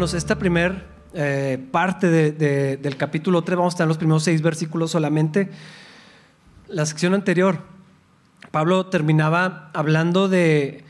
Esta 0.00 0.38
primer 0.38 0.86
eh, 1.12 1.58
parte 1.70 2.08
del 2.32 2.96
capítulo 2.96 3.44
3, 3.44 3.58
vamos 3.58 3.74
a 3.74 3.74
estar 3.74 3.84
en 3.84 3.88
los 3.88 3.98
primeros 3.98 4.22
seis 4.22 4.40
versículos 4.40 4.90
solamente. 4.90 5.50
La 6.68 6.86
sección 6.86 7.12
anterior, 7.12 7.58
Pablo 8.50 8.86
terminaba 8.86 9.70
hablando 9.74 10.30
de, 10.30 10.84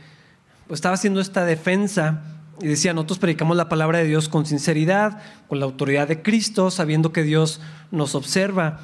pues 0.68 0.78
estaba 0.78 0.94
haciendo 0.94 1.20
esta 1.20 1.44
defensa 1.44 2.22
y 2.60 2.68
decía, 2.68 2.94
nosotros 2.94 3.18
predicamos 3.18 3.56
la 3.56 3.68
palabra 3.68 3.98
de 3.98 4.04
Dios 4.04 4.28
con 4.28 4.46
sinceridad, 4.46 5.20
con 5.48 5.58
la 5.58 5.64
autoridad 5.64 6.06
de 6.06 6.22
Cristo, 6.22 6.70
sabiendo 6.70 7.12
que 7.12 7.24
Dios 7.24 7.60
nos 7.90 8.14
observa. 8.14 8.78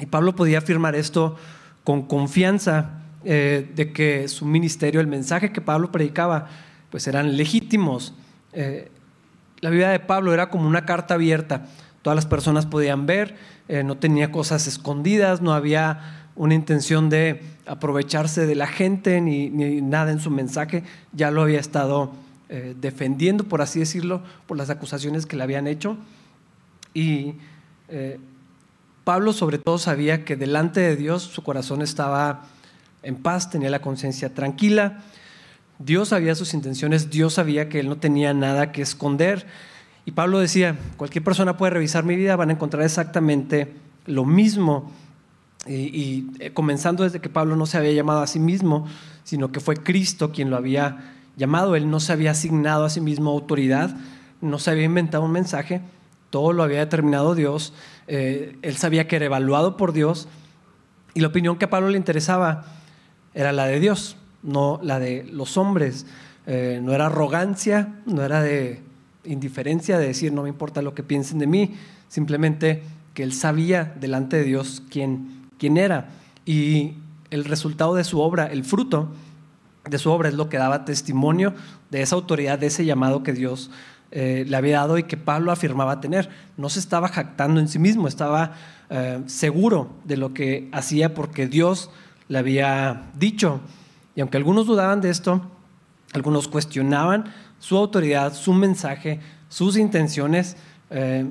Y 0.00 0.06
Pablo 0.06 0.34
podía 0.34 0.58
afirmar 0.58 0.96
esto 0.96 1.36
con 1.84 2.08
confianza 2.08 3.02
eh, 3.24 3.70
de 3.72 3.92
que 3.92 4.26
su 4.26 4.46
ministerio, 4.46 5.00
el 5.00 5.06
mensaje 5.06 5.52
que 5.52 5.60
Pablo 5.60 5.92
predicaba, 5.92 6.48
pues 6.90 7.06
eran 7.06 7.36
legítimos. 7.36 8.14
Eh, 8.52 8.90
la 9.64 9.70
vida 9.70 9.88
de 9.88 9.98
Pablo 9.98 10.34
era 10.34 10.50
como 10.50 10.68
una 10.68 10.84
carta 10.84 11.14
abierta. 11.14 11.64
Todas 12.02 12.14
las 12.14 12.26
personas 12.26 12.66
podían 12.66 13.06
ver, 13.06 13.34
eh, 13.66 13.82
no 13.82 13.96
tenía 13.96 14.30
cosas 14.30 14.66
escondidas, 14.66 15.40
no 15.40 15.54
había 15.54 16.28
una 16.36 16.52
intención 16.52 17.08
de 17.08 17.40
aprovecharse 17.64 18.44
de 18.44 18.56
la 18.56 18.66
gente 18.66 19.22
ni, 19.22 19.48
nada 19.48 20.12
en 20.12 20.20
su 20.20 20.30
mensaje. 20.30 20.84
Ya 21.14 21.30
lo 21.30 21.40
había 21.40 21.60
estado 21.60 22.12
defendiendo, 22.76 23.44
por 23.44 23.62
así 23.62 23.80
decirlo, 23.80 24.22
por 24.46 24.56
las 24.58 24.68
acusaciones 24.68 25.24
que 25.24 25.34
le 25.34 25.42
habían 25.42 25.66
hecho. 25.66 25.96
Y 26.92 27.36
Pablo 29.04 29.32
sobre 29.32 29.56
todo 29.56 29.78
sabía 29.78 30.26
que 30.26 30.36
delante 30.36 30.80
de 30.80 30.94
Dios 30.94 31.22
su 31.22 31.42
corazón 31.42 31.80
estaba 31.80 32.42
en 33.02 33.16
paz, 33.16 33.50
tenía 33.50 33.70
la 33.70 33.80
conciencia 33.80 34.34
tranquila. 34.34 35.02
Dios 35.78 36.08
sabía 36.08 36.34
sus 36.34 36.54
intenciones, 36.54 37.10
Dios 37.10 37.34
sabía 37.34 37.68
que 37.68 37.80
él 37.80 37.88
no 37.88 37.96
tenía 37.96 38.32
nada 38.32 38.72
que 38.72 38.82
esconder. 38.82 39.46
Y 40.06 40.12
Pablo 40.12 40.38
decía, 40.38 40.76
cualquier 40.96 41.24
persona 41.24 41.56
puede 41.56 41.70
revisar 41.70 42.04
mi 42.04 42.16
vida, 42.16 42.36
van 42.36 42.50
a 42.50 42.52
encontrar 42.52 42.84
exactamente 42.84 43.74
lo 44.06 44.24
mismo. 44.24 44.92
Y, 45.66 46.26
eh, 46.40 46.52
comenzando 46.52 47.04
desde 47.04 47.20
que 47.20 47.30
Pablo 47.30 47.56
no 47.56 47.64
se 47.64 47.78
había 47.78 47.92
llamado 47.92 48.20
a 48.20 48.26
sí 48.26 48.38
mismo, 48.38 48.86
sino 49.24 49.50
que 49.50 49.60
fue 49.60 49.76
Cristo 49.76 50.30
quien 50.30 50.50
lo 50.50 50.56
había 50.56 51.14
llamado, 51.36 51.74
él 51.74 51.90
no 51.90 52.00
se 52.00 52.12
había 52.12 52.32
asignado 52.32 52.84
a 52.84 52.90
sí 52.90 53.00
mismo 53.00 53.30
autoridad, 53.30 53.96
no 54.42 54.58
se 54.58 54.70
había 54.70 54.84
inventado 54.84 55.24
un 55.24 55.32
mensaje, 55.32 55.80
todo 56.28 56.52
lo 56.52 56.62
había 56.62 56.80
determinado 56.80 57.34
Dios, 57.34 57.72
eh, 58.06 58.56
él 58.60 58.76
sabía 58.76 59.08
que 59.08 59.16
era 59.16 59.24
evaluado 59.24 59.76
por 59.76 59.92
Dios 59.92 60.28
y 61.14 61.20
la 61.20 61.28
opinión 61.28 61.56
que 61.56 61.64
a 61.64 61.70
Pablo 61.70 61.88
le 61.88 61.96
interesaba 61.96 62.66
era 63.32 63.52
la 63.52 63.66
de 63.66 63.80
Dios, 63.80 64.16
no 64.44 64.78
la 64.82 65.00
de 65.00 65.24
los 65.24 65.56
hombres. 65.56 66.06
Eh, 66.46 66.80
no 66.82 66.92
era 66.92 67.06
arrogancia, 67.06 67.94
no 68.06 68.22
era 68.22 68.42
de 68.42 68.82
indiferencia, 69.24 69.98
de 69.98 70.06
decir 70.06 70.32
no 70.32 70.42
me 70.42 70.50
importa 70.50 70.82
lo 70.82 70.94
que 70.94 71.02
piensen 71.02 71.38
de 71.38 71.46
mí, 71.46 71.74
simplemente 72.08 72.82
que 73.14 73.22
él 73.22 73.32
sabía 73.32 73.94
delante 73.98 74.36
de 74.36 74.44
Dios 74.44 74.82
quién, 74.90 75.48
quién 75.58 75.76
era. 75.76 76.10
Y 76.44 76.94
el 77.30 77.44
resultado 77.44 77.94
de 77.94 78.04
su 78.04 78.20
obra, 78.20 78.46
el 78.46 78.64
fruto 78.64 79.08
de 79.88 79.98
su 79.98 80.10
obra 80.10 80.28
es 80.28 80.34
lo 80.34 80.48
que 80.48 80.58
daba 80.58 80.84
testimonio 80.84 81.54
de 81.90 82.02
esa 82.02 82.16
autoridad, 82.16 82.58
de 82.58 82.66
ese 82.66 82.84
llamado 82.84 83.22
que 83.22 83.32
Dios 83.32 83.70
eh, 84.10 84.44
le 84.46 84.56
había 84.56 84.78
dado 84.78 84.98
y 84.98 85.04
que 85.04 85.16
Pablo 85.16 85.52
afirmaba 85.52 86.00
tener. 86.00 86.28
No 86.56 86.68
se 86.68 86.78
estaba 86.78 87.08
jactando 87.08 87.60
en 87.60 87.68
sí 87.68 87.78
mismo, 87.78 88.08
estaba 88.08 88.52
eh, 88.90 89.22
seguro 89.26 89.90
de 90.04 90.16
lo 90.16 90.34
que 90.34 90.68
hacía 90.72 91.14
porque 91.14 91.46
Dios 91.46 91.90
le 92.28 92.38
había 92.38 93.10
dicho. 93.14 93.60
Y 94.16 94.20
aunque 94.20 94.36
algunos 94.36 94.66
dudaban 94.66 95.00
de 95.00 95.10
esto, 95.10 95.42
algunos 96.12 96.48
cuestionaban 96.48 97.24
su 97.58 97.76
autoridad, 97.76 98.34
su 98.34 98.52
mensaje, 98.52 99.20
sus 99.48 99.76
intenciones. 99.76 100.56
Eh, 100.90 101.26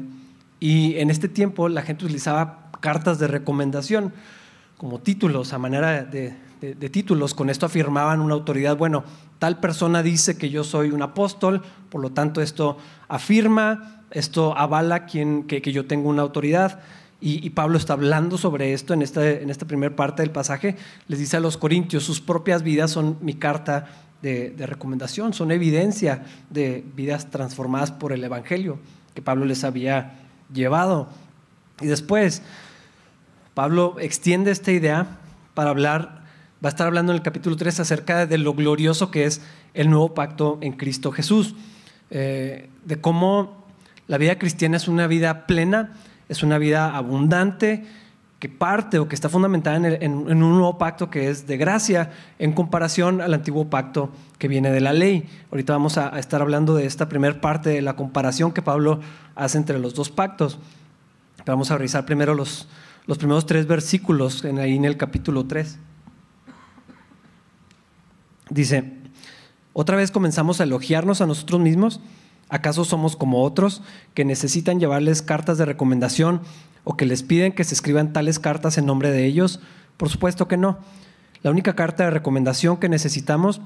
y 0.59 0.97
en 0.97 1.09
este 1.09 1.27
tiempo 1.27 1.69
la 1.69 1.81
gente 1.81 2.05
utilizaba 2.05 2.69
cartas 2.79 3.19
de 3.19 3.27
recomendación 3.27 4.13
como 4.77 4.99
títulos, 4.99 5.53
a 5.53 5.57
manera 5.57 6.03
de, 6.03 6.35
títulos. 6.89 7.33
Con 7.33 7.49
esto 7.49 7.65
afirmaban 7.65 8.19
una 8.19 8.33
autoridad, 8.33 8.77
bueno, 8.77 9.03
tal 9.39 9.59
persona 9.59 10.03
dice 10.03 10.37
que 10.37 10.49
yo 10.49 10.63
soy 10.63 10.91
un 10.91 11.01
apóstol, 11.01 11.61
por 11.89 12.01
lo 12.01 12.11
tanto 12.11 12.41
esto 12.41 12.77
afirma, 13.07 14.03
esto 14.11 14.57
avala 14.57 15.05
quien, 15.05 15.43
que 15.43 15.71
yo 15.71 15.85
tengo 15.85 16.09
una 16.09 16.21
autoridad. 16.21 16.81
Y, 17.25 17.51
Pablo 17.51 17.77
está 17.77 17.93
hablando 17.93 18.37
sobre 18.37 18.73
esto 18.73 18.93
en 18.93 19.01
esta, 19.01 19.25
en 19.25 19.49
esta 19.49 19.65
primera 19.65 19.95
parte 19.95 20.23
del 20.23 20.31
pasaje. 20.31 20.75
Les 21.07 21.19
dice 21.19 21.37
a 21.37 21.39
los 21.39 21.55
corintios, 21.55 22.03
sus 22.03 22.19
propias 22.19 22.63
vidas 22.63 22.91
son 22.91 23.17
mi 23.21 23.33
carta 23.33 23.85
de, 24.21 24.53
recomendación, 24.57 25.33
son 25.33 25.53
evidencia 25.53 26.25
de 26.49 26.83
vidas 26.97 27.31
transformadas 27.31 27.93
por 27.93 28.11
el 28.11 28.25
Evangelio 28.25 28.77
que 29.15 29.21
Pablo 29.21 29.45
les 29.45 29.63
había 29.63 30.19
llevado. 30.53 31.07
Y 31.79 31.87
después, 31.87 32.41
Pablo 33.53 33.95
extiende 34.01 34.51
esta 34.51 34.73
idea 34.73 35.19
para 35.53 35.69
hablar, 35.69 36.25
va 36.61 36.67
a 36.67 36.71
estar 36.71 36.87
hablando 36.87 37.13
en 37.13 37.19
el 37.19 37.23
capítulo 37.23 37.55
3 37.55 37.79
acerca 37.79 38.25
de 38.25 38.37
lo 38.37 38.53
glorioso 38.53 39.11
que 39.11 39.23
es 39.23 39.41
el 39.73 39.89
nuevo 39.89 40.13
pacto 40.13 40.57
en 40.59 40.73
Cristo 40.73 41.13
Jesús, 41.13 41.55
eh, 42.09 42.69
de 42.83 42.99
cómo 42.99 43.63
la 44.07 44.17
vida 44.17 44.37
cristiana 44.37 44.75
es 44.75 44.89
una 44.89 45.07
vida 45.07 45.47
plena 45.47 45.93
es 46.29 46.43
una 46.43 46.57
vida 46.57 46.95
abundante 46.95 47.85
que 48.43 48.49
parte 48.49 48.99
o 48.99 49.07
que 49.07 49.15
está 49.15 49.29
fundamentada 49.29 49.77
en, 49.77 50.13
un 50.13 50.37
nuevo 50.37 50.77
pacto 50.77 51.09
que 51.09 51.29
es 51.29 51.47
de 51.47 51.55
gracia 51.55 52.11
en 52.39 52.51
comparación 52.51 53.21
al 53.21 53.33
antiguo 53.33 53.69
pacto 53.69 54.11
que 54.37 54.49
viene 54.49 54.69
de 54.69 54.81
la 54.81 54.91
ley. 54.91 55.29
Ahorita 55.49 55.71
vamos 55.71 55.97
a, 55.97 56.19
estar 56.19 56.41
hablando 56.41 56.75
de 56.75 56.85
esta 56.85 57.07
primera 57.07 57.39
parte 57.39 57.69
de 57.69 57.81
la 57.81 57.95
comparación 57.95 58.51
que 58.51 58.61
Pablo 58.61 58.99
hace 59.35 59.57
entre 59.57 59.79
los 59.79 59.93
dos 59.93 60.09
pactos. 60.09 60.59
Vamos 61.45 61.71
a 61.71 61.77
revisar 61.77 62.05
primero 62.05 62.35
los, 62.35 62.67
los 63.05 63.17
primeros 63.17 63.45
tres 63.45 63.65
versículos 63.65 64.43
en, 64.43 64.59
ahí 64.59 64.75
en 64.75 64.83
el 64.83 64.97
capítulo 64.97 65.45
3. 65.45 65.79
Dice, 68.49 68.91
otra 69.71 69.95
vez 69.95 70.11
comenzamos 70.11 70.59
a 70.59 70.65
elogiarnos 70.65 71.21
a 71.21 71.27
nosotros 71.27 71.61
mismos 71.61 72.01
¿Acaso 72.53 72.85
somos 72.85 73.15
como 73.15 73.41
otros 73.41 73.81
que 74.13 74.25
necesitan 74.25 74.79
llevarles 74.79 75.23
cartas 75.23 75.57
de 75.57 75.65
recomendación 75.65 76.41
o 76.83 76.95
que 76.95 77.07
les 77.07 77.23
piden 77.23 77.51
que 77.51 77.63
se 77.63 77.73
escriban 77.73 78.13
tales 78.13 78.37
cartas 78.37 78.77
en 78.77 78.85
nombre 78.85 79.09
de 79.09 79.25
ellos? 79.25 79.59
Por 79.97 80.09
supuesto 80.09 80.47
que 80.47 80.55
no. 80.55 80.77
La 81.41 81.49
única 81.49 81.75
carta 81.75 82.03
de 82.03 82.11
recomendación 82.11 82.77
que 82.77 82.89
necesitamos 82.89 83.59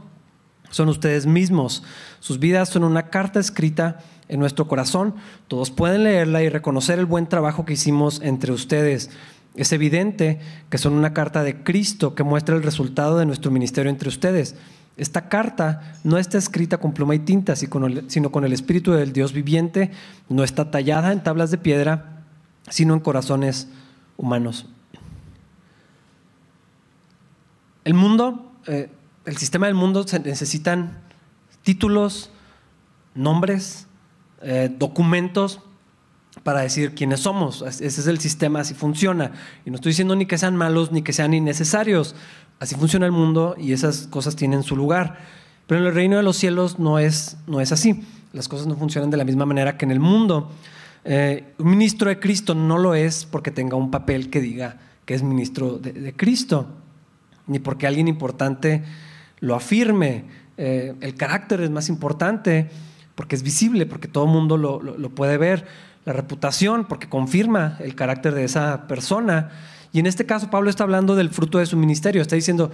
son 0.70 0.88
ustedes 0.88 1.26
mismos. 1.26 1.84
Sus 2.22 2.40
vidas 2.40 2.70
son 2.70 2.86
una 2.86 3.10
carta 3.10 3.42
escrita 3.42 3.98
en 4.30 4.40
nuestro 4.40 4.70
corazón. 4.70 5.16
Todos 5.50 5.70
pueden 5.70 6.06
leerla 6.06 6.42
y 6.42 6.48
reconocer 6.48 6.98
el 6.98 7.06
buen 7.06 7.28
trabajo 7.28 7.66
que 7.66 7.74
hicimos 7.74 8.22
entre 8.24 8.54
ustedes. 8.54 9.10
Es 9.58 9.74
evidente 9.74 10.40
que 10.70 10.78
son 10.78 10.94
una 10.94 11.14
carta 11.14 11.44
de 11.44 11.62
Cristo 11.62 12.16
que 12.16 12.24
muestra 12.24 12.56
el 12.56 12.64
resultado 12.64 13.18
de 13.18 13.26
nuestro 13.26 13.52
ministerio 13.52 13.90
entre 13.90 14.08
ustedes. 14.08 14.56
Esta 14.98 15.30
carta 15.30 15.94
no 16.04 16.18
está 16.18 16.38
escrita 16.38 16.80
con 16.80 16.94
pluma 16.94 17.14
y 17.14 17.20
tinta, 17.20 17.56
sino 17.56 18.32
con 18.32 18.46
el 18.46 18.54
Espíritu 18.54 18.94
del 18.94 19.14
Dios 19.14 19.32
viviente, 19.32 19.92
no 20.28 20.44
está 20.44 20.72
tallada 20.72 21.14
en 21.14 21.24
tablas 21.24 21.52
de 21.52 21.60
piedra, 21.60 22.24
sino 22.70 22.96
en 22.96 23.00
corazones 23.00 23.68
humanos. 24.18 24.68
El 27.84 27.94
mundo, 27.94 28.52
eh, 28.66 28.90
el 29.26 29.38
sistema 29.38 29.68
del 29.68 29.76
mundo 29.76 30.06
se 30.06 30.20
necesitan 30.20 30.98
títulos, 31.64 32.32
nombres, 33.14 33.88
eh, 34.42 34.70
documentos 34.78 35.62
para 36.44 36.62
decir 36.62 36.96
quiénes 36.96 37.22
somos. 37.22 37.62
Ese 37.62 37.86
es 37.86 38.08
el 38.08 38.20
sistema, 38.20 38.62
así 38.62 38.74
funciona. 38.74 39.32
Y 39.66 39.70
no 39.70 39.76
estoy 39.76 39.92
diciendo 39.92 40.16
ni 40.16 40.26
que 40.26 40.38
sean 40.38 40.56
malos 40.56 40.92
ni 40.92 41.02
que 41.02 41.14
sean 41.14 41.34
innecesarios. 41.34 42.16
Así 42.60 42.76
funciona 42.76 43.06
el 43.06 43.12
mundo 43.12 43.56
y 43.58 43.74
esas 43.74 44.08
cosas 44.08 44.36
tienen 44.36 44.64
su 44.64 44.76
lugar. 44.76 45.18
Pero 45.68 45.82
en 45.82 45.88
el 45.88 45.94
reino 45.94 46.18
de 46.18 46.24
los 46.24 46.38
cielos 46.38 46.80
no 46.80 46.98
es, 46.98 47.38
no 47.46 47.62
es 47.62 47.72
así. 47.72 48.04
Las 48.34 48.48
cosas 48.48 48.68
no 48.68 48.76
funcionan 48.76 49.10
de 49.10 49.18
la 49.18 49.26
misma 49.26 49.46
manera 49.46 49.78
que 49.78 49.86
en 49.86 49.92
el 49.92 50.00
mundo. 50.00 50.50
Eh, 51.04 51.54
un 51.60 51.70
ministro 51.70 52.10
de 52.10 52.20
Cristo 52.20 52.56
no 52.56 52.78
lo 52.78 52.96
es 52.96 53.26
porque 53.26 53.52
tenga 53.52 53.76
un 53.76 53.92
papel 53.92 54.30
que 54.30 54.42
diga 54.42 54.78
que 55.06 55.14
es 55.14 55.24
ministro 55.24 55.78
de, 55.78 56.14
Cristo, 56.18 56.68
ni 57.46 57.60
porque 57.60 57.88
alguien 57.88 58.08
importante 58.10 58.84
lo 59.40 59.56
afirme. 59.56 60.26
Eh, 60.58 60.96
el 61.00 61.16
carácter 61.16 61.62
es 61.62 61.70
más 61.70 61.88
importante 61.88 62.70
porque 63.16 63.36
es 63.36 63.44
visible, 63.44 63.86
porque 63.86 64.08
todo 64.08 64.26
el 64.26 64.32
mundo 64.32 64.58
lo, 64.58 64.82
lo 64.82 65.10
puede 65.12 65.38
ver. 65.38 65.66
La 66.06 66.14
reputación, 66.14 66.86
porque 66.86 67.08
confirma 67.08 67.78
el 67.80 67.96
carácter 67.96 68.34
de 68.34 68.44
esa 68.44 68.88
persona. 68.88 69.50
Y 69.92 70.00
en 70.00 70.06
este 70.06 70.26
caso 70.26 70.50
Pablo 70.50 70.70
está 70.70 70.84
hablando 70.84 71.16
del 71.16 71.30
fruto 71.30 71.60
de 71.60 71.66
su 71.66 71.78
ministerio, 71.78 72.22
está 72.22 72.36
diciendo, 72.36 72.72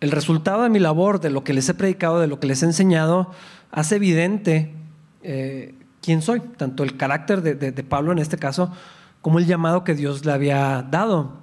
el 0.00 0.10
resultado 0.10 0.64
de 0.64 0.68
mi 0.68 0.80
labor, 0.80 1.20
de 1.20 1.30
lo 1.30 1.44
que 1.44 1.52
les 1.52 1.68
he 1.68 1.74
predicado, 1.74 2.20
de 2.20 2.26
lo 2.26 2.40
que 2.40 2.48
les 2.48 2.62
he 2.62 2.66
enseñado, 2.66 3.30
hace 3.70 3.96
evidente 3.96 4.74
eh, 5.22 5.74
quién 6.00 6.22
soy, 6.22 6.40
tanto 6.40 6.82
el 6.82 6.96
carácter 6.96 7.42
de, 7.42 7.82
Pablo 7.84 8.10
en 8.10 8.18
este 8.18 8.36
caso, 8.36 8.72
como 9.20 9.38
el 9.38 9.46
llamado 9.46 9.84
que 9.84 9.94
Dios 9.94 10.24
le 10.24 10.32
había 10.32 10.82
dado. 10.90 11.34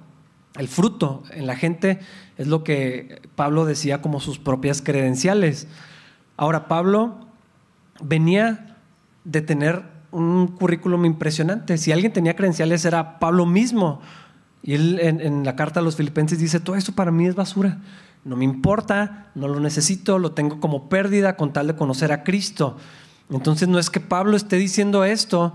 El 0.58 0.68
fruto 0.68 1.22
en 1.30 1.46
la 1.46 1.56
gente 1.56 2.00
es 2.36 2.48
lo 2.48 2.62
que 2.62 3.22
Pablo 3.34 3.64
decía 3.64 4.02
como 4.02 4.20
sus 4.20 4.38
propias 4.38 4.82
credenciales. 4.82 5.66
Ahora, 6.36 6.68
Pablo 6.68 7.26
venía 8.02 8.76
de 9.24 9.40
tener 9.40 9.84
un 10.10 10.48
currículum 10.48 11.06
impresionante. 11.06 11.78
Si 11.78 11.92
alguien 11.92 12.12
tenía 12.12 12.36
credenciales 12.36 12.84
era 12.84 13.18
Pablo 13.18 13.46
mismo. 13.46 14.02
Y 14.62 14.74
él 14.74 14.98
en, 15.00 15.44
la 15.44 15.56
carta 15.56 15.80
a 15.80 15.82
los 15.82 15.96
filipenses 15.96 16.38
dice, 16.38 16.60
todo 16.60 16.76
eso 16.76 16.94
para 16.94 17.10
mí 17.10 17.26
es 17.26 17.34
basura. 17.34 17.78
No 18.24 18.36
me 18.36 18.44
importa, 18.44 19.30
no 19.34 19.48
lo 19.48 19.60
necesito, 19.60 20.18
lo 20.18 20.32
tengo 20.32 20.60
como 20.60 20.88
pérdida 20.88 21.36
con 21.36 21.52
tal 21.52 21.66
de 21.68 21.76
conocer 21.76 22.12
a 22.12 22.22
Cristo. 22.22 22.76
Entonces 23.30 23.68
no 23.68 23.78
es 23.78 23.88
que 23.88 24.00
Pablo 24.00 24.36
esté 24.36 24.56
diciendo 24.56 25.04
esto 25.04 25.54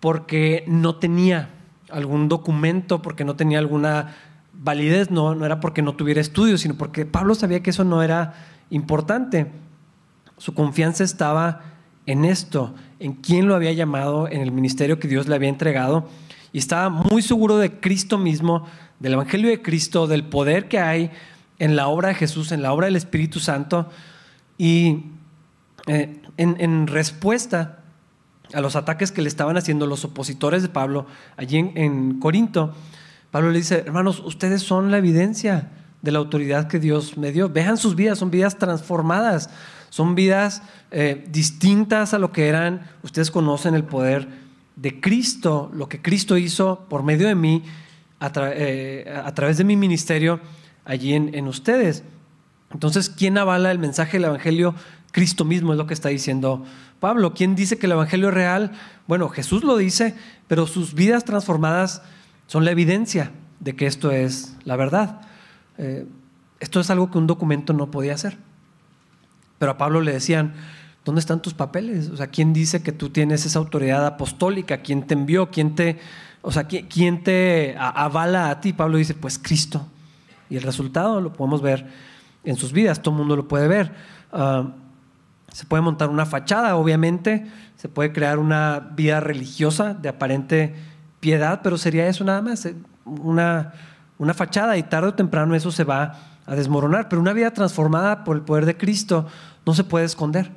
porque 0.00 0.64
no 0.66 0.96
tenía 0.96 1.50
algún 1.90 2.28
documento, 2.28 3.00
porque 3.00 3.24
no 3.24 3.36
tenía 3.36 3.58
alguna 3.58 4.14
validez, 4.52 5.10
no, 5.10 5.34
no 5.34 5.46
era 5.46 5.60
porque 5.60 5.82
no 5.82 5.94
tuviera 5.94 6.20
estudios, 6.20 6.60
sino 6.60 6.74
porque 6.74 7.06
Pablo 7.06 7.34
sabía 7.34 7.62
que 7.62 7.70
eso 7.70 7.84
no 7.84 8.02
era 8.02 8.34
importante. 8.68 9.50
Su 10.36 10.54
confianza 10.54 11.04
estaba 11.04 11.62
en 12.06 12.24
esto, 12.24 12.74
en 12.98 13.14
quién 13.14 13.46
lo 13.46 13.54
había 13.54 13.72
llamado, 13.72 14.28
en 14.28 14.40
el 14.40 14.52
ministerio 14.52 14.98
que 14.98 15.08
Dios 15.08 15.28
le 15.28 15.34
había 15.34 15.48
entregado, 15.48 16.08
y 16.52 16.58
estaba 16.58 16.88
muy 16.88 17.22
seguro 17.22 17.58
de 17.58 17.80
Cristo 17.80 18.18
mismo, 18.18 18.66
del 18.98 19.14
Evangelio 19.14 19.50
de 19.50 19.62
Cristo, 19.62 20.06
del 20.06 20.24
poder 20.24 20.68
que 20.68 20.78
hay 20.78 21.10
en 21.58 21.76
la 21.76 21.88
obra 21.88 22.08
de 22.08 22.14
Jesús, 22.14 22.52
en 22.52 22.62
la 22.62 22.72
obra 22.72 22.86
del 22.86 22.96
Espíritu 22.96 23.38
Santo, 23.38 23.88
y 24.58 25.04
eh, 25.86 26.20
en, 26.36 26.86
respuesta 26.86 27.78
a 28.52 28.60
los 28.60 28.76
ataques 28.76 29.12
que 29.12 29.22
le 29.22 29.28
estaban 29.28 29.56
haciendo 29.56 29.86
los 29.86 30.04
opositores 30.04 30.62
de 30.62 30.68
Pablo 30.68 31.06
allí 31.36 31.58
en, 31.58 32.18
Corinto, 32.18 32.74
Pablo 33.30 33.50
le 33.50 33.58
dice, 33.58 33.84
hermanos, 33.86 34.20
ustedes 34.24 34.62
son 34.62 34.90
la 34.90 34.98
evidencia 34.98 35.70
de 36.02 36.10
la 36.10 36.18
autoridad 36.18 36.66
que 36.66 36.80
Dios 36.80 37.16
me 37.16 37.30
dio. 37.30 37.48
Vean 37.48 37.76
sus 37.76 37.94
vidas, 37.94 38.18
son 38.18 38.30
vidas 38.30 38.58
transformadas, 38.58 39.50
son 39.88 40.14
vidas 40.14 40.62
eh, 40.90 41.24
distintas 41.30 42.12
a 42.12 42.18
lo 42.18 42.32
que 42.32 42.48
eran. 42.48 42.82
Ustedes 43.02 43.30
conocen 43.30 43.74
el 43.74 43.84
poder 43.84 44.28
de 44.80 44.98
Cristo, 44.98 45.70
lo 45.74 45.88
que 45.88 46.00
Cristo 46.00 46.38
hizo 46.38 46.86
por 46.88 47.02
medio 47.02 47.28
de 47.28 47.34
mí, 47.34 47.62
a, 48.18 48.32
eh, 48.36 49.22
través 49.34 49.58
de 49.58 49.64
mi 49.64 49.76
ministerio 49.76 50.40
allí 50.86 51.12
en, 51.12 51.46
ustedes. 51.46 52.02
Entonces, 52.72 53.10
¿quién 53.10 53.36
avala 53.36 53.70
el 53.72 53.78
mensaje 53.78 54.12
del 54.12 54.24
Evangelio? 54.24 54.74
Cristo 55.12 55.44
mismo 55.44 55.72
es 55.72 55.78
lo 55.78 55.86
que 55.86 55.92
está 55.92 56.08
diciendo 56.08 56.64
Pablo. 56.98 57.34
¿Quién 57.34 57.54
dice 57.56 57.76
que 57.78 57.86
el 57.86 57.92
Evangelio 57.92 58.28
es 58.28 58.34
real? 58.34 58.72
Bueno, 59.06 59.28
Jesús 59.28 59.64
lo 59.64 59.76
dice, 59.76 60.14
pero 60.48 60.66
sus 60.66 60.94
vidas 60.94 61.24
transformadas 61.24 62.02
son 62.46 62.64
la 62.64 62.70
evidencia 62.70 63.32
de 63.58 63.76
que 63.76 63.86
esto 63.86 64.10
es 64.10 64.56
la 64.64 64.76
verdad. 64.76 65.20
Eh, 65.76 66.06
esto 66.58 66.80
es 66.80 66.88
algo 66.88 67.10
que 67.10 67.18
un 67.18 67.26
documento 67.26 67.74
no 67.74 67.90
podía 67.90 68.14
hacer. 68.14 68.38
Pero 69.58 69.72
a 69.72 69.78
Pablo 69.78 70.00
le 70.00 70.12
decían, 70.12 70.54
¿dónde 71.04 71.20
están 71.20 71.40
tus 71.40 71.54
papeles? 71.54 72.08
O 72.10 72.16
sea, 72.16 72.28
¿quién 72.28 72.52
dice 72.52 72.82
que 72.82 72.92
tú 72.92 73.10
tienes 73.10 73.46
esa 73.46 73.58
autoridad 73.58 74.06
apostólica? 74.06 74.78
¿Quién 74.78 75.06
te 75.06 75.14
envió? 75.14 75.50
¿Quién 75.50 75.74
te, 75.74 75.98
o 76.42 76.52
sea, 76.52 76.64
quién 76.64 77.22
te 77.22 77.76
avala 77.78 78.50
a 78.50 78.60
ti? 78.60 78.72
Pablo 78.72 78.98
dice, 78.98 79.14
pues 79.14 79.38
Cristo. 79.38 79.86
Y 80.48 80.56
el 80.56 80.62
resultado 80.62 81.20
lo 81.20 81.32
podemos 81.32 81.62
ver 81.62 81.86
en 82.44 82.56
sus 82.56 82.72
vidas, 82.72 83.02
todo 83.02 83.14
el 83.14 83.18
mundo 83.18 83.36
lo 83.36 83.48
puede 83.48 83.68
ver. 83.68 83.94
Ah, 84.32 84.68
se 85.52 85.64
puede 85.66 85.82
montar 85.82 86.08
una 86.08 86.26
fachada, 86.26 86.76
obviamente, 86.76 87.46
se 87.76 87.88
puede 87.88 88.12
crear 88.12 88.38
una 88.38 88.90
vida 88.94 89.20
religiosa 89.20 89.94
de 89.94 90.08
aparente 90.08 90.74
piedad, 91.18 91.60
pero 91.62 91.76
sería 91.76 92.06
eso 92.06 92.24
nada 92.24 92.40
más, 92.40 92.64
eh, 92.66 92.74
una 93.04 93.72
una 94.20 94.34
fachada 94.34 94.76
y 94.76 94.82
tarde 94.82 95.08
o 95.08 95.14
temprano 95.14 95.54
eso 95.54 95.72
se 95.72 95.82
va 95.82 96.14
a 96.44 96.54
desmoronar. 96.54 97.08
Pero 97.08 97.22
una 97.22 97.32
vida 97.32 97.52
transformada 97.52 98.22
por 98.22 98.36
el 98.36 98.42
poder 98.42 98.66
de 98.66 98.76
Cristo 98.76 99.26
no 99.64 99.72
se 99.72 99.82
puede 99.82 100.04
esconder. 100.04 100.50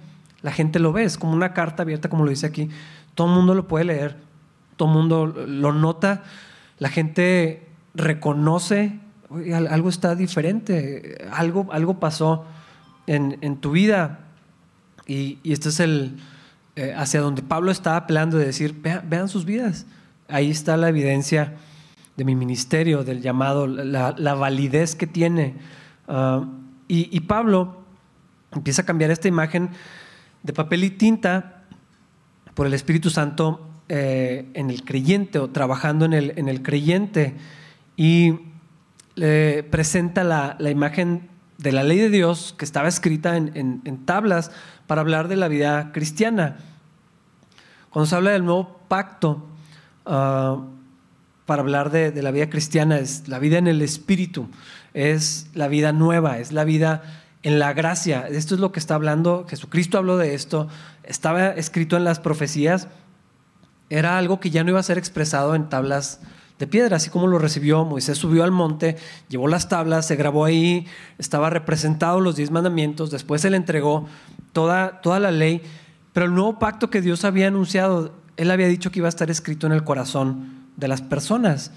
La 0.44 0.52
gente 0.52 0.78
lo 0.78 0.94
ve, 0.94 1.04
es 1.04 1.18
como 1.18 1.34
una 1.34 1.54
carta 1.54 1.82
abierta, 1.82 2.10
como 2.10 2.24
lo 2.24 2.30
dice 2.30 2.46
aquí. 2.46 2.70
Todo 3.16 3.28
el 3.28 3.34
mundo 3.34 3.56
lo 3.56 3.68
puede 3.68 3.86
leer, 3.86 4.18
todo 4.78 4.90
el 4.90 4.94
mundo 4.94 5.26
lo 5.26 5.74
nota. 5.74 6.24
La 6.78 6.90
gente 6.90 7.68
reconoce, 7.96 9.00
algo 9.70 9.90
está 9.90 10.14
diferente, 10.14 11.18
algo, 11.32 11.68
algo 11.72 12.00
pasó 12.00 12.46
en, 13.08 13.58
tu 13.58 13.72
vida. 13.72 14.20
Y, 15.08 15.40
y 15.42 15.54
este 15.54 15.70
es 15.70 15.80
el 15.80 16.18
eh, 16.76 16.92
hacia 16.98 17.22
donde 17.22 17.44
Pablo 17.44 17.70
está 17.70 17.96
apelando 17.98 18.40
de 18.40 18.48
decir, 18.48 18.82
vean, 18.82 19.30
sus 19.30 19.46
vidas. 19.46 19.86
Ahí 20.28 20.50
está 20.50 20.76
la 20.76 20.90
evidencia 20.90 21.54
de 22.18 22.26
mi 22.26 22.36
ministerio, 22.36 23.04
del 23.04 23.22
llamado, 23.22 23.68
la, 23.68 24.34
validez 24.34 24.96
que 24.96 25.06
tiene. 25.06 25.56
Ah, 26.08 26.46
y, 26.88 27.20
Pablo 27.22 27.84
empieza 28.52 28.82
a 28.82 28.86
cambiar 28.86 29.12
esta 29.12 29.28
imagen 29.28 29.70
de 30.44 30.54
papel 30.54 30.84
y 30.84 30.92
tinta 30.92 31.64
por 32.54 32.68
el 32.68 32.74
Espíritu 32.74 33.10
Santo 33.10 33.70
eh, 33.90 34.50
en 34.54 34.70
el 34.70 34.84
creyente 34.84 35.40
o 35.40 35.50
trabajando 35.50 36.06
en 36.06 36.14
el, 36.14 36.34
en 36.38 36.50
el 36.50 36.62
creyente 36.62 37.36
y 37.98 38.34
le 39.16 39.64
presenta 39.64 40.24
la, 40.24 40.58
imagen 40.70 41.30
de 41.58 41.72
la 41.72 41.84
ley 41.84 42.00
de 42.00 42.10
Dios 42.10 42.56
que 42.58 42.66
estaba 42.66 42.88
escrita 42.88 43.38
en, 43.38 44.06
tablas 44.06 44.52
para 44.88 45.02
hablar 45.02 45.28
de 45.28 45.36
la 45.36 45.48
vida 45.48 45.92
cristiana. 45.92 46.58
Cuando 47.90 48.08
se 48.08 48.16
habla 48.16 48.32
del 48.32 48.44
nuevo 48.44 48.80
pacto, 48.88 49.48
uh, 50.06 50.66
para 51.46 51.62
hablar 51.62 51.92
de, 51.92 52.22
la 52.22 52.32
vida 52.32 52.50
cristiana 52.50 52.98
es 52.98 53.28
la 53.28 53.38
vida 53.38 53.58
en 53.58 53.68
el 53.68 53.82
Espíritu, 53.82 54.48
es 54.94 55.48
la 55.54 55.68
vida 55.68 55.92
nueva, 55.92 56.40
es 56.40 56.52
la 56.52 56.64
vida 56.64 57.23
en 57.44 57.60
la 57.60 57.74
gracia. 57.74 58.26
Esto 58.28 58.56
es 58.56 58.62
lo 58.62 58.72
que 58.72 58.80
está 58.80 58.96
hablando, 58.96 59.46
Jesucristo 59.48 59.98
habló 59.98 60.18
de 60.18 60.34
esto, 60.34 60.68
estaba 61.04 61.50
escrito 61.50 61.98
en 61.98 62.06
las 62.06 62.20
profecías, 62.20 62.88
era 63.90 64.18
algo 64.18 64.40
que 64.40 64.50
ya 64.50 64.64
no 64.64 64.72
iba 64.72 64.80
a 64.80 64.84
ser 64.84 64.98
expresado 64.98 65.54
en 65.54 65.70
tablas 65.70 66.22
de 66.58 66.68
piedra, 66.68 66.98
así 66.98 67.10
como 67.10 67.28
lo 67.28 67.40
recibió 67.40 67.84
Moisés, 67.84 68.18
subió 68.18 68.44
al 68.44 68.52
monte, 68.52 68.96
llevó 69.28 69.48
las 69.48 69.68
tablas, 69.68 70.08
se 70.08 70.16
grabó 70.16 70.46
ahí, 70.46 70.88
estaba 71.18 71.50
representado 71.50 72.22
los 72.22 72.38
diez 72.38 72.52
mandamientos, 72.52 73.12
después 73.12 73.42
se 73.42 73.50
le 73.50 73.58
entregó 73.58 74.08
toda, 74.54 75.02
toda 75.02 75.20
la 75.20 75.32
ley, 75.32 75.62
pero 76.14 76.28
el 76.28 76.34
nuevo 76.34 76.60
pacto 76.60 76.90
que 76.90 77.02
Dios 77.02 77.26
había 77.26 77.48
anunciado, 77.48 78.14
él 78.38 78.52
había 78.52 78.68
dicho 78.68 78.92
que 78.92 79.00
iba 79.00 79.08
a 79.08 79.10
estar 79.10 79.30
escrito 79.30 79.68
en 79.68 79.74
el 79.74 79.84
corazón 79.84 80.70
de 80.78 80.88
las 80.88 81.02
personas. 81.02 81.72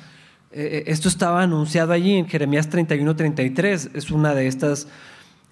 Eh, 0.53 0.69
eh, 0.73 0.85
esto 0.87 1.09
estaba 1.09 1.43
anunciado 1.43 1.93
allí 1.93 2.15
en 2.15 2.29
Jeremías 2.29 2.71
31-33, 2.71 3.91
es 3.95 4.11
una 4.11 4.35
de 4.35 4.47
estas 4.47 4.89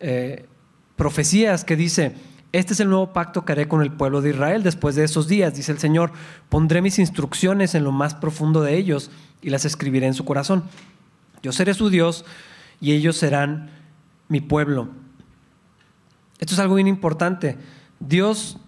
eh, 0.06 0.44
profecías 0.96 1.64
que 1.64 1.76
dice, 1.76 2.14
este 2.52 2.74
es 2.74 2.80
el 2.80 2.90
nuevo 2.90 3.14
pacto 3.14 3.46
que 3.46 3.52
haré 3.52 3.68
con 3.68 3.80
el 3.80 3.90
pueblo 3.90 4.20
de 4.20 4.30
Israel 4.30 4.62
después 4.62 4.94
de 4.96 5.04
esos 5.04 5.28
días, 5.28 5.54
dice 5.54 5.72
el 5.72 5.78
Señor, 5.78 6.12
pondré 6.50 6.82
mis 6.82 6.98
instrucciones 6.98 7.74
en 7.74 7.84
lo 7.84 7.90
más 7.90 8.14
profundo 8.14 8.62
de 8.62 8.76
ellos 8.76 9.10
y 9.40 9.48
las 9.48 9.64
escribiré 9.64 10.06
en 10.06 10.12
su 10.12 10.26
corazón. 10.26 10.64
Yo 11.42 11.52
seré 11.52 11.72
su 11.72 11.88
Dios 11.88 12.26
y 12.82 12.92
ellos 12.92 13.16
serán 13.16 13.70
mi 14.28 14.42
pueblo. 14.42 14.90
Esto 16.38 16.52
es 16.52 16.60
algo 16.60 16.74
bien 16.74 16.86
importante. 16.86 17.56
Dios 17.98 18.58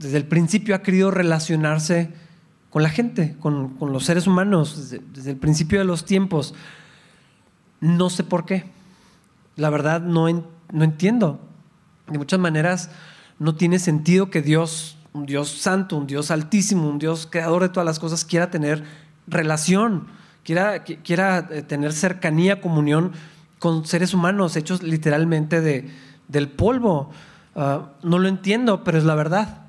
desde 0.00 0.16
el 0.16 0.26
principio 0.26 0.74
ha 0.74 0.82
querido 0.82 1.12
relacionarse 1.12 2.10
con 2.70 2.82
la 2.82 2.88
gente, 2.88 3.36
con, 3.38 3.76
los 3.80 4.04
seres 4.04 4.26
humanos, 4.26 4.90
desde, 5.12 5.30
el 5.30 5.36
principio 5.36 5.78
de 5.78 5.84
los 5.84 6.04
tiempos. 6.04 6.52
No 7.80 8.10
sé 8.10 8.24
por 8.24 8.44
qué. 8.44 8.64
La 9.54 9.70
verdad 9.70 10.00
no, 10.00 10.28
no 10.72 10.84
entiendo. 10.84 11.40
De 12.08 12.18
muchas 12.18 12.38
maneras 12.38 12.90
no 13.38 13.54
tiene 13.54 13.78
sentido 13.78 14.30
que 14.30 14.42
Dios, 14.42 14.98
un 15.12 15.26
Dios 15.26 15.48
santo, 15.48 15.96
un 15.96 16.06
Dios 16.06 16.30
altísimo, 16.30 16.88
un 16.88 16.98
Dios 16.98 17.28
creador 17.30 17.62
de 17.62 17.68
todas 17.68 17.86
las 17.86 17.98
cosas, 17.98 18.24
quiera 18.24 18.50
tener 18.50 18.84
relación, 19.26 20.06
quiera, 20.44 20.84
quiera 20.84 21.48
eh, 21.50 21.62
tener 21.62 21.92
cercanía, 21.92 22.60
comunión 22.60 23.12
con 23.58 23.86
seres 23.86 24.12
humanos 24.12 24.56
hechos 24.56 24.82
literalmente 24.82 25.60
de, 25.60 25.90
del 26.28 26.48
polvo. 26.48 27.10
Ah, 27.56 27.92
no 28.02 28.18
lo 28.18 28.28
entiendo, 28.28 28.84
pero 28.84 28.98
es 28.98 29.04
la 29.04 29.14
verdad. 29.14 29.62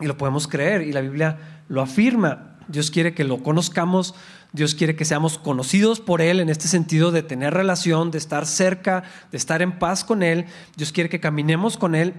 Y 0.00 0.06
lo 0.06 0.16
podemos 0.16 0.46
creer. 0.46 0.82
Y 0.82 0.92
la 0.92 1.00
Biblia 1.00 1.64
lo 1.68 1.82
afirma. 1.82 2.56
Dios 2.68 2.90
quiere 2.90 3.14
que 3.14 3.24
lo 3.24 3.42
conozcamos, 3.42 4.14
Dios 4.52 4.74
quiere 4.74 4.96
que 4.96 5.04
seamos 5.04 5.38
conocidos 5.38 6.00
por 6.00 6.20
Él 6.20 6.40
en 6.40 6.48
este 6.48 6.68
sentido 6.68 7.12
de 7.12 7.22
tener 7.22 7.52
relación, 7.52 8.10
de 8.10 8.18
estar 8.18 8.46
cerca, 8.46 9.04
de 9.30 9.36
estar 9.36 9.60
en 9.60 9.78
paz 9.78 10.04
con 10.04 10.22
Él. 10.22 10.46
Dios 10.76 10.92
quiere 10.92 11.10
que 11.10 11.20
caminemos 11.20 11.76
con 11.76 11.94
Él 11.94 12.14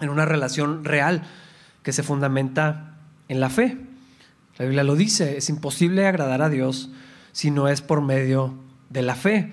en 0.00 0.08
una 0.08 0.24
relación 0.24 0.84
real 0.84 1.22
que 1.82 1.92
se 1.92 2.02
fundamenta 2.02 2.96
en 3.28 3.40
la 3.40 3.50
fe. 3.50 3.76
La 4.58 4.64
Biblia 4.64 4.84
lo 4.84 4.94
dice, 4.94 5.36
es 5.36 5.48
imposible 5.48 6.06
agradar 6.06 6.42
a 6.42 6.48
Dios 6.48 6.90
si 7.32 7.50
no 7.50 7.68
es 7.68 7.82
por 7.82 8.00
medio 8.00 8.54
de 8.88 9.02
la 9.02 9.14
fe. 9.14 9.52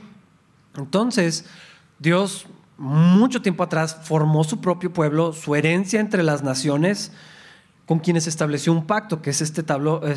Entonces, 0.76 1.46
Dios 2.00 2.48
mucho 2.78 3.42
tiempo 3.42 3.64
atrás 3.64 3.98
formó 4.04 4.44
su 4.44 4.62
propio 4.62 4.94
pueblo, 4.94 5.34
su 5.34 5.56
herencia 5.56 6.00
entre 6.00 6.24
las 6.24 6.44
naciones, 6.44 7.12
con 7.86 8.00
quienes 8.00 8.28
estableció 8.28 8.72
un 8.72 8.86
pacto, 8.86 9.22
que 9.22 9.30
es 9.30 9.42
este, 9.42 9.64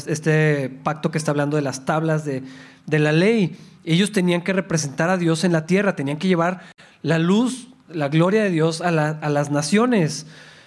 este 0.07 0.69
pacto 0.69 1.11
que 1.11 1.19
está 1.19 1.33
hablando 1.33 1.57
de 1.57 1.63
las 1.63 1.85
tablas 1.85 2.25
de, 2.25 2.43
la 2.87 3.13
ley. 3.13 3.57
Ellos 3.85 4.13
tenían 4.13 4.43
que 4.43 4.53
representar 4.53 5.11
a 5.11 5.17
Dios 5.17 5.45
en 5.45 5.53
la 5.53 5.67
tierra, 5.67 5.97
tenían 5.97 6.19
que 6.19 6.29
llevar 6.29 6.63
la 7.03 7.19
luz, 7.19 7.69
la 7.89 8.09
gloria 8.09 8.43
de 8.45 8.51
Dios 8.51 8.81
a, 8.81 8.91
las 8.91 9.51
naciones. 9.51 10.27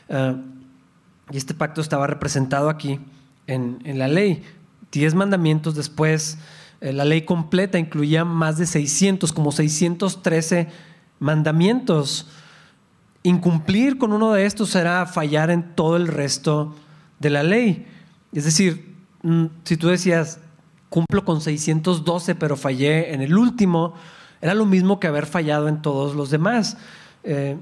Ah, 0.09 0.35
Y 1.31 1.37
este 1.37 1.53
pacto 1.53 1.79
estaba 1.79 2.07
representado 2.07 2.69
aquí 2.69 2.99
en, 3.47 3.79
la 3.97 4.07
ley. 4.07 4.43
Diez 4.91 5.13
mandamientos 5.15 5.75
después, 5.75 6.37
eh, 6.81 6.91
la 6.91 7.05
ley 7.05 7.21
completa 7.21 7.79
incluía 7.79 8.25
más 8.25 8.57
de 8.57 8.65
600, 8.65 9.31
como 9.31 9.51
613 9.53 10.67
mandamientos. 11.19 12.27
Incumplir 13.23 13.97
con 13.97 14.11
uno 14.11 14.33
de 14.33 14.45
estos 14.45 14.75
era 14.75 15.05
fallar 15.05 15.49
en 15.49 15.75
todo 15.75 15.95
el 15.95 16.07
resto 16.07 16.75
de 17.19 17.29
la 17.29 17.43
ley. 17.43 17.85
Es 18.33 18.45
decir, 18.45 18.95
mm, 19.23 19.45
si 19.63 19.77
tú 19.77 19.87
decías, 19.87 20.39
cumplo 20.89 21.23
con 21.25 21.41
612, 21.41 22.35
pero 22.35 22.57
fallé 22.57 23.13
en 23.13 23.21
el 23.21 23.37
último, 23.37 23.93
era 24.41 24.53
lo 24.53 24.65
mismo 24.65 24.99
que 24.99 25.07
haber 25.07 25.25
fallado 25.25 25.67
en 25.67 25.81
todos 25.81 26.15
los 26.15 26.29
demás. 26.29 26.77
Eh, 27.23 27.57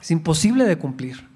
es 0.00 0.10
imposible 0.10 0.64
de 0.64 0.78
cumplir. 0.78 1.28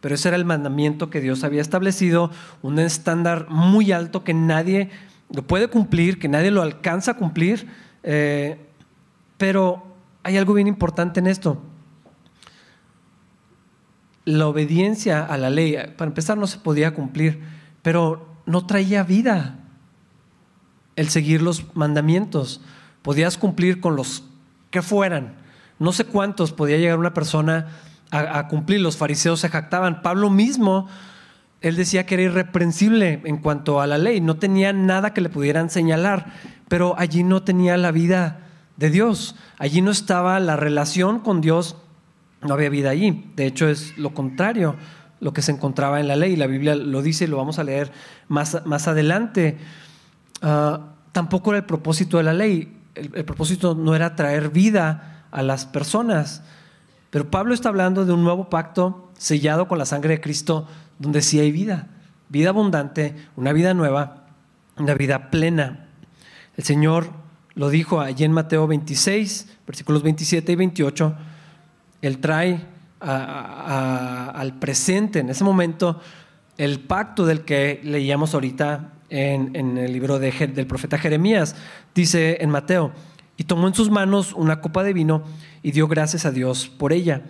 Pero 0.00 0.14
ese 0.14 0.28
era 0.28 0.36
el 0.36 0.44
mandamiento 0.44 1.10
que 1.10 1.20
Dios 1.20 1.42
había 1.42 1.62
establecido, 1.62 2.30
un 2.62 2.78
estándar 2.78 3.46
muy 3.48 3.92
alto 3.92 4.24
que 4.24 4.34
nadie 4.34 4.90
lo 5.32 5.46
puede 5.46 5.68
cumplir, 5.68 6.18
que 6.18 6.28
nadie 6.28 6.50
lo 6.50 6.62
alcanza 6.62 7.12
a 7.12 7.16
cumplir. 7.16 7.66
Eh, 8.02 8.58
pero 9.38 9.82
hay 10.22 10.36
algo 10.36 10.54
bien 10.54 10.66
importante 10.66 11.20
en 11.20 11.26
esto. 11.26 11.60
La 14.26 14.46
obediencia 14.46 15.24
a 15.24 15.38
la 15.38 15.48
ley, 15.48 15.76
para 15.96 16.10
empezar, 16.10 16.36
no 16.36 16.46
se 16.46 16.58
podía 16.58 16.92
cumplir, 16.92 17.40
pero 17.80 18.28
no 18.44 18.66
traía 18.66 19.02
vida 19.02 19.60
el 20.96 21.08
seguir 21.08 21.42
los 21.42 21.74
mandamientos. 21.74 22.60
Podías 23.02 23.38
cumplir 23.38 23.80
con 23.80 23.96
los 23.96 24.24
que 24.70 24.82
fueran. 24.82 25.36
No 25.78 25.92
sé 25.92 26.04
cuántos 26.04 26.52
podía 26.52 26.78
llegar 26.78 26.98
una 26.98 27.14
persona 27.14 27.68
a, 28.10 28.48
cumplir. 28.48 28.80
Los 28.80 28.96
fariseos 28.96 29.40
se 29.40 29.48
jactaban. 29.48 30.02
Pablo 30.02 30.30
mismo, 30.30 30.88
él 31.60 31.76
decía 31.76 32.06
que 32.06 32.14
era 32.14 32.24
irreprensible 32.24 33.20
en 33.24 33.38
cuanto 33.38 33.80
a 33.80 33.86
la 33.86 33.98
ley. 33.98 34.20
No 34.20 34.36
tenía 34.36 34.72
nada 34.72 35.12
que 35.12 35.20
le 35.20 35.28
pudieran 35.28 35.70
señalar, 35.70 36.32
pero 36.68 36.94
allí 36.98 37.22
no 37.22 37.42
tenía 37.42 37.76
la 37.76 37.92
vida 37.92 38.40
de 38.76 38.90
Dios. 38.90 39.36
Allí 39.58 39.82
no 39.82 39.90
estaba 39.90 40.40
la 40.40 40.56
relación 40.56 41.20
con 41.20 41.40
Dios. 41.40 41.76
No 42.42 42.54
había 42.54 42.68
vida 42.68 42.90
allí. 42.90 43.32
De 43.36 43.46
hecho, 43.46 43.68
es 43.68 43.96
lo 43.98 44.14
contrario 44.14 44.76
lo 45.20 45.32
que 45.32 45.42
se 45.42 45.52
encontraba 45.52 46.00
en 46.00 46.08
la 46.08 46.16
ley. 46.16 46.36
La 46.36 46.46
Biblia 46.46 46.74
lo 46.74 47.02
dice 47.02 47.24
y 47.24 47.28
lo 47.28 47.36
vamos 47.36 47.58
a 47.58 47.64
leer 47.64 47.90
más, 48.28 48.64
más 48.66 48.88
adelante. 48.88 49.58
Ah, 50.42 50.92
tampoco 51.12 51.50
era 51.50 51.58
el 51.58 51.64
propósito 51.64 52.18
de 52.18 52.22
la 52.22 52.34
ley. 52.34 52.72
el 52.94 53.24
propósito 53.24 53.74
no 53.74 53.94
era 53.94 54.14
traer 54.16 54.50
vida 54.50 55.26
a 55.30 55.42
las 55.42 55.66
personas. 55.66 56.42
Pero 57.10 57.30
Pablo 57.30 57.54
está 57.54 57.68
hablando 57.68 58.04
de 58.04 58.12
un 58.12 58.24
nuevo 58.24 58.50
pacto 58.50 59.10
sellado 59.16 59.68
con 59.68 59.78
la 59.78 59.86
sangre 59.86 60.14
de 60.14 60.20
Cristo, 60.20 60.66
donde 60.98 61.22
sí 61.22 61.38
hay 61.38 61.52
vida, 61.52 61.88
vida 62.28 62.50
abundante, 62.50 63.14
una 63.36 63.52
vida 63.52 63.74
nueva, 63.74 64.26
una 64.76 64.94
vida 64.94 65.30
plena. 65.30 65.88
El 66.56 66.64
Señor 66.64 67.10
lo 67.54 67.70
dijo 67.70 68.00
allí 68.00 68.24
en 68.24 68.32
Mateo 68.32 68.66
26, 68.66 69.58
versículos 69.66 70.02
27 70.02 70.52
y 70.52 70.56
28. 70.56 71.16
Él 72.02 72.18
trae 72.18 72.60
al 73.00 74.58
presente, 74.58 75.20
en 75.20 75.30
ese 75.30 75.44
momento, 75.44 76.00
el 76.58 76.80
pacto 76.80 77.26
del 77.26 77.44
que 77.44 77.80
leíamos 77.84 78.34
ahorita 78.34 78.92
en, 79.10 79.78
el 79.78 79.92
libro 79.92 80.18
del 80.18 80.66
profeta 80.66 80.98
Jeremías. 80.98 81.54
Dice 81.94 82.38
en 82.40 82.50
Mateo, 82.50 82.92
y 83.36 83.44
tomó 83.44 83.68
en 83.68 83.74
sus 83.74 83.90
manos 83.90 84.32
una 84.32 84.60
copa 84.60 84.82
de 84.82 84.92
vino 84.92 85.22
y 85.62 85.72
dio 85.72 85.88
gracias 85.88 86.24
a 86.24 86.30
Dios 86.30 86.68
por 86.68 86.92
ella. 86.92 87.22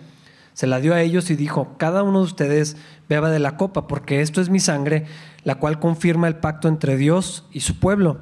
Se 0.53 0.67
la 0.67 0.79
dio 0.79 0.93
a 0.93 1.01
ellos 1.01 1.29
y 1.29 1.35
dijo, 1.35 1.75
cada 1.77 2.03
uno 2.03 2.19
de 2.19 2.25
ustedes 2.25 2.77
beba 3.07 3.29
de 3.29 3.39
la 3.39 3.57
copa, 3.57 3.87
porque 3.87 4.21
esto 4.21 4.41
es 4.41 4.49
mi 4.49 4.59
sangre, 4.59 5.05
la 5.43 5.55
cual 5.55 5.79
confirma 5.79 6.27
el 6.27 6.37
pacto 6.37 6.67
entre 6.67 6.97
Dios 6.97 7.45
y 7.51 7.59
su 7.59 7.79
pueblo. 7.79 8.19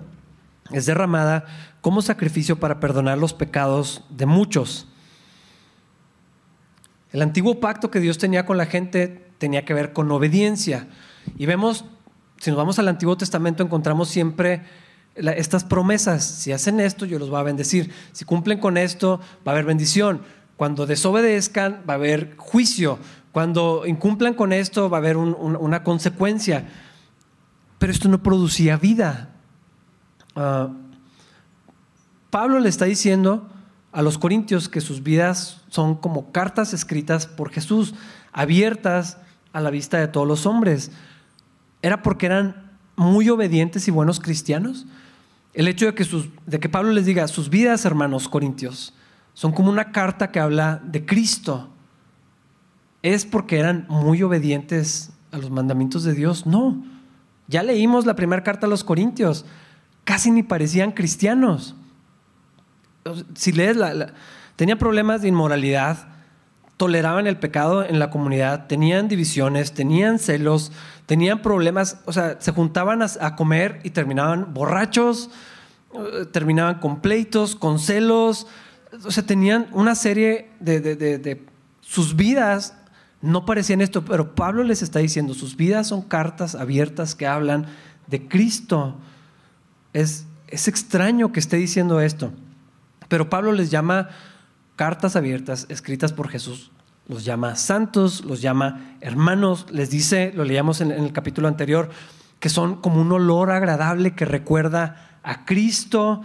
Es 0.71 0.85
derramada 0.85 1.45
como 1.81 2.01
sacrificio 2.01 2.59
para 2.59 2.79
perdonar 2.79 3.17
los 3.17 3.33
pecados 3.33 4.03
de 4.09 4.25
muchos. 4.25 4.87
El 7.15 7.22
antiguo 7.22 7.62
pacto 7.62 7.91
que 7.91 8.01
Dios 8.01 8.17
tenía 8.17 8.45
con 8.45 8.57
la 8.57 8.65
gente 8.65 9.25
tenía 9.38 9.63
que 9.63 9.74
ver 9.74 9.93
con 9.93 10.12
obediencia. 10.12 10.89
Y 11.38 11.45
vemos, 11.45 11.86
si 12.41 12.50
nos 12.51 12.57
vamos 12.57 12.77
al 12.77 12.89
Antiguo 12.89 13.15
Testamento, 13.15 13.63
encontramos 13.63 14.10
siempre 14.10 14.63
estas 15.15 15.63
promesas. 15.63 16.25
Si 16.25 16.51
hacen 16.51 16.81
esto, 16.81 17.05
yo 17.05 17.17
los 17.17 17.29
voy 17.29 17.39
a 17.39 17.43
bendecir. 17.43 17.93
Si 18.12 18.25
cumplen 18.25 18.60
con 18.60 18.75
esto, 18.75 19.22
va 19.48 19.53
a 19.53 19.55
haber 19.55 19.63
bendición. 19.63 20.24
Cuando 20.57 20.86
desobedezcan, 20.86 21.84
va 21.89 21.93
a 21.93 21.95
haber 21.95 22.36
juicio. 22.36 23.00
Cuando 23.31 23.84
incumplan 23.86 24.34
con 24.34 24.51
esto, 24.51 24.89
va 24.89 24.98
a 24.98 25.00
haber 25.00 25.15
una 25.15 25.86
consecuencia. 25.86 26.67
Pero 27.77 27.93
esto 27.93 28.10
no 28.10 28.22
producía 28.24 28.75
vida. 28.75 29.29
Ah, 30.36 30.67
Pablo 32.29 32.60
le 32.60 32.67
está 32.67 32.84
diciendo 32.84 33.48
a 33.95 34.01
los 34.01 34.17
corintios 34.17 34.67
que 34.67 34.81
sus 34.81 35.03
vidas 35.03 35.61
son 35.69 35.95
como 35.95 36.33
cartas 36.33 36.73
escritas 36.73 37.27
por 37.27 37.49
Jesús, 37.49 37.95
abiertas 38.33 39.19
a 39.53 39.61
la 39.61 39.69
vista 39.69 39.97
de 39.97 40.09
todos 40.09 40.27
los 40.27 40.45
hombres. 40.45 40.91
¿Era 41.81 42.03
porque 42.03 42.25
eran 42.25 42.73
muy 42.97 43.29
obedientes 43.29 43.87
y 43.87 43.91
buenos 43.91 44.19
cristianos? 44.19 44.85
El 45.53 45.69
hecho 45.69 45.85
de 45.85 45.95
que, 45.95 46.03
sus, 46.03 46.27
de 46.45 46.59
que 46.59 46.67
Pablo 46.67 46.91
les 46.91 47.05
diga, 47.05 47.25
sus 47.29 47.49
vidas, 47.49 47.85
hermanos 47.85 48.27
corintios, 48.27 48.93
son 49.33 49.53
como 49.53 49.69
una 49.69 49.93
carta 49.93 50.29
que 50.29 50.41
habla 50.41 50.81
de 50.83 51.05
Cristo. 51.05 51.69
¿Es 53.01 53.25
porque 53.25 53.59
eran 53.59 53.85
muy 53.87 54.21
obedientes 54.23 55.13
a 55.31 55.37
los 55.37 55.51
mandamientos 55.51 56.03
de 56.03 56.13
Dios? 56.13 56.45
No. 56.45 56.83
Ya 57.47 57.63
leímos 57.63 58.05
la 58.05 58.17
primera 58.17 58.43
carta 58.43 58.67
a 58.67 58.69
los 58.69 58.83
corintios. 58.83 59.45
Casi 60.03 60.31
ni 60.31 60.43
parecían 60.43 60.91
cristianos. 60.91 61.75
Si 63.35 63.51
lees, 63.51 63.77
la, 63.77 64.13
tenían 64.55 64.77
problemas 64.77 65.21
de 65.21 65.27
inmoralidad, 65.27 66.07
toleraban 66.77 67.27
el 67.27 67.38
pecado 67.38 67.85
en 67.85 68.00
la 68.00 68.09
comunidad, 68.09 68.67
tenían 68.67 69.07
divisiones, 69.07 69.74
tenían 69.74 70.19
celos, 70.19 70.71
tenían 71.05 71.41
problemas, 71.41 72.00
o 72.05 72.13
sea, 72.13 72.38
se 72.39 72.51
juntaban 72.51 73.01
a, 73.01 73.35
comer 73.35 73.79
y 73.83 73.91
terminaban 73.91 74.53
borrachos, 74.53 75.29
eh, 75.93 76.25
terminaban 76.31 76.79
con 76.79 77.01
pleitos, 77.01 77.55
con 77.55 77.79
celos, 77.79 78.47
o 79.03 79.12
sea, 79.12 79.25
tenían 79.25 79.67
una 79.71 79.95
serie 79.95 80.50
de, 80.59 80.79
de, 80.81 81.45
sus 81.81 82.15
vidas 82.15 82.74
no 83.25 83.43
parecían 83.43 83.81
esto, 83.81 84.05
pero 84.05 84.35
Pablo 84.35 84.63
les 84.63 84.83
está 84.83 85.00
diciendo, 85.00 85.33
sus 85.33 85.55
vidas 85.55 85.88
son 85.88 86.03
cartas 86.03 86.53
abiertas 86.53 87.15
que 87.15 87.25
hablan 87.25 87.65
de 88.05 88.27
Cristo. 88.27 88.97
Es, 89.93 90.27
es 90.47 90.67
extraño 90.67 91.31
que 91.31 91.39
esté 91.39 91.57
diciendo 91.57 92.00
esto, 92.01 92.31
pero 93.15 93.29
Pablo 93.29 93.53
les 93.53 93.72
llama 93.72 94.10
cartas 94.75 95.15
abiertas 95.15 95.67
escritas 95.69 96.12
por 96.12 96.27
Jesús. 96.27 96.69
Los 97.07 97.24
llama 97.24 97.55
santos, 97.55 98.25
los 98.25 98.41
llama 98.41 98.98
hermanos, 99.00 99.67
les 99.72 99.89
dice, 99.89 100.34
lo 100.36 100.43
leíamos 100.43 100.81
en, 100.81 100.91
el 100.91 101.13
capítulo 101.13 101.48
anterior, 101.48 101.89
que 102.41 102.50
son 102.50 102.75
como 102.81 103.00
un 103.00 103.10
olor 103.13 103.51
agradable 103.51 104.15
que 104.15 104.25
recuerda 104.25 105.17
a 105.24 105.45
Cristo. 105.45 106.24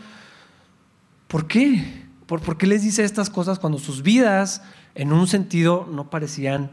¿Por 1.28 1.46
qué? 1.46 2.08
¿Por, 2.26 2.58
qué 2.58 2.66
les 2.66 2.82
dice 2.82 3.04
estas 3.04 3.30
cosas 3.30 3.60
cuando 3.60 3.78
sus 3.78 4.02
vidas 4.02 4.60
en 4.96 5.12
un 5.12 5.28
sentido 5.28 5.88
no 5.88 6.10
parecían 6.10 6.72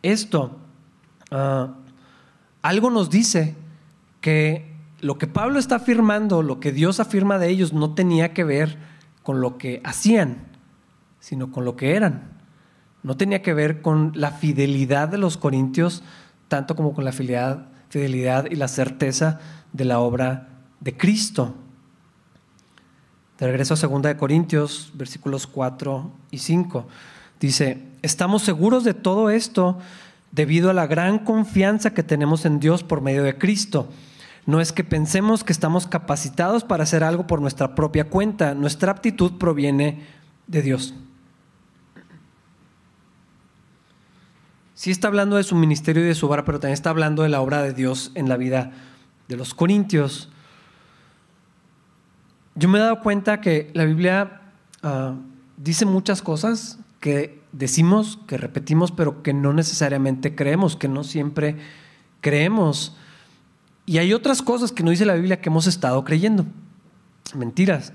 esto? 0.00 0.56
Ah, 1.30 1.74
algo 2.62 2.88
nos 2.88 3.10
dice 3.10 3.56
que 4.22 4.74
lo 5.02 5.18
que 5.18 5.26
Pablo 5.26 5.58
está 5.58 5.76
afirmando, 5.76 6.42
lo 6.42 6.60
que 6.60 6.72
Dios 6.72 6.98
afirma 6.98 7.38
de 7.38 7.50
ellos, 7.50 7.74
no 7.74 7.92
tenía 7.92 8.32
que 8.32 8.44
ver 8.44 8.89
con 9.22 9.40
lo 9.40 9.58
que 9.58 9.80
hacían 9.84 10.50
sino 11.20 11.52
con 11.52 11.64
lo 11.64 11.76
que 11.76 11.94
eran. 11.94 12.22
No 13.02 13.16
tenía 13.16 13.42
que 13.42 13.54
ver 13.54 13.82
con 13.82 14.12
la 14.14 14.32
fidelidad 14.32 15.08
de 15.08 15.18
los 15.18 15.36
corintios, 15.36 16.02
tanto 16.48 16.74
como 16.74 16.92
con 16.92 17.04
la 17.04 17.12
fidelidad, 17.12 17.66
y 18.50 18.56
la 18.56 18.68
certeza 18.68 19.38
de 19.72 19.84
la 19.84 20.00
obra 20.00 20.48
de 20.80 20.96
Cristo. 20.96 21.54
De 23.38 23.46
regreso 23.46 23.74
a 23.74 23.88
2 23.88 24.02
de 24.02 24.16
Corintios, 24.16 24.92
versículos 24.94 25.46
4 25.46 26.10
y 26.30 26.38
5. 26.38 26.86
Dice, 27.40 27.82
estamos 28.02 28.42
seguros 28.42 28.84
de 28.84 28.92
todo 28.92 29.30
esto 29.30 29.78
debido 30.30 30.70
a 30.70 30.74
la 30.74 30.86
gran 30.86 31.20
confianza 31.20 31.94
que 31.94 32.02
tenemos 32.02 32.44
en 32.44 32.60
Dios 32.60 32.84
por 32.84 33.00
medio 33.00 33.22
de 33.22 33.38
Cristo. 33.38 33.88
No 34.46 34.60
es 34.60 34.72
que 34.72 34.84
pensemos 34.84 35.44
que 35.44 35.52
estamos 35.52 35.86
capacitados 35.86 36.64
para 36.64 36.84
hacer 36.84 37.04
algo 37.04 37.26
por 37.26 37.40
nuestra 37.40 37.74
propia 37.74 38.08
cuenta. 38.08 38.54
Nuestra 38.54 38.92
aptitud 38.92 39.38
proviene 39.38 40.06
de 40.46 40.62
Dios. 40.62 40.94
sí 44.80 44.90
está 44.90 45.08
hablando 45.08 45.36
de 45.36 45.44
su 45.44 45.56
ministerio 45.56 46.02
y 46.02 46.06
de 46.06 46.14
su 46.14 46.26
obra, 46.26 46.46
pero 46.46 46.58
también 46.58 46.72
está 46.72 46.88
hablando 46.88 47.22
de 47.22 47.28
la 47.28 47.42
obra 47.42 47.62
de 47.62 47.74
Dios 47.74 48.12
en 48.14 48.30
la 48.30 48.38
vida 48.38 48.72
de 49.28 49.36
los 49.36 49.52
corintios. 49.52 50.30
Yo 52.54 52.66
me 52.70 52.78
he 52.78 52.80
dado 52.80 53.00
cuenta 53.00 53.42
que 53.42 53.70
la 53.74 53.84
Biblia 53.84 54.40
ah, 54.82 55.16
dice 55.58 55.84
muchas 55.84 56.22
cosas 56.22 56.78
que 56.98 57.42
decimos, 57.52 58.20
que 58.26 58.38
repetimos, 58.38 58.90
pero 58.90 59.22
que 59.22 59.34
no 59.34 59.52
necesariamente 59.52 60.34
creemos, 60.34 60.76
que 60.76 60.88
no 60.88 61.04
siempre 61.04 61.56
creemos. 62.22 62.96
Y 63.90 63.98
hay 63.98 64.12
otras 64.12 64.40
cosas 64.40 64.70
que 64.70 64.84
no 64.84 64.90
dice 64.92 65.04
la 65.04 65.16
Biblia 65.16 65.40
que 65.40 65.48
hemos 65.48 65.66
estado 65.66 66.04
creyendo. 66.04 66.46
Mentiras. 67.34 67.92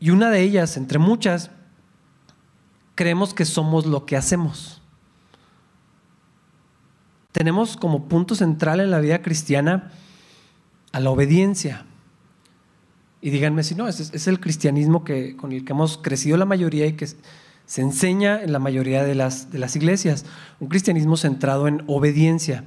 Y 0.00 0.08
una 0.08 0.30
de 0.30 0.40
ellas, 0.40 0.78
entre 0.78 0.98
muchas, 0.98 1.50
creemos 2.94 3.34
que 3.34 3.44
somos 3.44 3.84
lo 3.84 4.06
que 4.06 4.16
hacemos. 4.16 4.80
Tenemos 7.32 7.76
como 7.76 8.08
punto 8.08 8.34
central 8.34 8.80
en 8.80 8.90
la 8.90 9.00
vida 9.00 9.20
cristiana 9.20 9.92
a 10.92 11.00
la 11.00 11.10
obediencia. 11.10 11.84
Y 13.20 13.28
díganme 13.28 13.62
si 13.64 13.74
no, 13.74 13.86
es, 13.86 14.00
es 14.00 14.28
el 14.28 14.40
cristianismo 14.40 15.04
que, 15.04 15.36
con 15.36 15.52
el 15.52 15.66
que 15.66 15.74
hemos 15.74 15.98
crecido 15.98 16.38
la 16.38 16.46
mayoría 16.46 16.86
y 16.86 16.94
que 16.94 17.06
se 17.66 17.82
enseña 17.82 18.42
en 18.42 18.52
la 18.52 18.60
mayoría 18.60 19.04
de 19.04 19.14
las, 19.14 19.50
de 19.52 19.58
las 19.58 19.76
iglesias. 19.76 20.24
Un 20.58 20.68
cristianismo 20.68 21.18
centrado 21.18 21.68
en 21.68 21.84
obediencia, 21.86 22.64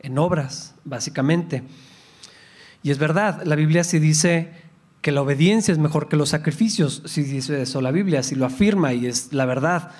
en 0.00 0.18
obras, 0.18 0.74
básicamente. 0.84 1.62
Y 2.82 2.90
es 2.90 2.98
verdad, 2.98 3.42
la 3.44 3.56
Biblia 3.56 3.84
sí 3.84 3.98
dice 3.98 4.52
que 5.02 5.12
la 5.12 5.22
obediencia 5.22 5.72
es 5.72 5.78
mejor 5.78 6.08
que 6.08 6.16
los 6.16 6.30
sacrificios, 6.30 7.02
sí 7.06 7.22
dice 7.22 7.62
eso 7.62 7.80
la 7.80 7.90
Biblia, 7.90 8.22
sí 8.22 8.34
lo 8.34 8.46
afirma 8.46 8.92
y 8.92 9.06
es 9.06 9.32
la 9.32 9.46
verdad. 9.46 9.92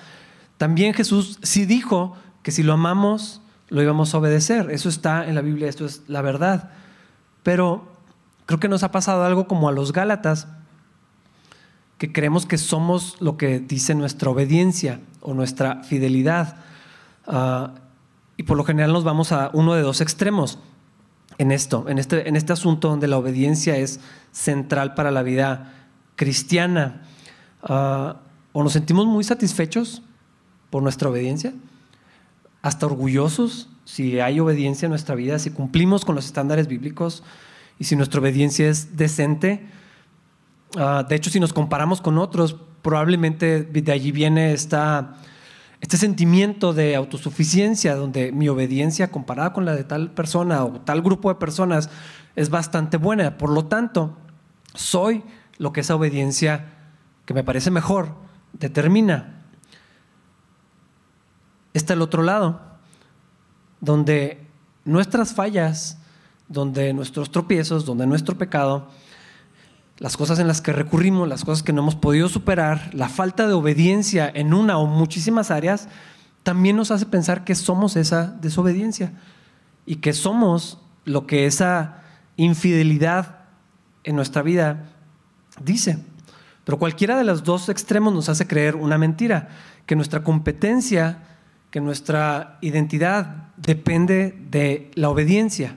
También 0.57 0.93
Jesús 0.93 1.39
sí 1.41 1.65
dijo 1.65 2.15
que 2.43 2.51
si 2.51 2.63
lo 2.63 2.73
amamos, 2.73 3.41
lo 3.69 3.81
íbamos 3.81 4.13
a 4.13 4.17
obedecer. 4.17 4.69
Eso 4.69 4.89
está 4.89 5.27
en 5.27 5.35
la 5.35 5.41
Biblia, 5.41 5.69
esto 5.69 5.85
es 5.85 6.01
la 6.07 6.21
verdad. 6.21 6.71
Pero 7.43 7.91
Creo 8.51 8.59
que 8.59 8.67
nos 8.67 8.83
ha 8.83 8.91
pasado 8.91 9.23
algo 9.23 9.47
como 9.47 9.69
a 9.69 9.71
los 9.71 9.93
Gálatas, 9.93 10.45
que 11.97 12.11
creemos 12.11 12.45
que 12.45 12.57
somos 12.57 13.15
lo 13.21 13.37
que 13.37 13.61
dice 13.61 13.95
nuestra 13.95 14.29
obediencia 14.29 14.99
o 15.21 15.33
nuestra 15.33 15.83
fidelidad. 15.83 16.57
Ah, 17.25 17.75
y 18.37 18.43
por 18.43 18.57
lo 18.57 18.63
general 18.63 18.93
nos 18.93 19.03
vamos 19.03 19.31
a 19.31 19.49
uno 19.53 19.73
de 19.73 19.81
dos 19.81 20.01
extremos 20.01 20.59
en 21.37 21.51
esto, 21.51 21.85
en 21.87 21.97
este, 21.97 22.27
en 22.27 22.35
este 22.35 22.53
asunto 22.53 22.89
donde 22.89 23.07
la 23.07 23.17
obediencia 23.17 23.77
es 23.77 23.99
central 24.31 24.93
para 24.93 25.11
la 25.11 25.23
vida 25.23 25.73
cristiana. 26.15 27.01
Ah, 27.63 28.17
o 28.53 28.63
nos 28.63 28.73
sentimos 28.73 29.05
muy 29.05 29.23
satisfechos 29.23 30.01
por 30.69 30.83
nuestra 30.83 31.09
obediencia, 31.09 31.53
hasta 32.61 32.85
orgullosos 32.85 33.69
si 33.85 34.19
hay 34.19 34.39
obediencia 34.39 34.85
en 34.85 34.91
nuestra 34.91 35.15
vida, 35.15 35.39
si 35.39 35.51
cumplimos 35.51 36.05
con 36.05 36.15
los 36.15 36.25
estándares 36.25 36.67
bíblicos, 36.67 37.23
y 37.81 37.85
si 37.85 37.95
nuestra 37.95 38.21
obediencia 38.21 38.69
es 38.69 38.95
decente. 38.95 39.65
Ah, 40.77 41.03
de 41.07 41.15
hecho, 41.15 41.31
si 41.31 41.39
nos 41.39 41.51
comparamos 41.51 41.99
con 41.99 42.19
otros, 42.19 42.55
probablemente 42.83 43.63
de 43.63 43.91
allí 43.91 44.11
viene 44.11 44.53
esta, 44.53 45.17
este 45.81 45.97
sentimiento 45.97 46.73
de 46.73 46.95
autosuficiencia, 46.95 47.95
donde 47.95 48.31
mi 48.31 48.47
obediencia 48.47 49.11
comparada 49.11 49.51
con 49.51 49.65
la 49.65 49.75
de 49.75 49.83
tal 49.83 50.11
persona 50.11 50.63
o 50.63 50.79
tal 50.81 51.01
grupo 51.01 51.29
de 51.29 51.35
personas 51.35 51.89
es 52.35 52.49
bastante 52.49 52.97
buena. 52.97 53.37
Por 53.37 53.49
lo 53.49 53.65
tanto, 53.65 54.15
soy 54.73 55.23
lo 55.57 55.73
que 55.73 55.81
esa 55.81 55.95
obediencia 55.95 56.73
que 57.25 57.33
me 57.33 57.43
parece 57.43 57.71
mejor 57.71 58.15
determina. 58.53 59.43
Está 61.73 61.93
el 61.93 62.01
otro 62.01 62.23
lado, 62.23 62.61
donde 63.79 64.45
nuestras 64.85 65.33
fallas 65.33 65.97
donde 66.51 66.93
nuestros 66.93 67.31
tropiezos, 67.31 67.85
donde 67.85 68.05
nuestro 68.05 68.37
pecado, 68.37 68.87
las 70.01 70.17
cosas 70.17 70.39
en 70.39 70.47
las 70.47 70.61
que 70.61 70.73
recurrimos, 70.73 71.29
las 71.29 71.45
cosas 71.45 71.61
que 71.61 71.73
no 71.73 71.83
hemos 71.83 71.93
podido 71.93 72.27
superar, 72.27 72.89
la 72.91 73.07
falta 73.07 73.47
de 73.47 73.53
obediencia 73.53 74.31
en 74.33 74.51
una 74.51 74.79
o 74.79 74.87
muchísimas 74.87 75.51
áreas, 75.51 75.89
también 76.41 76.75
nos 76.75 76.89
hace 76.89 77.05
pensar 77.05 77.43
que 77.43 77.53
somos 77.53 77.95
esa 77.95 78.35
desobediencia 78.41 79.13
y 79.85 79.97
que 79.97 80.13
somos 80.13 80.79
lo 81.05 81.27
que 81.27 81.45
esa 81.45 82.01
infidelidad 82.35 83.41
en 84.03 84.15
nuestra 84.15 84.41
vida 84.41 84.89
dice. 85.63 85.99
Pero 86.63 86.79
cualquiera 86.79 87.15
de 87.15 87.23
los 87.23 87.43
dos 87.43 87.69
extremos 87.69 88.11
nos 88.11 88.27
hace 88.27 88.47
creer 88.47 88.77
una 88.77 88.97
mentira, 88.97 89.49
que 89.85 89.95
nuestra 89.95 90.23
competencia, 90.23 91.19
que 91.69 91.79
nuestra 91.79 92.57
identidad 92.61 93.49
depende 93.55 94.35
de 94.49 94.89
la 94.95 95.09
obediencia. 95.09 95.75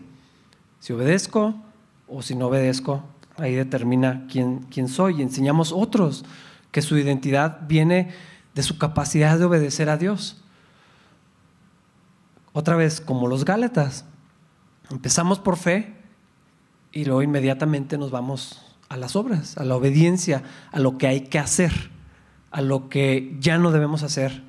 Si 0.80 0.94
obedezco 0.94 1.56
o 2.08 2.22
si 2.22 2.34
no 2.34 2.46
obedezco, 2.46 3.04
ahí 3.36 3.54
determina 3.54 4.26
quién, 4.30 4.60
quién 4.70 4.88
soy. 4.88 5.18
Y 5.18 5.22
enseñamos 5.22 5.72
otros 5.72 6.24
que 6.70 6.82
su 6.82 6.96
identidad 6.98 7.60
viene 7.66 8.10
de 8.54 8.62
su 8.62 8.78
capacidad 8.78 9.38
de 9.38 9.44
obedecer 9.44 9.88
a 9.88 9.96
Dios. 9.96 10.42
Otra 12.52 12.76
vez, 12.76 13.00
como 13.00 13.26
los 13.26 13.44
Gálatas, 13.44 14.04
empezamos 14.90 15.38
por 15.38 15.56
fe 15.56 15.94
y 16.92 17.04
luego 17.04 17.22
inmediatamente 17.22 17.98
nos 17.98 18.10
vamos 18.10 18.62
a 18.88 18.96
las 18.96 19.16
obras, 19.16 19.56
a 19.58 19.64
la 19.64 19.74
obediencia, 19.74 20.42
a 20.70 20.78
lo 20.78 20.98
que 20.98 21.08
hay 21.08 21.22
que 21.22 21.38
hacer, 21.38 21.72
a 22.52 22.60
lo 22.60 22.88
que 22.88 23.36
ya 23.40 23.58
no 23.58 23.72
debemos 23.72 24.02
hacer 24.04 24.44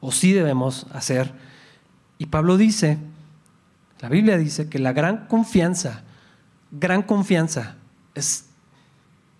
o 0.00 0.10
sí 0.10 0.32
debemos 0.32 0.86
hacer. 0.92 1.32
Y 2.18 2.26
Pablo 2.26 2.56
dice 2.56 2.98
la 4.04 4.10
Biblia 4.10 4.36
dice 4.36 4.68
que 4.68 4.78
la 4.78 4.92
gran 4.92 5.28
confianza, 5.28 6.02
gran 6.70 7.02
confianza, 7.04 7.76
es 8.14 8.46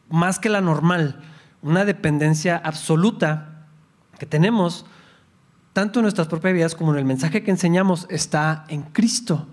más 0.09 0.39
que 0.39 0.49
la 0.49 0.61
normal, 0.61 1.21
una 1.63 1.85
dependencia 1.85 2.57
absoluta 2.57 3.67
que 4.19 4.27
tenemos, 4.27 4.87
tanto 5.73 5.99
en 5.99 6.05
nuestras 6.05 6.29
propias 6.29 6.55
vidas 6.55 6.75
como 6.75 6.93
en 6.93 6.99
el 6.99 7.05
mensaje 7.05 7.43
que 7.43 7.51
enseñamos, 7.51 8.07
está 8.11 8.65
en 8.69 8.83
Cristo. 8.83 9.47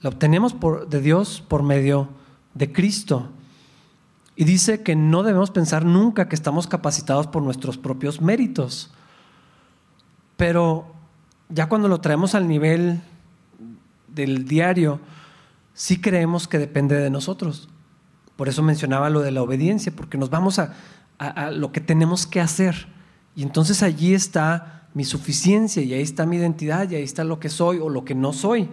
La 0.00 0.10
obtenemos 0.10 0.54
de 0.88 1.00
Dios 1.00 1.42
por 1.46 1.62
medio 1.62 2.08
de 2.54 2.72
Cristo. 2.72 3.30
Y 4.36 4.44
dice 4.44 4.82
que 4.82 4.94
no 4.94 5.22
debemos 5.22 5.50
pensar 5.50 5.84
nunca 5.84 6.28
que 6.28 6.36
estamos 6.36 6.66
capacitados 6.66 7.26
por 7.26 7.42
nuestros 7.42 7.78
propios 7.78 8.20
méritos. 8.20 8.90
Pero 10.36 10.94
ya 11.48 11.68
cuando 11.68 11.88
lo 11.88 12.00
traemos 12.00 12.34
al 12.34 12.46
nivel 12.46 13.00
del 14.08 14.46
diario, 14.46 15.00
sí 15.72 16.00
creemos 16.00 16.46
que 16.46 16.58
depende 16.58 16.96
de 16.96 17.10
nosotros. 17.10 17.70
Por 18.36 18.48
eso 18.48 18.62
mencionaba 18.62 19.10
lo 19.10 19.20
de 19.20 19.30
la 19.30 19.42
obediencia, 19.42 19.92
porque 19.94 20.18
nos 20.18 20.30
vamos 20.30 20.58
a, 20.58 20.72
lo 21.50 21.72
que 21.72 21.80
tenemos 21.80 22.26
que 22.26 22.40
hacer. 22.40 22.86
Y 23.34 23.42
entonces 23.42 23.82
allí 23.82 24.14
está 24.14 24.88
mi 24.94 25.04
suficiencia, 25.04 25.82
y 25.82 25.94
ahí 25.94 26.02
está 26.02 26.26
mi 26.26 26.36
identidad, 26.36 26.90
y 26.90 26.96
ahí 26.96 27.02
está 27.02 27.24
lo 27.24 27.40
que 27.40 27.48
soy 27.48 27.78
o 27.78 27.88
lo 27.88 28.04
que 28.04 28.14
no 28.14 28.32
soy. 28.32 28.68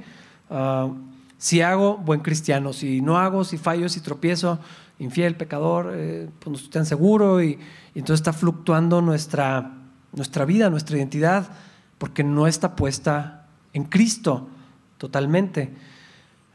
Ah, 0.50 0.90
si 1.38 1.62
hago, 1.62 1.98
buen 1.98 2.22
cristiano. 2.22 2.72
Si 2.72 3.02
no 3.02 3.18
hago, 3.18 3.44
si 3.44 3.58
fallo, 3.58 3.90
si 3.90 4.00
tropiezo, 4.00 4.60
infiel, 5.00 5.36
pecador, 5.36 5.92
eh, 5.94 6.30
pues 6.40 6.50
no 6.50 6.56
estoy 6.56 6.72
tan 6.72 6.86
seguro. 6.86 7.44
Y, 7.44 7.60
entonces 7.96 8.22
está 8.22 8.34
fluctuando 8.34 9.02
nuestra, 9.02 9.72
nuestra 10.14 10.46
vida, 10.46 10.70
nuestra 10.70 10.98
identidad, 10.98 11.48
porque 11.98 12.24
no 12.24 12.48
está 12.48 12.76
puesta 12.76 13.48
en 13.74 13.84
Cristo 13.84 14.48
totalmente. 14.98 15.74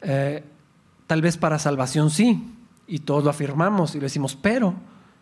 Eh, 0.01 0.42
tal 1.07 1.21
vez 1.21 1.37
para 1.37 1.59
salvación 1.59 2.11
sí, 2.11 2.42
y 2.88 3.01
todos 3.01 3.22
lo 3.22 3.31
afirmamos 3.31 3.94
y 3.94 3.98
le 3.98 4.05
decimos 4.05 4.35
pero, 4.35 4.74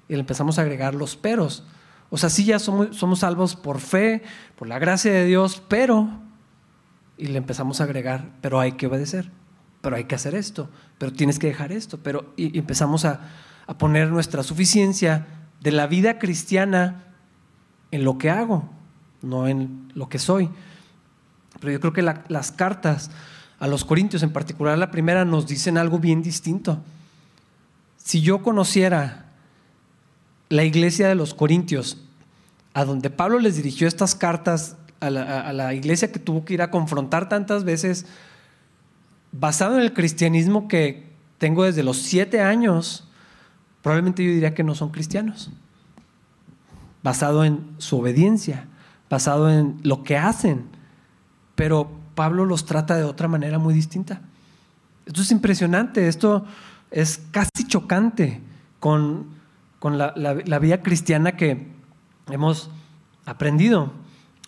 y 0.09 0.15
le 0.15 0.21
empezamos 0.21 0.59
a 0.59 0.63
agregar 0.63 0.95
los 0.95 1.17
peros. 1.17 1.65
O 2.09 2.17
sea, 2.17 2.31
sí 2.31 2.45
ya 2.45 2.61
somos, 2.61 2.97
somos 2.97 3.19
salvos 3.19 3.57
por 3.57 3.81
fe, 3.81 4.23
por 4.57 4.69
la 4.69 4.79
gracia 4.79 5.13
de 5.13 5.27
Dios, 5.27 5.61
pero, 5.69 6.09
y 7.19 7.27
le 7.27 7.39
empezamos 7.39 7.81
a 7.81 7.85
agregar, 7.85 8.31
pero 8.41 8.61
hay 8.61 8.73
que 8.73 8.87
obedecer, 8.87 9.31
pero 9.81 9.97
hay 9.97 10.05
que 10.05 10.15
hacer 10.15 10.37
esto, 10.37 10.71
pero 10.99 11.13
tienes 11.13 11.41
que 11.41 11.49
dejar 11.49 11.73
esto, 11.73 11.99
pero, 11.99 12.33
y, 12.37 12.57
empezamos 12.57 13.05
a, 13.05 13.21
a 13.67 13.77
poner 13.77 14.11
nuestra 14.11 14.45
suficiencia 14.45 15.27
de 15.61 15.73
la 15.73 15.89
vida 15.89 16.21
cristiana 16.21 17.03
en 17.91 18.05
lo 18.05 18.19
que 18.19 18.31
hago, 18.31 18.71
no 19.23 19.49
en 19.49 19.91
lo 19.95 20.09
que 20.09 20.21
soy. 20.21 20.49
Pero 21.59 21.73
yo 21.73 21.81
creo 21.81 21.93
que 21.93 22.03
las 22.03 22.53
cartas 22.53 23.11
a 23.59 23.67
los 23.67 23.85
Corintios, 23.85 24.23
en 24.23 24.33
particular 24.33 24.79
la 24.79 24.91
primera, 24.91 25.25
nos 25.25 25.47
dicen 25.47 25.79
algo 25.79 25.99
bien 25.99 26.23
distinto. 26.23 26.83
Si 28.07 28.21
yo 28.21 28.41
conociera 28.41 29.25
la 30.49 30.63
iglesia 30.63 31.09
de 31.09 31.17
los 31.17 31.35
Corintios, 31.35 31.99
a 32.73 32.85
donde 32.85 33.11
Pablo 33.11 33.41
les 33.41 33.57
dirigió 33.57 33.89
estas 33.89 34.15
cartas 34.15 34.77
a 35.01 35.11
la, 35.11 35.75
iglesia 35.75 36.13
que 36.13 36.21
tuvo 36.21 36.45
que 36.45 36.55
ir 36.55 36.63
a 36.63 36.71
confrontar 36.71 37.29
tantas 37.29 37.65
veces, 37.65 38.07
basado 39.33 39.75
en 39.75 39.81
el 39.81 39.93
cristianismo 39.93 40.69
que 40.69 41.11
tengo 41.39 41.65
desde 41.65 41.83
los 41.83 41.97
siete 41.97 42.41
años, 42.41 43.09
probablemente 43.83 44.23
yo 44.23 44.31
diría 44.31 44.55
que 44.55 44.63
no 44.63 44.77
son 44.77 44.91
cristianos. 44.91 45.51
Basado 47.03 47.45
en 47.45 47.75
su 47.79 47.99
obediencia, 47.99 48.69
basado 49.11 49.51
en 49.51 49.81
lo 49.83 50.05
que 50.05 50.17
hacen, 50.17 50.67
pero 51.57 51.91
Pablo 52.15 52.45
los 52.45 52.67
trata 52.67 52.97
de 52.97 53.03
otra 53.03 53.27
manera 53.27 53.59
muy 53.59 53.75
distinta. 53.75 54.21
Esto 55.07 55.23
es 55.23 55.33
impresionante, 55.33 56.07
esto 56.07 56.47
es 56.91 57.21
casi 57.31 57.67
chocante 57.67 58.41
con, 58.81 59.35
la, 59.83 60.59
vida 60.59 60.83
cristiana 60.83 61.33
que 61.33 61.69
hemos 62.31 62.71
aprendido. 63.25 63.93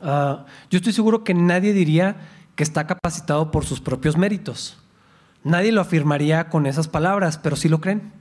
Ah, 0.00 0.46
yo 0.70 0.78
estoy 0.78 0.92
seguro 0.92 1.24
que 1.24 1.34
nadie 1.34 1.72
diría 1.72 2.16
que 2.54 2.62
está 2.62 2.86
capacitado 2.86 3.50
por 3.50 3.64
sus 3.64 3.80
propios 3.80 4.16
méritos. 4.16 4.78
Nadie 5.44 5.72
lo 5.72 5.80
afirmaría 5.80 6.48
con 6.48 6.66
esas 6.66 6.88
palabras, 6.88 7.38
pero 7.38 7.56
sí 7.56 7.68
lo 7.68 7.80
creen. 7.80 8.12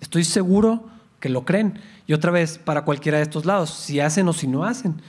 Estoy 0.00 0.24
seguro 0.24 0.88
que 1.20 1.28
lo 1.28 1.44
creen. 1.44 1.80
Y 2.06 2.12
otra 2.12 2.30
vez, 2.30 2.58
para 2.58 2.84
cualquiera 2.84 3.18
de 3.18 3.24
estos 3.24 3.44
lados, 3.44 3.70
si 3.70 4.00
hacen 4.00 4.28
o 4.28 4.32
si 4.32 4.46
no 4.46 4.64
hacen. 4.64 5.00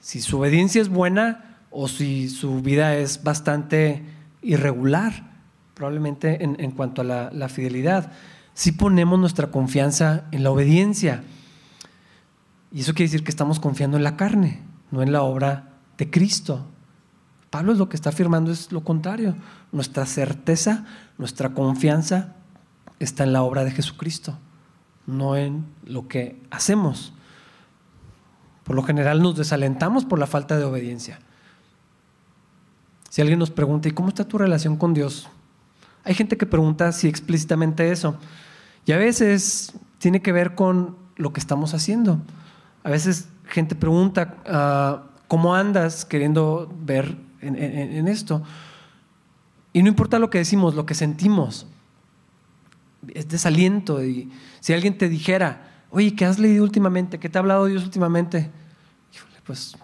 Si 0.00 0.20
su 0.20 0.38
obediencia 0.38 0.80
es 0.80 0.88
buena 0.88 1.58
o 1.70 1.88
si 1.88 2.28
su 2.28 2.62
vida 2.62 2.96
es 2.96 3.22
bastante 3.22 4.02
irregular, 4.42 5.35
probablemente 5.76 6.42
en, 6.42 6.70
cuanto 6.70 7.02
a 7.02 7.04
la, 7.04 7.30
la 7.32 7.50
fidelidad. 7.50 8.10
Si 8.54 8.72
ponemos 8.72 9.18
nuestra 9.18 9.50
confianza 9.50 10.24
en 10.32 10.42
la 10.42 10.50
obediencia. 10.50 11.22
Y 12.72 12.80
eso 12.80 12.94
quiere 12.94 13.10
decir 13.10 13.24
que 13.24 13.30
estamos 13.30 13.60
confiando 13.60 13.98
en 13.98 14.02
la 14.02 14.16
carne, 14.16 14.62
no 14.90 15.02
en 15.02 15.12
la 15.12 15.20
obra 15.20 15.74
de 15.98 16.10
Cristo. 16.10 16.64
Pablo 17.50 17.72
es 17.72 17.78
lo 17.78 17.90
que 17.90 17.96
está 17.96 18.08
afirmando 18.08 18.50
es 18.50 18.72
lo 18.72 18.84
contrario. 18.84 19.36
Nuestra 19.70 20.06
certeza, 20.06 20.86
nuestra 21.18 21.50
confianza 21.50 22.36
está 22.98 23.24
en 23.24 23.34
la 23.34 23.42
obra 23.42 23.62
de 23.62 23.70
Jesucristo, 23.70 24.38
no 25.06 25.36
en 25.36 25.66
lo 25.84 26.08
que 26.08 26.40
hacemos. 26.50 27.12
Por 28.64 28.76
lo 28.76 28.82
general 28.82 29.22
nos 29.22 29.36
desalentamos 29.36 30.06
por 30.06 30.18
la 30.18 30.26
falta 30.26 30.56
de 30.56 30.64
obediencia. 30.64 31.18
Si 33.10 33.20
alguien 33.20 33.38
nos 33.38 33.50
pregunta, 33.50 33.88
¿y 33.88 33.92
cómo 33.92 34.08
está 34.08 34.24
tu 34.24 34.38
relación 34.38 34.76
con 34.76 34.94
Dios? 34.94 35.28
Hay 36.06 36.14
gente 36.14 36.38
que 36.38 36.46
pregunta 36.46 36.92
si 36.92 37.08
explícitamente 37.08 37.90
eso. 37.90 38.16
Y 38.86 38.92
a 38.92 38.96
veces 38.96 39.74
tiene 39.98 40.22
que 40.22 40.32
ver 40.32 40.54
con 40.54 40.96
lo 41.16 41.34
que 41.34 41.40
estamos 41.40 41.74
haciendo. 41.74 42.22
A 42.82 42.90
veces 42.90 43.28
gente 43.44 43.74
pregunta, 43.74 44.36
ah, 44.46 45.02
¿cómo 45.28 45.54
andas 45.54 46.06
queriendo 46.06 46.72
ver 46.80 47.26
en, 47.40 48.08
esto. 48.08 48.42
Y 49.72 49.82
no 49.82 49.88
importa 49.88 50.18
lo 50.18 50.30
que 50.30 50.38
decimos, 50.38 50.74
lo 50.74 50.86
que 50.86 50.94
sentimos. 50.94 51.66
Es 53.14 53.28
desaliento. 53.28 54.04
Y 54.04 54.30
si 54.60 54.72
alguien 54.72 54.96
te 54.98 55.08
dijera, 55.08 55.84
oye, 55.90 56.14
¿qué 56.14 56.24
has 56.24 56.38
leído 56.38 56.64
últimamente? 56.64 57.18
¿Qué 57.18 57.28
te 57.28 57.38
ha 57.38 57.40
hablado 57.40 57.66
Dios 57.66 57.84
últimamente? 57.84 58.50
pues 59.44 59.76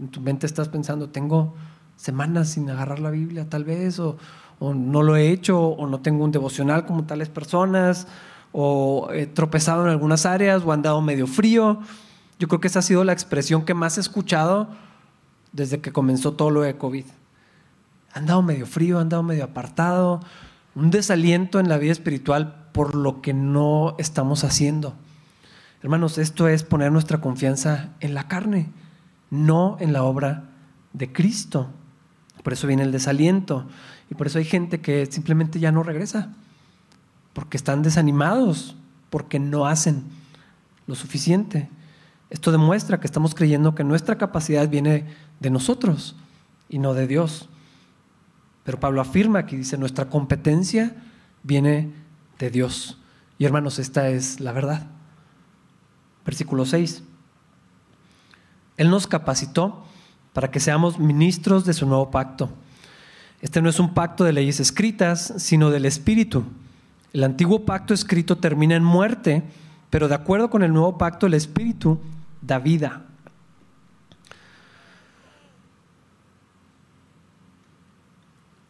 en 0.00 0.08
tu 0.08 0.22
mente 0.22 0.46
estás 0.46 0.70
pensando, 0.70 1.10
tengo 1.10 1.54
semanas 1.96 2.48
sin 2.48 2.70
agarrar 2.70 2.98
la 2.98 3.10
Biblia 3.10 3.46
tal 3.46 3.62
vez, 3.62 3.98
o, 3.98 4.16
o 4.62 4.74
no 4.74 5.02
lo 5.02 5.16
he 5.16 5.30
hecho, 5.30 5.60
o 5.60 5.88
no 5.88 6.00
tengo 6.02 6.22
un 6.22 6.30
devocional 6.30 6.86
como 6.86 7.02
tales 7.02 7.28
personas, 7.28 8.06
o 8.52 9.08
he 9.12 9.26
tropezado 9.26 9.82
en 9.82 9.90
algunas 9.90 10.24
áreas, 10.24 10.62
o 10.64 10.70
he 10.70 10.74
andado 10.74 11.02
medio 11.02 11.26
frío. 11.26 11.80
Yo 12.38 12.46
creo 12.46 12.60
que 12.60 12.68
esa 12.68 12.78
ha 12.78 12.82
sido 12.82 13.02
la 13.02 13.12
expresión 13.12 13.64
que 13.64 13.74
más 13.74 13.98
he 13.98 14.00
escuchado 14.00 14.68
desde 15.50 15.80
que 15.80 15.90
comenzó 15.90 16.34
todo 16.34 16.50
lo 16.50 16.60
de 16.60 16.76
COVID. 16.76 17.04
Han 18.14 18.26
dado 18.26 18.40
medio 18.42 18.64
frío, 18.64 19.00
han 19.00 19.08
dado 19.08 19.24
medio 19.24 19.42
apartado, 19.42 20.20
un 20.76 20.92
desaliento 20.92 21.58
en 21.58 21.68
la 21.68 21.78
vida 21.78 21.90
espiritual 21.90 22.68
por 22.70 22.94
lo 22.94 23.20
que 23.20 23.34
no 23.34 23.96
estamos 23.98 24.44
haciendo. 24.44 24.94
Hermanos, 25.82 26.18
esto 26.18 26.46
es 26.46 26.62
poner 26.62 26.92
nuestra 26.92 27.20
confianza 27.20 27.88
en 27.98 28.14
la 28.14 28.28
carne, 28.28 28.70
no 29.28 29.76
en 29.80 29.92
la 29.92 30.04
obra 30.04 30.50
de 30.92 31.12
Cristo. 31.12 31.68
Por 32.42 32.52
eso 32.52 32.66
viene 32.66 32.82
el 32.82 32.92
desaliento 32.92 33.66
y 34.10 34.14
por 34.14 34.26
eso 34.26 34.38
hay 34.38 34.44
gente 34.44 34.80
que 34.80 35.06
simplemente 35.06 35.60
ya 35.60 35.72
no 35.72 35.82
regresa, 35.82 36.34
porque 37.32 37.56
están 37.56 37.82
desanimados, 37.82 38.76
porque 39.10 39.38
no 39.38 39.66
hacen 39.66 40.04
lo 40.86 40.94
suficiente. 40.94 41.68
Esto 42.30 42.50
demuestra 42.50 42.98
que 42.98 43.06
estamos 43.06 43.34
creyendo 43.34 43.74
que 43.74 43.84
nuestra 43.84 44.18
capacidad 44.18 44.68
viene 44.68 45.06
de 45.40 45.50
nosotros 45.50 46.16
y 46.68 46.78
no 46.78 46.94
de 46.94 47.06
Dios. 47.06 47.48
Pero 48.64 48.80
Pablo 48.80 49.00
afirma 49.00 49.46
que 49.46 49.56
dice, 49.56 49.76
nuestra 49.76 50.08
competencia 50.08 50.96
viene 51.42 51.92
de 52.38 52.50
Dios. 52.50 52.98
Y 53.38 53.44
hermanos, 53.44 53.78
esta 53.78 54.08
es 54.08 54.40
la 54.40 54.52
verdad. 54.52 54.86
Versículo 56.24 56.64
6. 56.64 57.02
Él 58.76 58.90
nos 58.90 59.06
capacitó 59.06 59.84
para 60.32 60.50
que 60.50 60.60
seamos 60.60 60.98
ministros 60.98 61.64
de 61.64 61.74
su 61.74 61.86
nuevo 61.86 62.10
pacto. 62.10 62.50
Este 63.40 63.60
no 63.60 63.68
es 63.68 63.80
un 63.80 63.92
pacto 63.92 64.24
de 64.24 64.32
leyes 64.32 64.60
escritas, 64.60 65.34
sino 65.36 65.70
del 65.70 65.84
Espíritu. 65.84 66.44
El 67.12 67.24
antiguo 67.24 67.64
pacto 67.64 67.92
escrito 67.92 68.38
termina 68.38 68.76
en 68.76 68.84
muerte, 68.84 69.42
pero 69.90 70.08
de 70.08 70.14
acuerdo 70.14 70.48
con 70.48 70.62
el 70.62 70.72
nuevo 70.72 70.96
pacto, 70.96 71.26
el 71.26 71.34
Espíritu 71.34 71.98
da 72.40 72.58
vida. 72.58 73.02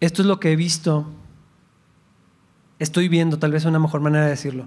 Esto 0.01 0.23
es 0.23 0.27
lo 0.27 0.41
que 0.41 0.51
he 0.51 0.57
visto, 0.57 1.07
estoy 2.81 3.09
viendo, 3.09 3.39
tal 3.39 3.53
vez 3.53 3.65
una 3.67 3.79
mejor 3.79 4.01
manera 4.01 4.25
de 4.25 4.31
decirlo, 4.31 4.67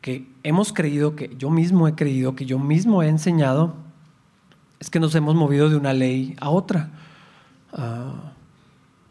que 0.00 0.28
hemos 0.44 0.72
creído, 0.72 1.16
que 1.16 1.34
yo 1.36 1.50
mismo 1.50 1.88
he 1.88 1.96
creído, 1.96 2.36
que 2.36 2.46
yo 2.46 2.60
mismo 2.60 3.02
he 3.02 3.08
enseñado, 3.08 3.74
es 4.82 4.90
que 4.90 4.98
nos 4.98 5.14
hemos 5.14 5.36
movido 5.36 5.70
de 5.70 5.76
una 5.76 5.92
ley 5.92 6.34
a 6.40 6.50
otra. 6.50 6.90
Ah, 7.72 8.32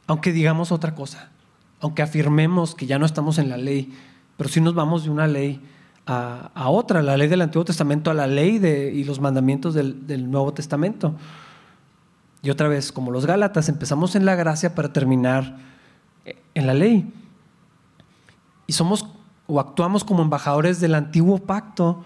aunque 0.06 0.34
digamos 0.34 0.70
otra 0.74 0.94
cosa, 0.96 1.30
aunque 1.80 2.02
afirmemos 2.02 2.76
que 2.76 2.88
ya 2.88 3.00
no 3.00 3.06
estamos 3.06 3.38
en 3.38 3.48
la 3.48 3.56
ley, 3.56 3.98
pero 4.36 4.50
sí 4.50 4.60
nos 4.60 4.76
vamos 4.76 5.06
de 5.06 5.12
una 5.12 5.28
ley 5.28 5.62
a, 6.06 6.52
otra, 6.68 7.02
la 7.02 7.16
ley 7.16 7.30
del 7.30 7.40
Antiguo 7.40 7.64
Testamento 7.64 8.12
a 8.12 8.14
la 8.14 8.28
ley 8.28 8.60
de, 8.60 8.92
y 8.94 9.06
los 9.06 9.22
mandamientos 9.22 9.74
del, 9.74 10.06
del, 10.06 10.30
Nuevo 10.30 10.54
Testamento. 10.54 11.16
Y 12.42 12.50
otra 12.50 12.68
vez, 12.68 12.92
como 12.92 13.10
los 13.10 13.26
Gálatas, 13.26 13.70
empezamos 13.70 14.18
en 14.18 14.26
la 14.26 14.36
gracia 14.36 14.76
para 14.76 14.92
terminar 14.92 15.56
en 16.54 16.68
la 16.68 16.74
ley. 16.74 17.14
Y 18.68 18.74
somos 18.74 19.08
o 19.48 19.62
actuamos 19.62 20.04
como 20.04 20.22
embajadores 20.22 20.82
del 20.82 20.96
antiguo 20.96 21.38
pacto 21.38 22.04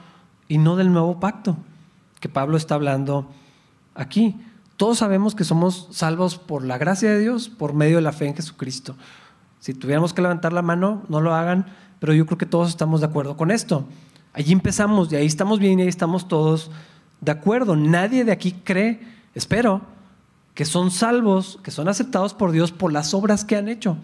y 0.47 0.59
no 0.59 0.75
del 0.75 0.93
nuevo 0.93 1.19
pacto, 1.19 1.57
que 2.19 2.29
Pablo 2.29 2.57
está 2.57 2.75
hablando 2.75 3.27
aquí. 3.95 4.39
Todos 4.77 4.99
sabemos 4.99 5.35
que 5.35 5.43
somos 5.43 5.87
salvos 5.91 6.37
por 6.37 6.63
la 6.63 6.77
gracia 6.77 7.09
de 7.09 7.19
Dios, 7.19 7.49
por 7.49 7.73
medio 7.73 7.95
de 7.95 8.01
la 8.01 8.11
fe 8.11 8.27
en 8.27 8.35
Jesucristo. 8.35 8.95
Si 9.59 9.73
tuviéramos 9.73 10.13
que 10.13 10.21
levantar 10.21 10.53
la 10.53 10.61
mano, 10.61 11.03
no 11.09 11.21
lo 11.21 11.33
hagan, 11.33 11.65
pero 11.99 12.13
yo 12.13 12.25
creo 12.25 12.37
que 12.37 12.45
todos 12.45 12.69
estamos 12.69 12.99
de 12.99 13.07
acuerdo 13.07 13.37
con 13.37 13.51
esto. 13.51 13.87
Allí 14.33 14.51
empezamos 14.51 15.11
y 15.11 15.15
ahí 15.15 15.25
estamos 15.25 15.59
bien 15.59 15.79
y 15.79 15.83
ahí 15.83 15.87
estamos 15.87 16.27
todos 16.27 16.69
de 17.21 17.31
acuerdo. 17.31 17.75
Nadie 17.75 18.25
de 18.25 18.31
aquí 18.31 18.51
cree, 18.51 18.99
espero, 19.33 19.81
que 20.53 20.65
son 20.65 20.91
salvos, 20.91 21.57
que 21.63 21.71
son 21.71 21.87
aceptados 21.87 22.33
por 22.33 22.51
Dios 22.51 22.71
por 22.71 22.91
las 22.91 23.13
obras 23.13 23.45
que 23.45 23.55
han 23.55 23.69
hecho. 23.69 23.97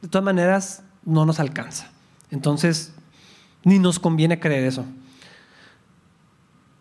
De 0.00 0.08
todas 0.08 0.24
maneras, 0.24 0.84
no 1.04 1.26
nos 1.26 1.40
alcanza. 1.40 1.90
Entonces, 2.30 2.94
ni 3.64 3.78
nos 3.78 3.98
conviene 3.98 4.40
creer 4.40 4.64
eso. 4.64 4.84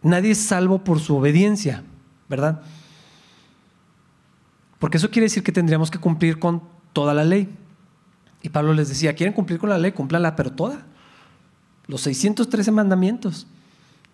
Nadie 0.02 0.32
es 0.32 0.40
salvo 0.40 0.84
por 0.84 1.00
su 1.00 1.16
obediencia, 1.16 1.84
¿verdad? 2.32 2.62
Porque 4.80 4.98
eso 4.98 5.12
quiere 5.12 5.26
decir 5.26 5.44
que 5.44 5.52
tendríamos 5.52 5.92
que 5.92 6.00
cumplir 6.00 6.40
con 6.40 6.64
toda 6.94 7.14
la 7.14 7.26
ley. 7.26 7.48
Y 8.42 8.50
Pablo 8.50 8.74
les 8.74 8.90
decía, 8.90 9.14
¿quieren 9.14 9.34
cumplir 9.34 9.60
con 9.60 9.70
la 9.70 9.78
ley? 9.78 9.92
Cúmplanla, 9.92 10.36
pero 10.36 10.52
toda. 10.54 10.84
Los 11.86 12.02
613 12.02 12.72
mandamientos, 12.72 13.46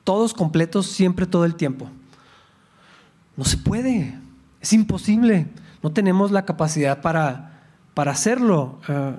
todos 0.03 0.33
completos 0.33 0.87
siempre, 0.87 1.27
todo 1.27 1.45
el 1.45 1.55
tiempo. 1.55 1.89
No 3.37 3.45
se 3.45 3.57
puede, 3.57 4.19
es 4.59 4.73
imposible. 4.73 5.47
No 5.83 5.91
tenemos 5.91 6.31
la 6.31 6.43
capacidad 6.43 7.01
para, 7.01 7.61
para 7.93 8.11
hacerlo. 8.11 8.79
Ah, 8.89 9.17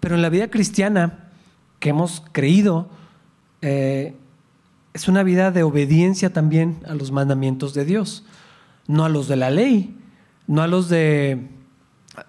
pero 0.00 0.14
en 0.14 0.22
la 0.22 0.30
vida 0.30 0.48
cristiana 0.48 1.28
que 1.80 1.90
hemos 1.90 2.22
creído, 2.32 2.88
eh, 3.60 4.16
es 4.94 5.08
una 5.08 5.24
vida 5.24 5.50
de 5.50 5.64
obediencia 5.64 6.32
también 6.32 6.78
a 6.86 6.94
los 6.94 7.10
mandamientos 7.10 7.74
de 7.74 7.84
Dios, 7.84 8.24
no 8.86 9.04
a 9.04 9.08
los 9.08 9.26
de 9.28 9.36
la 9.36 9.50
ley, 9.50 9.98
no 10.46 10.62
a 10.62 10.68
los 10.68 10.88
de 10.88 11.48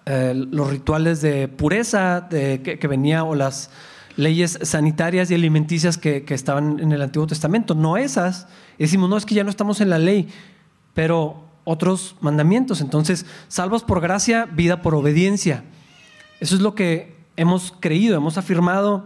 eh, 0.04 0.34
los 0.34 0.68
rituales 0.68 1.20
de 1.20 1.46
pureza 1.46 2.20
de, 2.20 2.60
que, 2.60 2.88
venía 2.88 3.22
o 3.22 3.36
las 3.36 3.70
leyes 4.16 4.58
sanitarias 4.62 5.30
y 5.30 5.34
alimenticias 5.34 5.96
que, 5.96 6.24
estaban 6.28 6.80
en 6.80 6.90
el 6.90 7.02
Antiguo 7.02 7.28
Testamento, 7.28 7.76
no 7.76 7.96
esas. 7.96 8.48
decimos, 8.78 9.08
no, 9.08 9.16
es 9.16 9.24
que 9.24 9.36
ya 9.36 9.44
no 9.44 9.50
estamos 9.50 9.80
en 9.80 9.90
la 9.90 9.98
ley, 9.98 10.28
pero 10.92 11.44
otros 11.62 12.16
mandamientos. 12.20 12.80
Entonces, 12.80 13.26
salvos 13.46 13.84
por 13.84 14.00
gracia, 14.00 14.46
vida 14.46 14.82
por 14.82 14.96
obediencia. 14.96 15.62
Eso 16.40 16.56
es 16.56 16.60
lo 16.60 16.74
que 16.74 17.14
hemos 17.36 17.72
creído, 17.78 18.16
hemos 18.16 18.38
afirmado, 18.38 19.04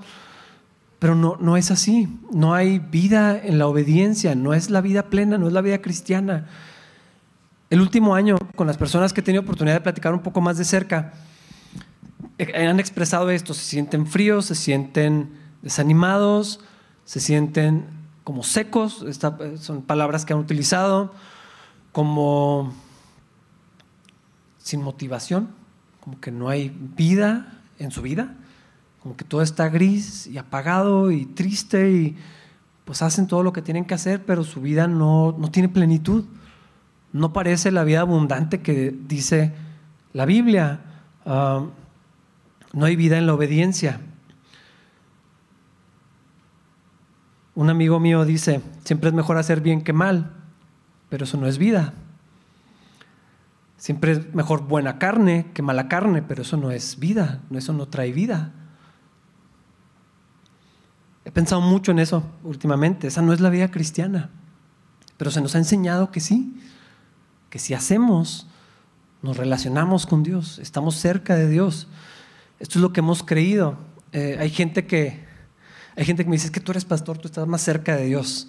pero 1.01 1.17
no, 1.17 1.37
no 1.41 1.57
es 1.57 1.73
así. 1.73 2.09
No 2.31 2.55
hay 2.55 2.79
vida 2.79 3.37
en 3.43 3.59
la 3.59 3.67
obediencia, 3.67 4.37
no 4.37 4.55
es 4.55 4.71
la 4.71 4.81
vida 4.81 5.05
plena, 5.07 5.39
no 5.39 5.49
es 5.49 5.53
la 5.53 5.63
vida 5.63 5.83
cristiana. 5.83 6.47
El 7.71 7.81
último 7.81 8.15
año, 8.15 8.39
con 8.55 8.67
las 8.67 8.77
personas 8.77 9.13
que 9.13 9.21
he 9.21 9.25
tenido 9.25 9.43
oportunidad 9.43 9.75
de 9.77 9.81
platicar 9.81 10.13
un 10.13 10.21
poco 10.21 10.41
más 10.41 10.59
de 10.59 10.65
cerca, 10.65 11.15
eh, 12.39 12.67
han 12.67 12.79
expresado 12.79 13.31
esto, 13.31 13.55
se 13.55 13.65
sienten 13.65 14.07
fríos, 14.07 14.45
se 14.45 14.55
sienten 14.55 15.31
desanimados, 15.63 16.61
se 17.05 17.19
sienten 17.19 17.87
como 18.23 18.43
secos, 18.43 19.05
son 19.59 19.83
palabras 19.83 20.25
que 20.25 20.35
han 20.35 20.39
utilizado, 20.39 21.15
como 21.93 22.73
sin 24.59 24.83
motivación, 24.83 25.49
como 26.01 26.21
que 26.21 26.31
no 26.31 26.51
hay 26.51 26.71
vida 26.97 27.61
en 27.79 27.91
su 27.91 28.03
vida, 28.03 28.35
como 29.03 29.17
que 29.17 29.25
todo 29.25 29.43
está 29.43 29.69
gris 29.69 30.27
y 30.27 30.39
apagado 30.39 31.11
y 31.11 31.27
triste 31.27 31.91
y 31.91 32.17
pues 32.85 33.03
hacen 33.03 33.27
todo 33.27 33.43
lo 33.43 33.53
que 33.53 33.63
tienen 33.63 33.85
que 33.85 33.95
hacer, 33.95 34.25
pero 34.25 34.45
su 34.45 34.61
vida 34.61 34.87
no, 34.87 35.35
no 35.39 35.51
tiene 35.51 35.69
plenitud. 35.69 36.25
No 37.13 37.33
parece 37.33 37.71
la 37.71 37.85
vida 37.85 38.01
abundante 38.01 38.61
que 38.61 38.91
dice 38.91 39.55
la 40.13 40.27
Biblia. 40.27 40.81
Ah, 41.25 41.67
no 42.73 42.85
hay 42.85 42.97
vida 42.97 43.17
en 43.17 43.27
la 43.27 43.35
obediencia. 43.35 44.01
Un 47.55 47.71
amigo 47.71 48.01
mío 48.01 48.25
dice, 48.25 48.61
siempre 48.85 49.09
es 49.09 49.15
mejor 49.15 49.39
hacer 49.39 49.61
bien 49.61 49.83
que 49.83 49.93
mal, 49.93 50.33
pero 51.09 51.25
eso 51.25 51.37
no 51.37 51.47
es 51.47 51.59
vida. 51.59 51.95
Siempre 53.77 54.13
es 54.13 54.35
mejor 54.35 54.67
buena 54.67 54.99
carne 54.99 55.47
que 55.55 55.63
mala 55.63 55.89
carne, 55.89 56.23
pero 56.23 56.43
eso 56.43 56.57
no 56.57 56.71
es 56.71 56.99
vida, 56.99 57.41
eso 57.51 57.73
no 57.73 57.87
trae 57.87 58.13
vida. 58.13 58.53
He 61.25 61.31
pensado 61.31 61.61
mucho 61.61 61.93
en 61.93 61.99
eso 61.99 62.23
últimamente, 62.45 63.07
esa 63.07 63.23
no 63.23 63.33
es 63.33 63.41
la 63.41 63.51
vida 63.51 63.71
cristiana, 63.71 64.31
pero 65.17 65.31
se 65.31 65.41
nos 65.41 65.55
ha 65.55 65.59
enseñado 65.59 66.11
que 66.11 66.21
sí, 66.21 66.55
que 67.51 67.59
si 67.59 67.75
hacemos, 67.75 68.47
nos 69.23 69.37
relacionamos 69.37 70.07
con 70.07 70.23
Dios, 70.23 70.59
estamos 70.59 70.97
cerca 70.97 71.35
de 71.35 71.49
Dios. 71.49 71.89
Esto 72.59 72.79
es 72.79 72.83
lo 72.83 72.93
que 72.93 73.01
hemos 73.01 73.23
creído. 73.23 73.77
Eh, 74.13 74.37
hay 74.41 74.51
gente 74.51 74.87
que 74.87 75.29
hay 75.97 76.05
gente 76.05 76.25
que 76.25 76.31
me 76.31 76.37
dice, 76.37 76.47
es 76.47 76.51
que 76.51 76.61
tú 76.61 76.73
eres 76.73 76.85
pastor, 76.85 77.19
tú 77.19 77.29
estás 77.29 77.47
más 77.47 77.61
cerca 77.61 77.97
de 77.97 78.07
Dios. 78.07 78.49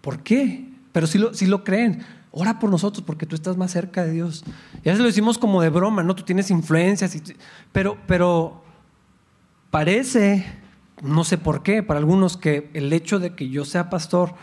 ¿Por 0.00 0.22
qué? 0.22 0.68
Pero 0.92 1.06
si 1.06 1.18
lo, 1.18 1.32
lo 1.32 1.64
creen. 1.64 2.04
Ora 2.30 2.58
por 2.58 2.70
nosotros 2.70 3.02
porque 3.04 3.26
tú 3.26 3.34
estás 3.34 3.56
más 3.56 3.72
cerca 3.72 4.04
de 4.04 4.12
Dios. 4.12 4.44
Y 4.84 4.88
a 4.88 4.92
veces 4.92 5.00
lo 5.00 5.06
decimos 5.06 5.38
como 5.38 5.62
de 5.62 5.70
broma, 5.70 6.02
¿no? 6.02 6.14
Tú 6.14 6.22
tienes 6.22 6.50
influencias, 6.50 7.16
pero, 7.72 7.96
pero 8.06 8.62
parece, 9.70 10.44
no 11.02 11.24
sé 11.24 11.38
por 11.38 11.62
qué, 11.62 11.82
para 11.82 11.98
algunos 11.98 12.36
que 12.36 12.70
el 12.74 12.92
hecho 12.92 13.18
de 13.18 13.34
que 13.34 13.48
yo 13.48 13.64
sea 13.64 13.90
pastor 13.90 14.34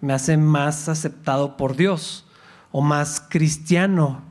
me 0.00 0.12
hace 0.12 0.36
más 0.36 0.88
aceptado 0.88 1.56
por 1.56 1.76
Dios 1.76 2.26
o 2.72 2.80
más 2.80 3.24
cristiano. 3.28 4.22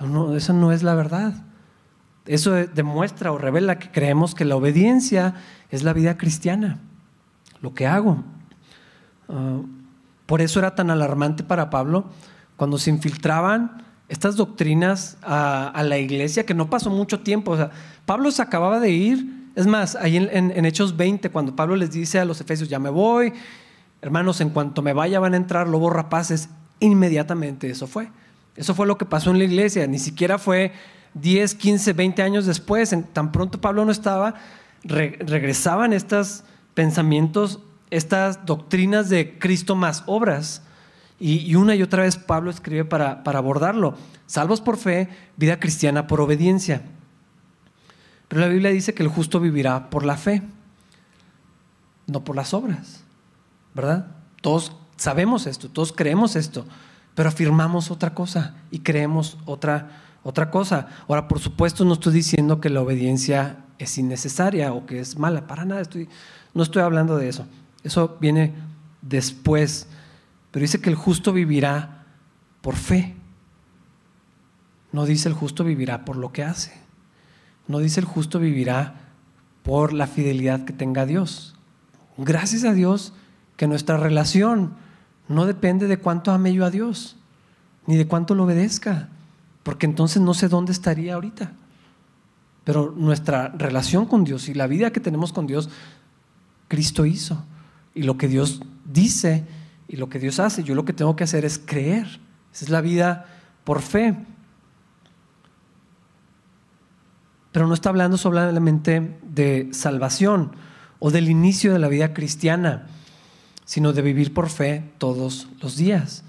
No, 0.00 0.36
eso 0.36 0.52
no 0.52 0.72
es 0.72 0.82
la 0.82 0.94
verdad. 0.94 1.34
Eso 2.26 2.52
demuestra 2.52 3.32
o 3.32 3.38
revela 3.38 3.78
que 3.78 3.90
creemos 3.90 4.34
que 4.34 4.44
la 4.44 4.56
obediencia 4.56 5.34
es 5.70 5.82
la 5.82 5.92
vida 5.92 6.18
cristiana, 6.18 6.78
lo 7.62 7.74
que 7.74 7.86
hago. 7.86 8.22
Ah, 9.28 9.60
por 10.26 10.42
eso 10.42 10.58
era 10.58 10.74
tan 10.74 10.90
alarmante 10.90 11.42
para 11.42 11.70
Pablo 11.70 12.04
cuando 12.56 12.76
se 12.76 12.90
infiltraban 12.90 13.82
estas 14.08 14.36
doctrinas 14.36 15.16
a, 15.22 15.82
la 15.84 15.98
iglesia, 15.98 16.44
que 16.44 16.54
no 16.54 16.68
pasó 16.68 16.90
mucho 16.90 17.20
tiempo. 17.20 17.56
Pablo 18.04 18.30
se 18.30 18.42
acababa 18.42 18.80
de 18.80 18.90
ir. 18.90 19.37
Es 19.58 19.66
más, 19.66 19.96
ahí 19.96 20.16
en, 20.16 20.52
en, 20.52 20.64
Hechos 20.66 20.96
20, 20.96 21.30
cuando 21.30 21.56
Pablo 21.56 21.74
les 21.74 21.90
dice 21.90 22.20
a 22.20 22.24
los 22.24 22.40
efesios, 22.40 22.68
ya 22.68 22.78
me 22.78 22.90
voy, 22.90 23.32
hermanos, 24.00 24.40
en 24.40 24.50
cuanto 24.50 24.82
me 24.82 24.92
vaya 24.92 25.18
van 25.18 25.34
a 25.34 25.36
entrar 25.36 25.66
lobos 25.66 25.92
rapaces, 25.92 26.48
inmediatamente 26.78 27.68
eso 27.68 27.88
fue. 27.88 28.08
Eso 28.54 28.76
fue 28.76 28.86
lo 28.86 28.96
que 28.96 29.04
pasó 29.04 29.32
en 29.32 29.38
la 29.38 29.42
iglesia. 29.42 29.84
Ni 29.88 29.98
siquiera 29.98 30.38
fue 30.38 30.70
10, 31.14 31.56
15, 31.56 31.92
20 31.92 32.22
años 32.22 32.46
después, 32.46 32.94
tan 33.12 33.32
pronto 33.32 33.60
Pablo 33.60 33.84
no 33.84 33.90
estaba, 33.90 34.36
regresaban 34.84 35.92
estos 35.92 36.44
pensamientos, 36.74 37.58
estas 37.90 38.46
doctrinas 38.46 39.08
de 39.08 39.40
Cristo 39.40 39.74
más 39.74 40.04
obras. 40.06 40.62
Y, 41.18 41.56
una 41.56 41.74
y 41.74 41.82
otra 41.82 42.04
vez 42.04 42.16
Pablo 42.16 42.52
escribe 42.52 42.84
para 42.84 43.22
abordarlo. 43.24 43.96
Salvos 44.26 44.60
por 44.60 44.76
fe, 44.76 45.08
vida 45.36 45.58
cristiana 45.58 46.06
por 46.06 46.20
obediencia. 46.20 46.82
Pero 48.28 48.40
la 48.40 48.48
Biblia 48.48 48.70
dice 48.70 48.94
que 48.94 49.02
el 49.02 49.08
justo 49.08 49.40
vivirá 49.40 49.90
por 49.90 50.04
la 50.04 50.16
fe, 50.16 50.42
no 52.06 52.24
por 52.24 52.36
las 52.36 52.54
obras. 52.54 53.02
¿Verdad? 53.74 54.08
Todos 54.40 54.72
sabemos 54.96 55.46
esto, 55.46 55.68
todos 55.68 55.92
creemos 55.92 56.36
esto, 56.36 56.66
pero 57.14 57.28
afirmamos 57.28 57.90
otra 57.90 58.14
cosa 58.14 58.54
y 58.70 58.80
creemos 58.80 59.38
otra 59.44 60.04
otra 60.22 60.50
cosa. 60.50 60.88
Ahora, 61.08 61.28
por 61.28 61.40
supuesto, 61.40 61.84
no 61.84 61.94
estoy 61.94 62.12
diciendo 62.12 62.60
que 62.60 62.70
la 62.70 62.82
obediencia 62.82 63.64
es 63.78 63.96
innecesaria 63.98 64.72
o 64.72 64.86
que 64.86 65.00
es 65.00 65.18
mala, 65.18 65.46
para 65.46 65.64
nada, 65.64 65.80
estoy, 65.80 66.08
no 66.54 66.62
estoy 66.62 66.82
hablando 66.82 67.16
de 67.16 67.28
eso. 67.28 67.46
Eso 67.82 68.18
viene 68.20 68.54
después. 69.00 69.86
Pero 70.50 70.62
dice 70.62 70.80
que 70.80 70.90
el 70.90 70.96
justo 70.96 71.32
vivirá 71.32 72.04
por 72.60 72.76
fe. 72.76 73.14
No 74.92 75.06
dice 75.06 75.28
el 75.28 75.34
justo 75.34 75.64
vivirá 75.64 76.04
por 76.04 76.16
lo 76.16 76.32
que 76.32 76.44
hace. 76.44 76.72
No 77.68 77.78
dice 77.78 78.00
el 78.00 78.06
justo 78.06 78.40
vivirá 78.40 79.12
por 79.62 79.92
la 79.92 80.06
fidelidad 80.06 80.64
que 80.64 80.72
tenga 80.72 81.06
Dios. 81.06 81.54
Gracias 82.16 82.64
a 82.64 82.72
Dios 82.72 83.12
que 83.56 83.68
nuestra 83.68 83.96
relación 83.96 84.72
no 85.28 85.46
depende 85.46 85.86
de 85.86 85.98
cuánto 85.98 86.32
ame 86.32 86.52
yo 86.52 86.64
a 86.64 86.70
Dios, 86.70 87.16
ni 87.86 87.96
de 87.96 88.08
cuánto 88.08 88.34
lo 88.34 88.44
obedezca 88.44 89.10
porque 89.68 89.84
entonces 89.84 90.22
no 90.22 90.32
sé 90.32 90.48
dónde 90.48 90.72
estaría 90.72 91.12
ahorita. 91.12 91.52
Pero 92.64 92.94
nuestra 92.96 93.48
relación 93.48 94.06
con 94.06 94.24
Dios 94.24 94.48
y 94.48 94.54
la 94.54 94.66
vida 94.66 94.92
que 94.92 94.98
tenemos 94.98 95.30
con 95.30 95.46
Dios, 95.46 95.68
Cristo 96.68 97.04
hizo. 97.04 97.44
Y 97.94 98.04
lo 98.04 98.16
que 98.16 98.28
Dios 98.28 98.62
dice 98.90 99.44
y 99.86 99.96
lo 99.96 100.08
que 100.08 100.18
Dios 100.18 100.40
hace, 100.40 100.64
yo 100.64 100.74
lo 100.74 100.86
que 100.86 100.94
tengo 100.94 101.16
que 101.16 101.24
hacer 101.24 101.44
es 101.44 101.58
creer. 101.58 102.06
Esa 102.50 102.64
es 102.64 102.70
la 102.70 102.80
vida 102.80 103.26
por 103.64 103.82
fe. 103.82 104.16
Pero 107.58 107.66
no 107.66 107.74
está 107.74 107.88
hablando 107.88 108.16
solamente 108.16 109.18
de 109.20 109.70
salvación 109.72 110.52
o 111.00 111.10
del 111.10 111.28
inicio 111.28 111.72
de 111.72 111.80
la 111.80 111.88
vida 111.88 112.14
cristiana, 112.14 112.86
sino 113.64 113.92
de 113.92 114.00
vivir 114.00 114.32
por 114.32 114.48
fe 114.48 114.92
todos 114.98 115.48
los 115.60 115.76
días. 115.76 116.22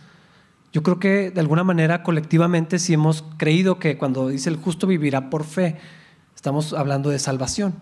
Yo 0.74 0.82
creo 0.82 0.98
que 0.98 1.30
de 1.30 1.40
alguna 1.40 1.64
manera 1.64 2.02
colectivamente 2.02 2.80
sí 2.80 2.96
hemos 2.96 3.24
creído 3.38 3.78
que 3.78 3.96
cuando 3.96 4.28
dice 4.28 4.50
el 4.50 4.56
justo 4.56 4.88
vivirá 4.88 5.30
por 5.30 5.44
fe, 5.44 5.78
estamos 6.36 6.74
hablando 6.74 7.12
de 7.12 7.20
salvación. 7.20 7.76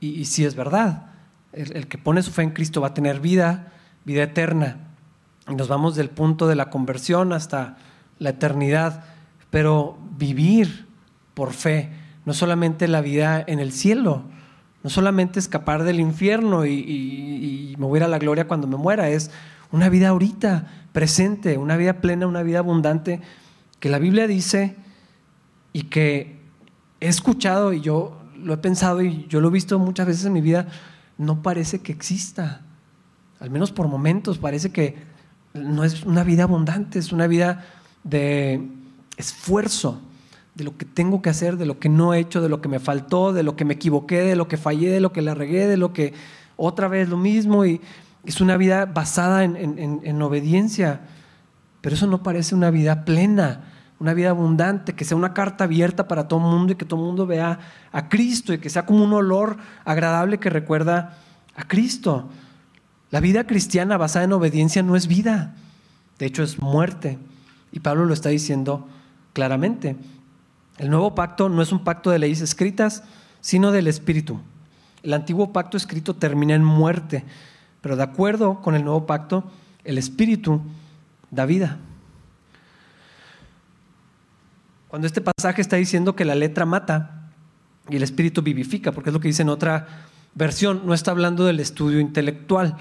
Y, 0.00 0.24
sí 0.24 0.46
es 0.46 0.54
verdad, 0.54 1.08
el, 1.52 1.86
que 1.86 1.98
pone 1.98 2.22
su 2.22 2.30
fe 2.30 2.44
en 2.44 2.52
Cristo 2.52 2.80
va 2.80 2.88
a 2.88 2.94
tener 2.94 3.20
vida, 3.20 3.74
vida 4.06 4.22
eterna. 4.22 4.78
Y 5.50 5.54
nos 5.54 5.68
vamos 5.68 5.96
del 5.96 6.08
punto 6.08 6.48
de 6.48 6.54
la 6.54 6.70
conversión 6.70 7.34
hasta 7.34 7.76
la 8.18 8.30
eternidad. 8.30 9.04
Pero 9.50 9.98
vivir 10.16 10.86
por 11.34 11.52
fe, 11.52 12.02
no 12.24 12.34
solamente 12.34 12.88
la 12.88 13.00
vida 13.00 13.42
en 13.46 13.58
el 13.58 13.72
cielo, 13.72 14.22
no 14.82 14.90
solamente 14.90 15.38
escapar 15.38 15.82
del 15.84 16.00
infierno 16.00 16.66
y, 16.66 16.72
y, 16.72 17.74
mover 17.78 18.04
a 18.04 18.08
la 18.08 18.18
gloria 18.18 18.46
cuando 18.46 18.66
me 18.66 18.76
muera, 18.76 19.08
es 19.08 19.30
una 19.72 19.88
vida 19.88 20.10
ahorita, 20.10 20.68
presente, 20.92 21.58
una 21.58 21.76
vida 21.76 22.00
plena, 22.00 22.26
una 22.26 22.42
vida 22.42 22.60
abundante, 22.60 23.20
que 23.80 23.88
la 23.88 23.98
Biblia 23.98 24.26
dice 24.26 24.76
y 25.72 25.84
que 25.84 26.38
he 27.00 27.08
escuchado 27.08 27.72
y 27.72 27.80
yo 27.80 28.20
lo 28.36 28.54
he 28.54 28.58
pensado 28.58 29.02
y 29.02 29.26
yo 29.28 29.40
lo 29.40 29.48
he 29.48 29.52
visto 29.52 29.78
muchas 29.78 30.06
veces 30.06 30.24
en 30.26 30.32
mi 30.32 30.40
vida, 30.40 30.68
no 31.18 31.42
parece 31.42 31.80
que 31.80 31.92
exista. 31.92 32.60
Al 33.40 33.50
menos 33.50 33.72
por 33.72 33.88
momentos 33.88 34.38
parece 34.38 34.70
que 34.70 34.96
no 35.54 35.84
es 35.84 36.04
una 36.04 36.24
vida 36.24 36.44
abundante, 36.44 36.98
es 36.98 37.12
una 37.12 37.26
vida 37.26 37.64
de 38.02 38.68
esfuerzo, 39.16 40.00
de 40.54 40.64
lo 40.64 40.76
que 40.76 40.84
tengo 40.84 41.20
que 41.20 41.30
hacer, 41.30 41.56
de 41.56 41.66
lo 41.66 41.78
que 41.78 41.88
no 41.88 42.14
he 42.14 42.20
hecho, 42.20 42.40
de 42.40 42.48
lo 42.48 42.60
que 42.60 42.68
me 42.68 42.78
faltó, 42.78 43.32
de 43.32 43.42
lo 43.42 43.56
que 43.56 43.64
me 43.64 43.74
equivoqué, 43.74 44.20
de 44.20 44.36
lo 44.36 44.46
que 44.48 44.56
fallé, 44.56 44.90
de 44.90 45.00
lo 45.00 45.12
que 45.12 45.22
la 45.22 45.34
regué, 45.34 45.66
de 45.66 45.76
lo 45.76 45.92
que 45.92 46.14
otra 46.56 46.88
vez 46.88 47.08
lo 47.08 47.16
mismo 47.16 47.64
y 47.64 47.80
es 48.24 48.40
una 48.40 48.56
vida 48.56 48.86
basada 48.86 49.44
en, 49.44 50.22
obediencia, 50.22 51.02
pero 51.80 51.94
eso 51.94 52.06
no 52.06 52.22
parece 52.22 52.54
una 52.54 52.70
vida 52.70 53.04
plena, 53.04 53.64
una 53.98 54.14
vida 54.14 54.30
abundante, 54.30 54.94
que 54.94 55.04
sea 55.04 55.16
una 55.16 55.34
carta 55.34 55.64
abierta 55.64 56.08
para 56.08 56.26
todo 56.26 56.40
el 56.40 56.46
mundo 56.46 56.72
y 56.72 56.76
que 56.76 56.86
todo 56.86 57.00
el 57.00 57.06
mundo 57.06 57.26
vea 57.26 57.58
a 57.92 58.08
Cristo 58.08 58.54
y 58.54 58.58
que 58.58 58.70
sea 58.70 58.86
como 58.86 59.04
un 59.04 59.12
olor 59.12 59.58
agradable 59.84 60.38
que 60.38 60.48
recuerda 60.48 61.18
a 61.54 61.68
Cristo. 61.68 62.30
La 63.10 63.20
vida 63.20 63.46
cristiana 63.46 63.98
basada 63.98 64.24
en 64.24 64.32
obediencia 64.32 64.82
no 64.82 64.96
es 64.96 65.06
vida, 65.06 65.54
de 66.18 66.26
hecho 66.26 66.42
es 66.42 66.60
muerte. 66.60 67.18
Y 67.72 67.80
Pablo 67.80 68.06
lo 68.06 68.14
está 68.14 68.30
diciendo 68.30 68.88
claramente. 69.34 69.96
El 70.78 70.90
nuevo 70.90 71.14
pacto 71.14 71.48
no 71.48 71.62
es 71.62 71.72
un 71.72 71.84
pacto 71.84 72.10
de 72.10 72.18
leyes 72.18 72.40
escritas, 72.40 73.04
sino 73.40 73.72
del 73.72 73.86
Espíritu. 73.86 74.40
El 75.02 75.12
antiguo 75.12 75.52
pacto 75.52 75.76
escrito 75.76 76.14
termina 76.14 76.54
en 76.54 76.64
muerte 76.64 77.24
pero 77.84 77.96
de 77.96 78.02
acuerdo 78.02 78.62
con 78.62 78.74
el 78.74 78.82
nuevo 78.82 79.04
pacto, 79.04 79.44
el 79.84 79.98
Espíritu 79.98 80.62
da 81.30 81.44
vida. 81.44 81.76
Cuando 84.88 85.06
este 85.06 85.20
pasaje 85.20 85.60
está 85.60 85.76
diciendo 85.76 86.16
que 86.16 86.24
la 86.24 86.34
letra 86.34 86.64
mata 86.64 87.28
y 87.90 87.96
el 87.96 88.02
Espíritu 88.02 88.40
vivifica, 88.40 88.90
porque 88.90 89.10
es 89.10 89.12
lo 89.12 89.20
que 89.20 89.28
dice 89.28 89.42
en 89.42 89.50
otra 89.50 90.06
versión, 90.34 90.86
no 90.86 90.94
está 90.94 91.10
hablando 91.10 91.44
del 91.44 91.60
estudio 91.60 92.00
intelectual. 92.00 92.78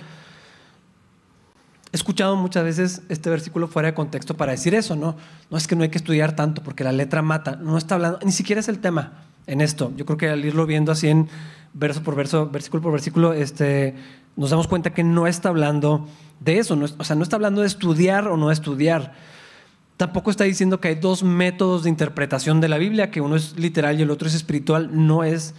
He 1.93 1.95
escuchado 1.95 2.35
muchas 2.35 2.63
veces 2.63 3.03
este 3.07 3.29
versículo 3.29 3.67
fuera 3.67 3.89
de 3.89 3.93
contexto 3.93 4.35
para 4.35 4.51
decir 4.51 4.73
eso, 4.73 4.95
¿no? 4.95 5.15
No 5.51 5.57
es 5.57 5.67
que 5.67 5.75
no 5.75 5.83
hay 5.83 5.89
que 5.89 5.99
estudiar 5.99 6.35
tanto 6.35 6.63
porque 6.63 6.83
la 6.83 6.91
letra 6.91 7.21
mata, 7.21 7.55
no 7.55 7.77
está 7.77 7.95
hablando, 7.95 8.19
ni 8.25 8.31
siquiera 8.31 8.59
es 8.59 8.67
el 8.67 8.79
tema 8.79 9.25
en 9.45 9.61
esto. 9.61 9.93
Yo 9.95 10.03
creo 10.03 10.17
que 10.17 10.27
al 10.27 10.43
irlo 10.43 10.65
viendo 10.65 10.91
así 10.91 11.07
en 11.07 11.29
verso 11.73 12.01
por 12.01 12.15
verso, 12.15 12.49
versículo 12.49 12.81
por 12.81 12.93
versículo, 12.93 13.33
este, 13.33 13.93
nos 14.35 14.49
damos 14.49 14.67
cuenta 14.67 14.91
que 14.91 15.03
no 15.03 15.27
está 15.27 15.49
hablando 15.49 16.07
de 16.39 16.57
eso, 16.57 16.77
o 16.97 17.03
sea, 17.03 17.15
no 17.15 17.21
está 17.21 17.35
hablando 17.35 17.61
de 17.61 17.67
estudiar 17.67 18.27
o 18.27 18.37
no 18.37 18.49
estudiar. 18.49 19.13
Tampoco 19.95 20.31
está 20.31 20.45
diciendo 20.45 20.81
que 20.81 20.87
hay 20.87 20.95
dos 20.95 21.21
métodos 21.21 21.83
de 21.83 21.89
interpretación 21.89 22.59
de 22.59 22.69
la 22.69 22.79
Biblia, 22.79 23.11
que 23.11 23.21
uno 23.21 23.35
es 23.35 23.55
literal 23.55 23.99
y 23.99 24.01
el 24.01 24.09
otro 24.09 24.27
es 24.27 24.33
espiritual, 24.33 24.89
no 24.91 25.23
es 25.23 25.53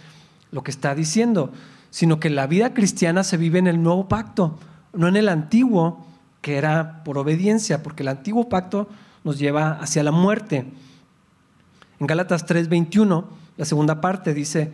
lo 0.51 0.63
que 0.63 0.71
está 0.71 0.95
diciendo, 0.95 1.53
sino 1.91 2.19
que 2.19 2.29
la 2.29 2.45
vida 2.45 2.73
cristiana 2.73 3.23
se 3.23 3.37
vive 3.37 3.57
en 3.57 3.67
el 3.67 3.81
nuevo 3.81 4.09
pacto, 4.09 4.59
no 4.91 5.07
en 5.07 5.15
el 5.15 5.29
antiguo, 5.29 6.05
que 6.45 6.57
era 6.57 7.03
por 7.03 7.17
obediencia, 7.17 7.81
porque 7.81 8.03
el 8.03 8.07
antiguo 8.07 8.49
pacto 8.49 8.87
nos 9.23 9.39
lleva 9.39 9.79
hacia 9.79 10.03
la 10.03 10.11
muerte. 10.11 10.71
En 11.99 12.05
Gálatas 12.05 12.45
3:21, 12.45 13.25
la 13.57 13.65
segunda 13.65 13.99
parte 13.99 14.31
dice, 14.35 14.71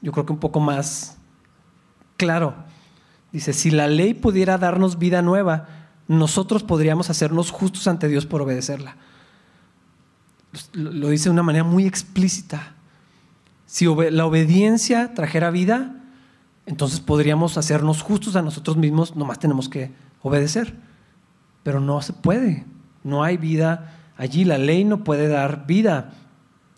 yo 0.00 0.10
creo 0.10 0.26
que 0.26 0.32
un 0.32 0.40
poco 0.40 0.58
más 0.58 1.16
claro, 2.16 2.56
dice, 3.30 3.52
si 3.52 3.70
la 3.70 3.86
ley 3.86 4.14
pudiera 4.14 4.58
darnos 4.58 4.98
vida 4.98 5.22
nueva, 5.22 5.68
nosotros 6.08 6.64
podríamos 6.64 7.08
hacernos 7.08 7.52
justos 7.52 7.86
ante 7.86 8.08
Dios 8.08 8.26
por 8.26 8.42
obedecerla. 8.42 8.96
Lo 10.72 11.08
dice 11.10 11.26
de 11.26 11.34
una 11.34 11.44
manera 11.44 11.62
muy 11.62 11.86
explícita. 11.86 12.74
Si 13.64 13.84
la 13.84 14.26
obediencia 14.26 15.14
trajera 15.14 15.52
vida, 15.52 16.02
entonces 16.66 16.98
podríamos 16.98 17.56
hacernos 17.58 18.02
justos 18.02 18.34
a 18.34 18.42
nosotros 18.42 18.76
mismos, 18.76 19.14
nomás 19.14 19.38
tenemos 19.38 19.68
que 19.68 20.09
obedecer. 20.22 20.74
Pero 21.62 21.80
no 21.80 22.00
se 22.02 22.12
puede, 22.12 22.64
no 23.04 23.22
hay 23.22 23.36
vida 23.36 23.96
allí, 24.16 24.44
la 24.44 24.58
ley 24.58 24.84
no 24.84 25.04
puede 25.04 25.28
dar 25.28 25.66
vida. 25.66 26.12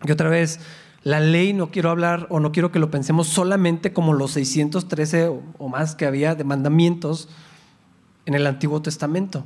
Y 0.03 0.11
otra 0.11 0.29
vez, 0.29 0.59
la 1.03 1.19
ley 1.19 1.53
no 1.53 1.69
quiero 1.69 1.89
hablar 1.89 2.27
o 2.29 2.39
no 2.39 2.51
quiero 2.51 2.71
que 2.71 2.79
lo 2.79 2.89
pensemos 2.89 3.27
solamente 3.27 3.93
como 3.93 4.13
los 4.13 4.31
613 4.31 5.27
o, 5.57 5.69
más 5.69 5.95
que 5.95 6.05
había 6.05 6.35
de 6.35 6.43
mandamientos 6.45 7.29
en 8.25 8.33
el 8.33 8.47
Antiguo 8.47 8.81
Testamento. 8.81 9.45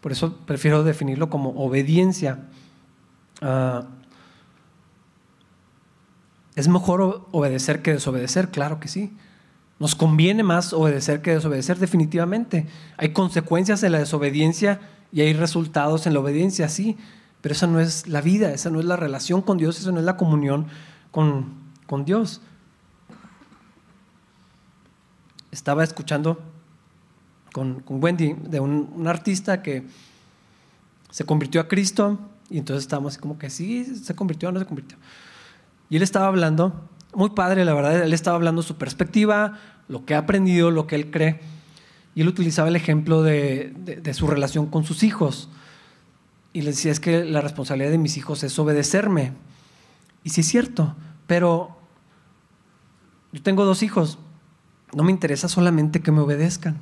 Por 0.00 0.12
eso 0.12 0.36
prefiero 0.46 0.82
definirlo 0.82 1.30
como 1.30 1.50
obediencia. 1.50 2.48
Ah, 3.40 3.84
¿Es 6.56 6.68
mejor 6.68 7.26
obedecer 7.32 7.82
que 7.82 7.92
desobedecer? 7.92 8.50
Claro 8.50 8.78
que 8.78 8.88
sí. 8.88 9.16
Nos 9.78 9.94
conviene 9.94 10.42
más 10.42 10.72
obedecer 10.72 11.20
que 11.20 11.32
desobedecer, 11.32 11.78
definitivamente. 11.78 12.66
Hay 12.96 13.12
consecuencias 13.12 13.82
en 13.82 13.92
la 13.92 13.98
desobediencia 13.98 14.80
y 15.12 15.20
hay 15.20 15.32
resultados 15.32 16.06
en 16.06 16.14
la 16.14 16.20
obediencia, 16.20 16.68
sí, 16.68 16.96
pero 17.40 17.54
esa 17.54 17.66
no 17.66 17.80
es 17.80 18.08
la 18.08 18.20
vida, 18.20 18.52
esa 18.52 18.70
no 18.70 18.80
es 18.80 18.86
la 18.86 18.96
relación 18.96 19.42
con 19.42 19.58
Dios, 19.58 19.78
esa 19.78 19.92
no 19.92 19.98
es 19.98 20.04
la 20.04 20.16
comunión 20.16 20.66
con, 21.10 21.54
con 21.86 22.04
Dios. 22.04 22.40
Estaba 25.50 25.84
escuchando 25.84 26.40
con, 27.52 27.80
con 27.80 28.02
Wendy 28.02 28.32
de 28.32 28.60
un, 28.60 28.90
un, 28.96 29.06
artista 29.06 29.62
que 29.62 29.84
se 31.10 31.24
convirtió 31.24 31.60
a 31.60 31.68
Cristo 31.68 32.18
y 32.50 32.58
entonces 32.58 32.84
estábamos 32.84 33.18
como 33.18 33.38
que 33.38 33.50
sí, 33.50 33.84
se 33.84 34.14
convirtió 34.16 34.48
o 34.48 34.52
no 34.52 34.58
se 34.58 34.66
convirtió. 34.66 34.98
Y 35.90 35.96
él 35.96 36.02
estaba 36.02 36.26
hablando 36.26 36.88
muy 37.14 37.30
padre, 37.30 37.64
la 37.64 37.74
verdad. 37.74 38.02
Él 38.02 38.12
estaba 38.12 38.36
hablando 38.36 38.62
su 38.62 38.76
perspectiva, 38.76 39.58
lo 39.88 40.04
que 40.04 40.14
ha 40.14 40.18
aprendido, 40.18 40.70
lo 40.70 40.86
que 40.86 40.96
él 40.96 41.10
cree. 41.10 41.40
Y 42.14 42.22
él 42.22 42.28
utilizaba 42.28 42.68
el 42.68 42.76
ejemplo 42.76 43.22
de, 43.22 43.74
su 44.14 44.26
relación 44.26 44.66
con 44.66 44.84
sus 44.84 45.02
hijos. 45.02 45.48
Y 46.52 46.62
le 46.62 46.70
decía, 46.70 46.92
es 46.92 47.00
que 47.00 47.24
la 47.24 47.40
responsabilidad 47.40 47.90
de 47.90 47.98
mis 47.98 48.16
hijos 48.16 48.44
es 48.44 48.58
obedecerme. 48.58 49.32
Y 50.22 50.30
sí 50.30 50.42
es 50.42 50.46
cierto, 50.46 50.94
pero 51.26 51.76
yo 53.32 53.42
tengo 53.42 53.64
dos 53.64 53.82
hijos. 53.82 54.18
No 54.94 55.02
me 55.02 55.10
interesa 55.10 55.48
solamente 55.48 56.00
que 56.00 56.12
me 56.12 56.20
obedezcan. 56.20 56.80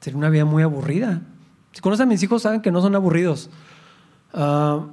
Sería 0.00 0.18
una 0.18 0.30
vida 0.30 0.44
muy 0.44 0.62
aburrida. 0.62 1.22
Si 1.72 1.80
conocen 1.80 2.04
a 2.04 2.10
mis 2.10 2.22
hijos, 2.22 2.42
saben 2.42 2.62
que 2.62 2.70
no 2.70 2.80
son 2.80 2.94
aburridos. 2.94 3.50
Uh, 4.32 4.86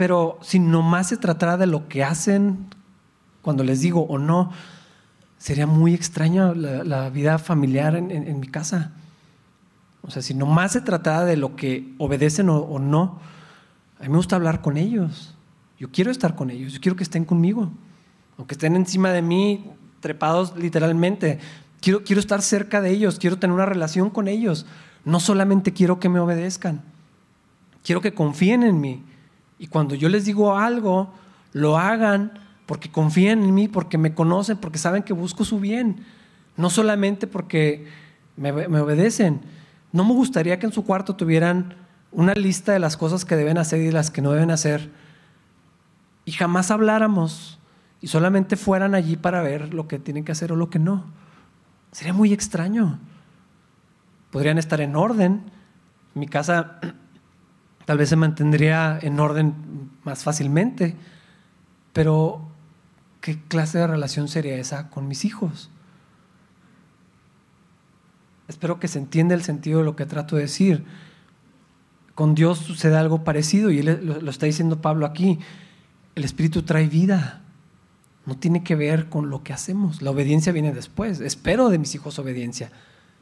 pero 0.00 0.38
si 0.40 0.58
nomás 0.60 1.08
se 1.08 1.18
tratara 1.18 1.58
de 1.58 1.66
lo 1.66 1.86
que 1.86 2.02
hacen 2.02 2.68
cuando 3.42 3.64
les 3.64 3.82
digo 3.82 4.00
o 4.00 4.16
no, 4.16 4.50
sería 5.36 5.66
muy 5.66 5.92
extraña 5.92 6.54
la, 6.54 7.10
vida 7.10 7.38
familiar 7.38 7.94
en, 7.96 8.40
mi 8.40 8.46
casa. 8.48 8.92
O 10.00 10.10
sea, 10.10 10.22
si 10.22 10.32
nomás 10.32 10.72
se 10.72 10.80
tratara 10.80 11.26
de 11.26 11.36
lo 11.36 11.54
que 11.54 11.92
obedecen 11.98 12.48
o, 12.48 12.78
no, 12.78 13.20
a 13.98 14.04
mí 14.04 14.08
me 14.08 14.16
gusta 14.16 14.36
hablar 14.36 14.62
con 14.62 14.78
ellos. 14.78 15.34
Yo 15.78 15.90
quiero 15.90 16.10
estar 16.10 16.34
con 16.34 16.48
ellos, 16.48 16.72
yo 16.72 16.80
quiero 16.80 16.96
que 16.96 17.04
estén 17.04 17.26
conmigo. 17.26 17.70
Aunque 18.38 18.54
estén 18.54 18.76
encima 18.76 19.10
de 19.10 19.20
mí, 19.20 19.66
trepados 20.00 20.56
literalmente. 20.56 21.40
Quiero, 21.82 22.04
quiero 22.04 22.20
estar 22.20 22.40
cerca 22.40 22.80
de 22.80 22.88
ellos, 22.88 23.18
quiero 23.18 23.38
tener 23.38 23.52
una 23.52 23.66
relación 23.66 24.08
con 24.08 24.28
ellos. 24.28 24.64
No 25.04 25.20
solamente 25.20 25.74
quiero 25.74 26.00
que 26.00 26.08
me 26.08 26.20
obedezcan, 26.20 26.80
quiero 27.84 28.00
que 28.00 28.14
confíen 28.14 28.62
en 28.62 28.80
mí. 28.80 29.04
Y 29.60 29.66
cuando 29.66 29.94
yo 29.94 30.08
les 30.08 30.24
digo 30.24 30.56
algo, 30.56 31.12
lo 31.52 31.76
hagan 31.76 32.32
porque 32.64 32.90
confían 32.90 33.42
en 33.42 33.52
mí, 33.54 33.68
porque 33.68 33.98
me 33.98 34.14
conocen, 34.14 34.56
porque 34.56 34.78
saben 34.78 35.02
que 35.02 35.12
busco 35.12 35.44
su 35.44 35.60
bien. 35.60 36.02
No 36.56 36.70
solamente 36.70 37.26
porque 37.26 37.86
me, 38.38 38.52
obedecen. 38.52 39.42
No 39.92 40.02
me 40.04 40.14
gustaría 40.14 40.58
que 40.58 40.64
en 40.64 40.72
su 40.72 40.86
cuarto 40.86 41.14
tuvieran 41.14 41.74
una 42.10 42.32
lista 42.32 42.72
de 42.72 42.78
las 42.78 42.96
cosas 42.96 43.26
que 43.26 43.36
deben 43.36 43.58
hacer 43.58 43.82
y 43.82 43.90
las 43.90 44.10
que 44.10 44.22
no 44.22 44.32
deben 44.32 44.50
hacer. 44.50 44.90
Y 46.24 46.32
jamás 46.32 46.70
habláramos 46.70 47.58
y 48.00 48.06
solamente 48.06 48.56
fueran 48.56 48.94
allí 48.94 49.16
para 49.16 49.42
ver 49.42 49.74
lo 49.74 49.88
que 49.88 49.98
tienen 49.98 50.24
que 50.24 50.32
hacer 50.32 50.52
o 50.52 50.56
lo 50.56 50.70
que 50.70 50.78
no. 50.78 51.04
Sería 51.92 52.14
muy 52.14 52.32
extraño. 52.32 52.98
Podrían 54.30 54.56
estar 54.56 54.80
en 54.80 54.96
orden. 54.96 55.42
mi 56.14 56.26
casa 56.26 56.80
tal 57.84 57.98
vez 57.98 58.08
se 58.08 58.16
mantendría 58.16 58.98
en 59.00 59.18
orden 59.20 59.54
más 60.04 60.22
fácilmente, 60.22 60.96
pero 61.92 62.48
¿qué 63.20 63.40
clase 63.48 63.78
de 63.78 63.86
relación 63.86 64.28
sería 64.28 64.56
esa 64.56 64.90
con 64.90 65.08
mis 65.08 65.24
hijos? 65.24 65.70
Espero 68.48 68.80
que 68.80 68.88
se 68.88 68.98
entienda 68.98 69.34
el 69.34 69.42
sentido 69.42 69.78
de 69.78 69.84
lo 69.84 69.96
que 69.96 70.06
trato 70.06 70.36
de 70.36 70.42
decir. 70.42 70.84
Con 72.14 72.34
Dios 72.34 72.58
sucede 72.58 72.96
algo 72.96 73.22
parecido 73.22 73.70
y 73.70 73.82
lo, 73.82 73.96
lo 73.96 74.30
está 74.30 74.46
diciendo 74.46 74.82
Pablo 74.82 75.06
aquí. 75.06 75.38
El 76.16 76.24
Espíritu 76.24 76.62
trae 76.62 76.88
vida. 76.88 77.42
No 78.26 78.36
tiene 78.36 78.62
que 78.62 78.74
ver 78.74 79.08
con 79.08 79.30
lo 79.30 79.42
que 79.42 79.52
hacemos. 79.52 80.02
La 80.02 80.10
obediencia 80.10 80.52
viene 80.52 80.72
después. 80.72 81.20
Espero 81.20 81.68
de 81.68 81.78
mis 81.78 81.94
hijos 81.94 82.18
obediencia, 82.18 82.70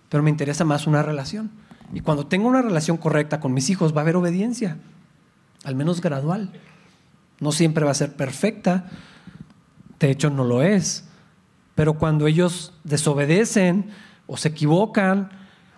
pero 0.09 0.23
me 0.23 0.31
interesa 0.31 0.64
más 0.64 0.87
una 0.87 1.03
relación. 1.03 1.51
Y 1.92 2.01
cuando 2.01 2.27
tengo 2.27 2.48
una 2.48 2.62
relación 2.62 2.96
correcta 2.96 3.40
con 3.40 3.55
mis 3.55 3.70
hijos 3.70 3.94
va 3.94 3.98
a 3.98 4.03
haber 4.03 4.16
obediencia, 4.16 4.79
al 5.64 5.74
menos 5.74 6.01
gradual. 6.01 6.53
No 7.40 7.53
siempre 7.53 7.84
va 7.84 7.93
a 7.93 7.95
ser 7.95 8.16
perfecta, 8.16 8.91
de 9.99 10.11
hecho 10.11 10.30
no 10.30 10.45
lo 10.45 10.62
es, 10.62 11.09
pero 11.74 11.95
cuando 11.95 12.26
ellos 12.26 12.74
desobedecen 12.84 13.91
o 14.26 14.36
se 14.36 14.49
equivocan 14.49 15.30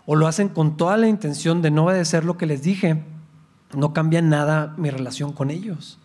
o 0.06 0.16
lo 0.16 0.26
hacen 0.26 0.48
con 0.48 0.76
toda 0.76 0.96
la 0.96 1.06
intención 1.06 1.62
de 1.62 1.70
no 1.70 1.84
obedecer 1.84 2.24
lo 2.24 2.36
que 2.36 2.46
les 2.46 2.62
dije, 2.62 3.04
no 3.74 3.92
cambia 3.92 4.22
nada 4.22 4.74
mi 4.76 4.90
relación 4.90 5.32
con 5.32 5.50
ellos. 5.50 5.98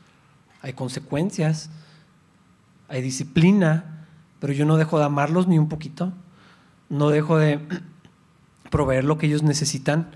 Hay 0.62 0.74
consecuencias, 0.74 1.70
hay 2.88 3.02
disciplina, 3.02 4.06
pero 4.40 4.54
yo 4.54 4.66
no 4.66 4.78
dejo 4.78 5.00
de 5.00 5.06
amarlos 5.06 5.48
ni 5.48 5.58
un 5.58 5.70
poquito, 5.70 6.14
no 6.90 7.10
dejo 7.10 7.38
de 7.38 7.60
proveer 8.76 9.06
lo 9.06 9.18
que 9.18 9.28
ellos 9.28 9.42
necesitan. 9.42 10.10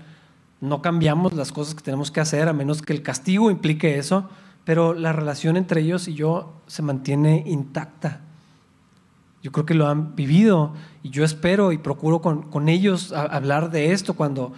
No 0.60 0.82
cambiamos 0.82 1.32
las 1.32 1.50
cosas 1.50 1.74
que 1.74 1.80
tenemos 1.80 2.10
que 2.10 2.20
hacer 2.20 2.46
a 2.46 2.52
menos 2.52 2.82
que 2.82 2.92
el 2.92 3.02
castigo 3.02 3.50
implique 3.50 3.98
eso, 3.98 4.28
pero 4.66 4.92
la 4.92 5.14
relación 5.14 5.56
entre 5.56 5.80
ellos 5.80 6.08
y 6.08 6.12
yo 6.12 6.60
se 6.66 6.82
mantiene 6.82 7.42
intacta. 7.46 8.20
Yo 9.42 9.50
creo 9.50 9.64
que 9.64 9.72
lo 9.72 9.88
han 9.88 10.14
vivido 10.14 10.74
y 11.02 11.08
yo 11.08 11.24
espero 11.24 11.72
y 11.72 11.78
procuro 11.78 12.20
con, 12.20 12.68
ellos 12.68 13.12
hablar 13.12 13.70
de 13.70 13.92
esto 13.92 14.12
cuando, 14.12 14.52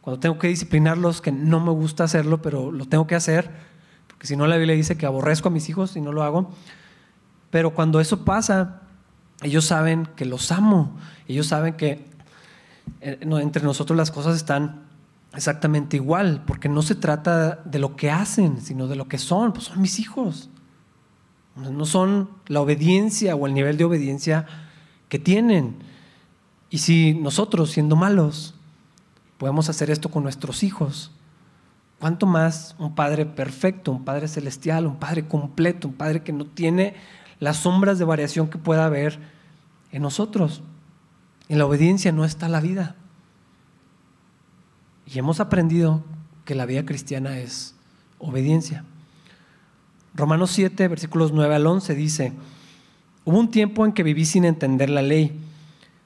cuando 0.00 0.20
tengo 0.20 0.38
que 0.38 0.46
disciplinarlos, 0.46 1.20
que 1.20 1.32
no 1.32 1.58
me 1.58 1.72
gusta 1.72 2.04
hacerlo, 2.04 2.40
pero 2.40 2.70
lo 2.70 2.84
tengo 2.84 3.08
que 3.08 3.16
hacer, 3.16 3.50
porque 4.06 4.28
si 4.28 4.36
no 4.36 4.46
la 4.46 4.58
Biblia 4.58 4.76
dice 4.76 4.96
que 4.96 5.06
aborrezco 5.06 5.48
a 5.48 5.50
mis 5.50 5.68
hijos 5.68 5.96
y 5.96 6.00
no 6.00 6.12
lo 6.12 6.22
hago. 6.22 6.52
Pero 7.50 7.74
cuando 7.74 7.98
eso 7.98 8.24
pasa, 8.24 8.82
ellos 9.42 9.64
saben 9.64 10.06
que 10.14 10.24
los 10.24 10.52
amo, 10.52 10.96
ellos 11.26 11.48
saben 11.48 11.74
que 11.74 12.09
entre 13.00 13.62
nosotros 13.62 13.96
las 13.96 14.10
cosas 14.10 14.36
están 14.36 14.82
exactamente 15.34 15.96
igual, 15.96 16.42
porque 16.46 16.68
no 16.68 16.82
se 16.82 16.94
trata 16.94 17.56
de 17.64 17.78
lo 17.78 17.96
que 17.96 18.10
hacen, 18.10 18.60
sino 18.60 18.88
de 18.88 18.96
lo 18.96 19.08
que 19.08 19.18
son, 19.18 19.52
pues 19.52 19.66
son 19.66 19.80
mis 19.80 19.98
hijos. 19.98 20.50
No 21.56 21.84
son 21.84 22.30
la 22.46 22.60
obediencia 22.60 23.36
o 23.36 23.46
el 23.46 23.54
nivel 23.54 23.76
de 23.76 23.84
obediencia 23.84 24.46
que 25.08 25.18
tienen. 25.18 25.76
Y 26.70 26.78
si 26.78 27.14
nosotros, 27.14 27.70
siendo 27.70 27.96
malos, 27.96 28.54
podemos 29.38 29.68
hacer 29.68 29.90
esto 29.90 30.10
con 30.10 30.22
nuestros 30.22 30.62
hijos. 30.62 31.10
¿Cuánto 31.98 32.26
más 32.26 32.76
un 32.78 32.94
Padre 32.94 33.26
perfecto, 33.26 33.92
un 33.92 34.04
Padre 34.04 34.28
celestial, 34.28 34.86
un 34.86 34.96
Padre 34.96 35.26
completo, 35.26 35.88
un 35.88 35.94
Padre 35.94 36.22
que 36.22 36.32
no 36.32 36.46
tiene 36.46 36.94
las 37.40 37.58
sombras 37.58 37.98
de 37.98 38.04
variación 38.04 38.48
que 38.48 38.58
pueda 38.58 38.86
haber 38.86 39.18
en 39.92 40.02
nosotros? 40.02 40.62
En 41.50 41.58
la 41.58 41.66
obediencia 41.66 42.12
no 42.12 42.24
está 42.24 42.48
la 42.48 42.60
vida. 42.60 42.94
Y 45.04 45.18
hemos 45.18 45.40
aprendido 45.40 46.04
que 46.44 46.54
la 46.54 46.64
vida 46.64 46.86
cristiana 46.86 47.38
es 47.38 47.74
obediencia. 48.20 48.84
Romanos 50.14 50.52
7, 50.52 50.86
versículos 50.86 51.32
9 51.32 51.52
al 51.56 51.66
11 51.66 51.96
dice, 51.96 52.32
hubo 53.24 53.36
un 53.36 53.50
tiempo 53.50 53.84
en 53.84 53.90
que 53.90 54.04
viví 54.04 54.26
sin 54.26 54.44
entender 54.44 54.90
la 54.90 55.02
ley. 55.02 55.40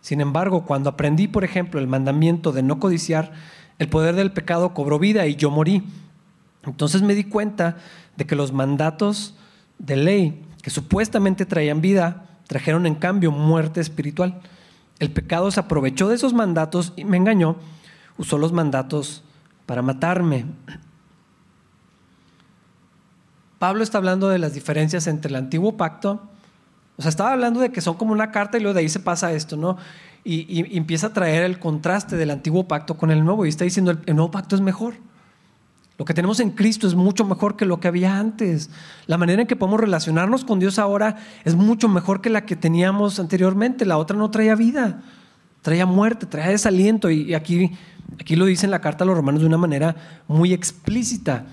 Sin 0.01 0.23
embargo, 0.23 0.65
cuando 0.65 0.89
aprendí, 0.89 1.29
por 1.29 1.45
ejemplo, 1.45 1.79
el 1.79 1.89
mandamiento 1.89 2.51
de 2.51 2.63
no 2.63 2.81
codiciar, 2.81 3.33
el 3.79 3.91
poder 3.91 4.15
del 4.15 4.33
pecado 4.33 4.73
cobró 4.73 4.99
vida 4.99 5.27
y 5.27 5.37
yo 5.37 5.51
morí. 5.51 5.83
Entonces 6.63 7.03
me 7.03 7.15
di 7.15 7.25
cuenta 7.25 7.77
de 8.17 8.25
que 8.25 8.35
los 8.35 8.55
mandatos 8.55 9.35
de 9.79 9.97
ley 9.97 10.43
que 10.63 10.71
supuestamente 10.71 11.45
traían 11.45 11.83
vida, 11.83 12.25
trajeron 12.47 12.87
en 12.87 12.95
cambio 12.95 13.31
muerte 13.31 13.83
espiritual. 13.83 14.41
El 14.99 15.11
pecado 15.11 15.51
se 15.51 15.61
aprovechó 15.61 16.09
de 16.09 16.15
esos 16.15 16.33
mandatos 16.33 16.93
y 16.97 17.05
me 17.05 17.17
engañó, 17.17 17.57
usó 18.17 18.39
los 18.39 18.53
mandatos 18.53 19.23
para 19.67 19.83
matarme. 19.83 20.47
Pablo 23.59 23.83
está 23.83 23.99
hablando 23.99 24.29
de 24.29 24.39
las 24.39 24.55
diferencias 24.55 25.07
entre 25.07 25.31
el 25.31 25.37
antiguo 25.37 25.77
pacto, 25.77 26.23
o 26.97 27.03
sea, 27.03 27.09
estaba 27.09 27.33
hablando 27.33 27.61
de 27.61 27.73
que 27.73 27.81
son 27.81 27.95
como 27.97 28.13
una 28.13 28.31
carta 28.31 28.57
y 28.57 28.61
luego 28.61 28.75
de 28.75 28.81
ahí 28.81 28.89
se 28.89 29.01
pasa 29.01 29.33
esto, 29.33 29.57
¿no? 29.57 29.77
Y, 30.23 30.77
empieza 30.77 31.09
a 31.09 31.13
traer 31.13 31.43
el 31.43 31.59
contraste 31.59 32.17
del 32.17 32.31
antiguo 32.31 32.67
pacto 32.67 32.97
con 32.97 33.11
el 33.11 33.25
nuevo 33.25 33.45
y 33.45 33.49
está 33.49 33.65
diciendo 33.65 33.91
el, 33.91 33.99
el 34.07 34.17
nuevo 34.17 34.31
pacto 34.31 34.55
es 34.55 34.63
mejor. 34.63 34.95
Lo 35.97 36.05
que 36.05 36.15
tenemos 36.15 36.41
en 36.41 36.51
Cristo 36.51 36.89
es 36.89 36.95
mucho 36.95 37.25
mejor 37.25 37.57
que 37.57 37.67
lo 37.67 37.79
que 37.79 37.87
había 37.87 38.19
antes. 38.19 38.69
La 39.07 39.17
manera 39.17 39.43
en 39.43 39.49
que 39.49 39.55
podemos 39.55 39.81
relacionarnos 39.81 40.45
con 40.45 40.59
Dios 40.59 40.79
ahora 40.81 41.17
es 41.45 41.55
mucho 41.55 41.89
mejor 41.89 42.21
que 42.21 42.31
la 42.31 42.45
que 42.47 42.57
teníamos 42.57 43.21
anteriormente. 43.21 43.87
La 43.87 43.97
otra 43.97 44.17
no 44.17 44.31
traía 44.31 44.57
vida, 44.57 45.03
traía 45.63 45.87
muerte, 45.87 46.27
traía 46.27 46.49
desaliento. 46.49 47.11
Y 47.11 47.35
aquí, 47.35 47.71
aquí 48.21 48.35
lo 48.35 48.47
dice 48.47 48.67
en 48.67 48.73
la 48.73 48.81
carta 48.81 49.05
a 49.05 49.07
los 49.07 49.17
romanos 49.17 49.43
de 49.43 49.47
una 49.47 49.59
manera 49.59 49.95
muy 50.27 50.53
explícita. 50.53 51.47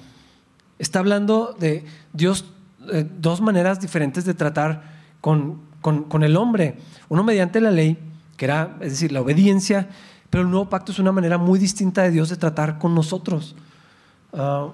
Está 0.79 0.97
hablando 0.97 1.55
de 1.59 1.85
Dios, 2.11 2.45
eh, 2.91 3.07
dos 3.19 3.41
maneras 3.41 3.79
diferentes 3.79 4.25
de 4.25 4.33
tratar 4.33 5.01
con, 5.21 5.61
con, 5.81 6.23
el 6.23 6.35
hombre. 6.35 6.77
Uno 7.09 7.23
mediante 7.23 7.61
la 7.61 7.69
ley, 7.69 7.99
que 8.37 8.45
era, 8.45 8.77
es 8.81 8.91
decir, 8.93 9.11
la 9.11 9.21
obediencia, 9.21 9.89
pero 10.31 10.43
el 10.43 10.49
nuevo 10.49 10.67
pacto 10.67 10.91
es 10.91 10.97
una 10.97 11.11
manera 11.11 11.37
muy 11.37 11.59
distinta 11.59 12.01
de 12.01 12.09
Dios 12.09 12.29
de 12.29 12.37
tratar 12.37 12.79
con 12.79 12.95
nosotros. 12.95 13.55
Ah, 14.33 14.71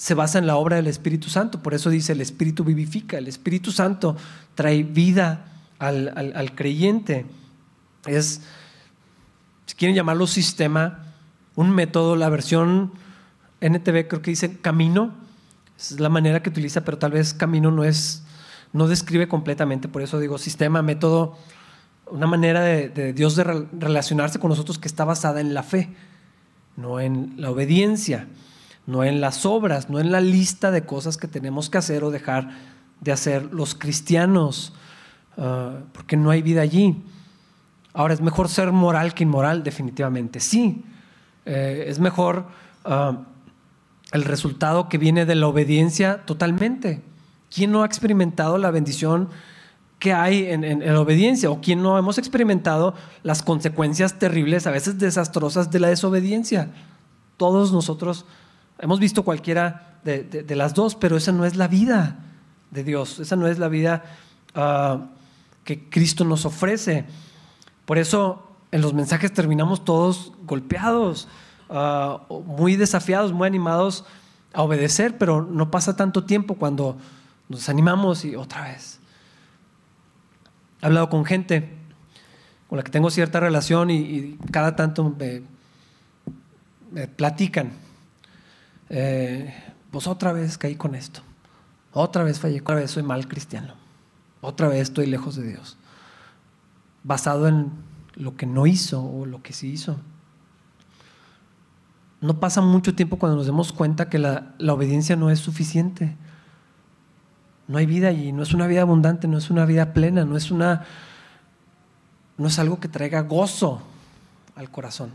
se 0.00 0.14
basa 0.14 0.38
en 0.38 0.46
la 0.46 0.56
obra 0.56 0.76
del 0.76 0.86
Espíritu 0.86 1.28
Santo. 1.28 1.62
Por 1.62 1.74
eso 1.74 1.90
dice, 1.90 2.12
el 2.12 2.22
Espíritu 2.22 2.64
vivifica, 2.64 3.18
el 3.18 3.28
Espíritu 3.28 3.70
Santo 3.70 4.16
trae 4.54 4.82
vida 4.82 5.44
al, 5.78 6.52
creyente. 6.54 7.26
Es, 8.06 8.40
si 9.66 9.74
quieren 9.76 9.94
llamarlo 9.94 10.26
sistema, 10.26 11.04
un 11.54 11.70
método, 11.70 12.16
la 12.16 12.30
versión 12.30 12.92
NTV 13.60 14.08
creo 14.08 14.22
que 14.22 14.30
dice 14.30 14.58
camino, 14.58 15.12
es 15.78 16.00
la 16.00 16.08
manera 16.08 16.42
que 16.42 16.48
utiliza, 16.48 16.82
pero 16.82 16.96
tal 16.96 17.12
vez 17.12 17.34
camino 17.34 17.70
no 17.70 17.84
es, 17.84 18.22
no 18.72 18.88
describe 18.88 19.28
completamente, 19.28 19.86
por 19.86 20.00
eso 20.00 20.18
digo 20.18 20.38
sistema, 20.38 20.80
método, 20.80 21.36
una 22.06 22.26
manera 22.26 22.62
de, 22.62 22.88
de 22.88 23.12
Dios 23.12 23.36
de 23.36 23.44
relacionarse 23.44 24.38
con 24.38 24.48
nosotros 24.48 24.78
que 24.78 24.88
está 24.88 25.04
basada 25.04 25.42
en 25.42 25.52
la 25.52 25.62
fe, 25.62 25.90
no 26.78 27.00
en 27.00 27.34
la 27.36 27.50
obediencia 27.50 28.26
no 28.90 29.04
en 29.04 29.20
las 29.20 29.46
obras, 29.46 29.88
no 29.88 30.00
en 30.00 30.10
la 30.10 30.20
lista 30.20 30.70
de 30.70 30.84
cosas 30.84 31.16
que 31.16 31.28
tenemos 31.28 31.70
que 31.70 31.78
hacer 31.78 32.04
o 32.04 32.10
dejar 32.10 32.50
de 33.00 33.12
hacer 33.12 33.54
los 33.54 33.74
cristianos, 33.74 34.72
ah, 35.38 35.78
porque 35.92 36.16
no 36.16 36.30
hay 36.30 36.42
vida 36.42 36.60
allí. 36.60 37.02
Ahora, 37.92 38.14
¿es 38.14 38.20
mejor 38.20 38.48
ser 38.48 38.72
moral 38.72 39.14
que 39.14 39.24
inmoral? 39.24 39.62
Definitivamente 39.62 40.40
sí. 40.40 40.84
Eh, 41.46 41.84
es 41.86 41.98
mejor 41.98 42.46
ah, 42.84 43.22
el 44.12 44.24
resultado 44.24 44.88
que 44.88 44.98
viene 44.98 45.24
de 45.24 45.34
la 45.34 45.46
obediencia 45.46 46.24
totalmente. 46.24 47.02
¿Quién 47.52 47.72
no 47.72 47.82
ha 47.82 47.86
experimentado 47.86 48.58
la 48.58 48.70
bendición 48.70 49.28
que 49.98 50.12
hay 50.12 50.46
en, 50.46 50.64
en, 50.64 50.84
la 50.84 51.00
obediencia? 51.00 51.50
¿O 51.50 51.60
quién 51.60 51.82
no 51.82 51.98
hemos 51.98 52.18
experimentado 52.18 52.94
las 53.22 53.42
consecuencias 53.42 54.18
terribles, 54.18 54.66
a 54.66 54.70
veces 54.70 54.98
desastrosas, 54.98 55.70
de 55.70 55.80
la 55.80 55.88
desobediencia? 55.88 56.70
Todos 57.36 57.72
nosotros 57.72 58.26
Hemos 58.80 58.98
visto 58.98 59.24
cualquiera 59.24 59.98
de, 60.04 60.56
las 60.56 60.72
dos, 60.72 60.94
pero 60.94 61.18
esa 61.18 61.32
no 61.32 61.44
es 61.44 61.54
la 61.56 61.68
vida 61.68 62.16
de 62.70 62.82
Dios, 62.82 63.18
esa 63.20 63.36
no 63.36 63.46
es 63.46 63.58
la 63.58 63.68
vida 63.68 64.04
ah, 64.54 65.08
que 65.64 65.90
Cristo 65.90 66.24
nos 66.24 66.46
ofrece. 66.46 67.04
Por 67.84 67.98
eso 67.98 68.56
en 68.72 68.80
los 68.80 68.94
mensajes 68.94 69.34
terminamos 69.34 69.84
todos 69.84 70.32
golpeados, 70.44 71.28
ah, 71.68 72.22
muy 72.46 72.76
desafiados, 72.76 73.34
muy 73.34 73.46
animados 73.46 74.06
a 74.54 74.62
obedecer, 74.62 75.18
pero 75.18 75.42
no 75.42 75.70
pasa 75.70 75.94
tanto 75.94 76.24
tiempo 76.24 76.54
cuando 76.54 76.96
nos 77.50 77.68
animamos 77.68 78.24
y 78.24 78.34
otra 78.34 78.62
vez. 78.62 78.98
He 80.80 80.86
hablado 80.86 81.10
con 81.10 81.26
gente 81.26 81.76
con 82.66 82.78
la 82.78 82.82
que 82.82 82.90
tengo 82.90 83.10
cierta 83.10 83.40
relación 83.40 83.90
y, 83.90 84.38
cada 84.50 84.74
tanto 84.74 85.14
me 86.92 87.08
platican 87.08 87.72
eh, 88.90 89.54
pues 89.90 90.06
otra 90.06 90.32
vez 90.32 90.58
caí 90.58 90.74
con 90.74 90.94
esto, 90.94 91.22
otra 91.92 92.22
vez 92.22 92.38
fallé, 92.38 92.60
otra 92.60 92.74
vez 92.74 92.90
soy 92.90 93.02
mal 93.02 93.26
cristiano, 93.26 93.74
otra 94.40 94.68
vez 94.68 94.82
estoy 94.82 95.06
lejos 95.06 95.36
de 95.36 95.48
Dios, 95.48 95.78
basado 97.02 97.48
en 97.48 97.70
lo 98.14 98.36
que 98.36 98.46
no 98.46 98.66
hizo 98.66 99.02
o 99.02 99.26
lo 99.26 99.42
que 99.42 99.52
sí 99.52 99.70
hizo. 99.70 99.96
No 102.20 102.38
pasa 102.38 102.60
mucho 102.60 102.94
tiempo 102.94 103.18
cuando 103.18 103.36
nos 103.36 103.46
demos 103.46 103.72
cuenta 103.72 104.10
que 104.10 104.18
la, 104.18 104.54
obediencia 104.68 105.16
no 105.16 105.30
es 105.30 105.38
suficiente. 105.38 106.16
No 107.66 107.78
hay 107.78 107.86
vida 107.86 108.08
allí, 108.08 108.32
no 108.32 108.42
es 108.42 108.52
una 108.52 108.66
vida 108.66 108.82
abundante, 108.82 109.26
no 109.26 109.38
es 109.38 109.48
una 109.48 109.64
vida 109.64 109.94
plena, 109.94 110.24
no 110.24 110.36
es 110.36 110.50
una 110.50 110.84
no 112.36 112.48
es 112.48 112.58
algo 112.58 112.80
que 112.80 112.88
traiga 112.88 113.20
gozo 113.20 113.82
al 114.54 114.70
corazón. 114.70 115.10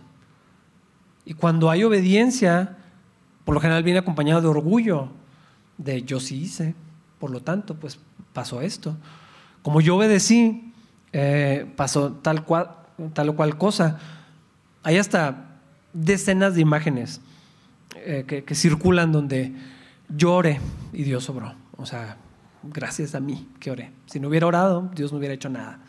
Y 1.26 1.34
cuando 1.34 1.72
hay 1.72 1.84
obediencia, 1.84 2.78
por 3.46 3.54
lo 3.56 3.62
general 3.62 3.84
viene 3.84 4.00
acompañado 4.00 4.42
de 4.42 4.48
orgullo, 4.48 5.10
de 5.78 6.04
yo 6.04 6.20
sí 6.20 6.42
hice, 6.42 6.76
por 7.20 7.32
lo 7.32 7.42
tanto, 7.42 7.76
pues 7.76 8.00
pasó 8.34 8.62
esto. 8.62 8.98
Como 9.62 9.82
yo 9.82 9.96
obedecí, 9.96 10.74
eh, 11.14 11.66
pasó 11.76 12.12
tal, 12.12 12.44
cual, 12.44 12.72
tal 13.14 13.30
o 13.30 13.36
cual 13.36 13.58
cosa. 13.58 14.00
Hay 14.84 14.98
hasta 14.98 15.60
decenas 15.94 16.56
de 16.56 16.62
imágenes 16.62 17.22
eh, 17.96 18.26
que, 18.46 18.56
circulan 18.56 19.12
donde 19.12 19.54
yo 20.10 20.34
oré 20.34 20.60
y 20.92 21.04
Dios 21.04 21.30
obró. 21.30 21.54
O 21.78 21.86
sea, 21.86 22.18
gracias 22.64 23.16
a 23.16 23.20
mí 23.20 23.48
que 23.60 23.72
oré. 23.72 23.92
Si 24.06 24.20
no 24.20 24.28
hubiera 24.28 24.48
orado, 24.48 24.92
Dios 24.94 25.12
no 25.12 25.20
hubiera 25.20 25.34
hecho 25.34 25.50
nada. 25.50 25.80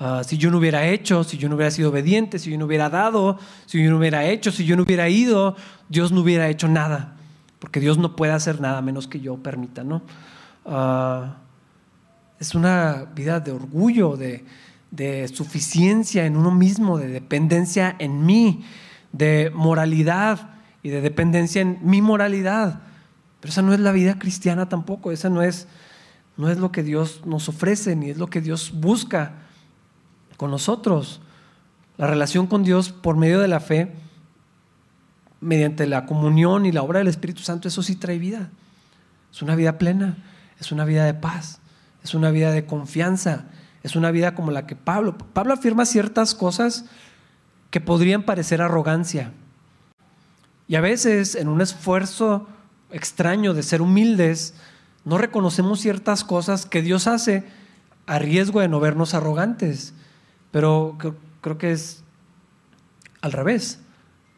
Ah, 0.00 0.22
si 0.24 0.38
yo 0.38 0.52
no 0.52 0.58
hubiera 0.58 0.86
hecho, 0.86 1.24
si 1.24 1.38
yo 1.38 1.48
no 1.48 1.56
hubiera 1.56 1.72
sido 1.72 1.90
obediente, 1.90 2.38
si 2.38 2.52
yo 2.52 2.56
no 2.56 2.66
hubiera 2.66 2.88
dado, 2.88 3.36
si 3.66 3.82
yo 3.82 3.90
no 3.90 3.98
hubiera 3.98 4.24
hecho, 4.24 4.52
si 4.52 4.64
yo 4.64 4.76
no 4.76 4.84
hubiera 4.84 5.08
ido, 5.08 5.56
Dios 5.88 6.12
no 6.12 6.20
hubiera 6.20 6.48
hecho 6.48 6.68
nada. 6.68 7.16
Porque 7.58 7.80
Dios 7.80 7.98
no 7.98 8.14
puede 8.14 8.30
hacer 8.30 8.60
nada 8.60 8.80
menos 8.80 9.08
que 9.08 9.18
yo 9.18 9.38
permita, 9.38 9.82
¿no? 9.82 10.02
Ah, 10.64 11.38
es 12.38 12.54
una 12.54 13.06
vida 13.12 13.40
de 13.40 13.50
orgullo, 13.50 14.16
de, 14.16 14.44
de 14.92 15.26
suficiencia 15.26 16.26
en 16.26 16.36
uno 16.36 16.52
mismo, 16.52 16.96
de 16.96 17.08
dependencia 17.08 17.96
en 17.98 18.24
mí, 18.24 18.64
de 19.10 19.50
moralidad 19.52 20.50
y 20.84 20.90
de 20.90 21.00
dependencia 21.00 21.60
en 21.60 21.80
mi 21.82 22.02
moralidad. 22.02 22.82
Pero 23.40 23.50
esa 23.50 23.62
no 23.62 23.74
es 23.74 23.80
la 23.80 23.90
vida 23.90 24.16
cristiana 24.16 24.68
tampoco, 24.68 25.10
esa 25.10 25.28
no 25.28 25.42
es, 25.42 25.66
no 26.36 26.48
es 26.48 26.58
lo 26.58 26.70
que 26.70 26.84
Dios 26.84 27.22
nos 27.26 27.48
ofrece, 27.48 27.96
ni 27.96 28.10
es 28.10 28.18
lo 28.18 28.28
que 28.28 28.40
Dios 28.40 28.70
busca 28.72 29.47
con 30.38 30.50
nosotros. 30.50 31.20
La 31.98 32.06
relación 32.06 32.46
con 32.46 32.62
Dios 32.62 32.90
por 32.90 33.18
medio 33.18 33.40
de 33.40 33.48
la 33.48 33.60
fe, 33.60 33.92
mediante 35.40 35.86
la 35.86 36.06
comunión 36.06 36.64
y 36.64 36.72
la 36.72 36.82
obra 36.82 37.00
del 37.00 37.08
Espíritu 37.08 37.42
Santo, 37.42 37.68
eso 37.68 37.82
sí 37.82 37.96
trae 37.96 38.18
vida. 38.18 38.48
Es 39.30 39.42
una 39.42 39.54
vida 39.54 39.76
plena, 39.76 40.16
es 40.58 40.72
una 40.72 40.86
vida 40.86 41.04
de 41.04 41.12
paz, 41.12 41.60
es 42.02 42.14
una 42.14 42.30
vida 42.30 42.52
de 42.52 42.64
confianza, 42.64 43.44
es 43.82 43.94
una 43.96 44.10
vida 44.10 44.34
como 44.34 44.50
la 44.50 44.66
que 44.66 44.76
Pablo. 44.76 45.18
Pablo 45.18 45.52
afirma 45.52 45.84
ciertas 45.84 46.34
cosas 46.34 46.86
que 47.70 47.80
podrían 47.80 48.22
parecer 48.22 48.62
arrogancia. 48.62 49.32
Y 50.68 50.76
a 50.76 50.80
veces 50.80 51.34
en 51.34 51.48
un 51.48 51.60
esfuerzo 51.60 52.46
extraño 52.90 53.54
de 53.54 53.62
ser 53.62 53.82
humildes, 53.82 54.54
no 55.04 55.18
reconocemos 55.18 55.80
ciertas 55.80 56.24
cosas 56.24 56.64
que 56.66 56.82
Dios 56.82 57.06
hace 57.06 57.44
a 58.06 58.18
riesgo 58.18 58.60
de 58.60 58.68
no 58.68 58.80
vernos 58.80 59.14
arrogantes. 59.14 59.94
Pero 60.50 60.96
creo, 61.40 61.58
que 61.58 61.72
es 61.72 62.02
al 63.20 63.32
revés. 63.32 63.80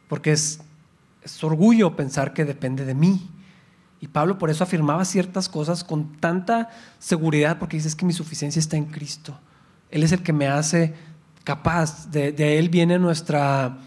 porque 0.08 0.32
es, 0.32 0.60
es 1.22 1.44
orgullo 1.44 1.96
pensar 1.96 2.32
que 2.32 2.44
depende 2.44 2.84
de 2.84 2.94
mí. 2.94 3.28
Y 4.00 4.08
Pablo 4.08 4.38
por 4.38 4.48
eso 4.48 4.64
afirmaba 4.64 5.04
ciertas 5.04 5.48
cosas 5.48 5.84
con 5.84 6.16
tanta 6.16 6.70
seguridad, 6.98 7.58
porque 7.58 7.76
dice 7.76 7.88
es 7.88 7.94
que 7.94 8.06
mi 8.06 8.14
suficiencia 8.14 8.58
está 8.58 8.76
en 8.76 8.86
Cristo. 8.86 9.38
Él 9.90 10.02
es 10.02 10.12
el 10.12 10.22
que 10.22 10.32
me 10.32 10.48
hace 10.48 10.94
capaz. 11.44 12.10
De, 12.10 12.58
Él 12.58 12.70
viene 12.70 12.98
nuestra, 12.98 13.78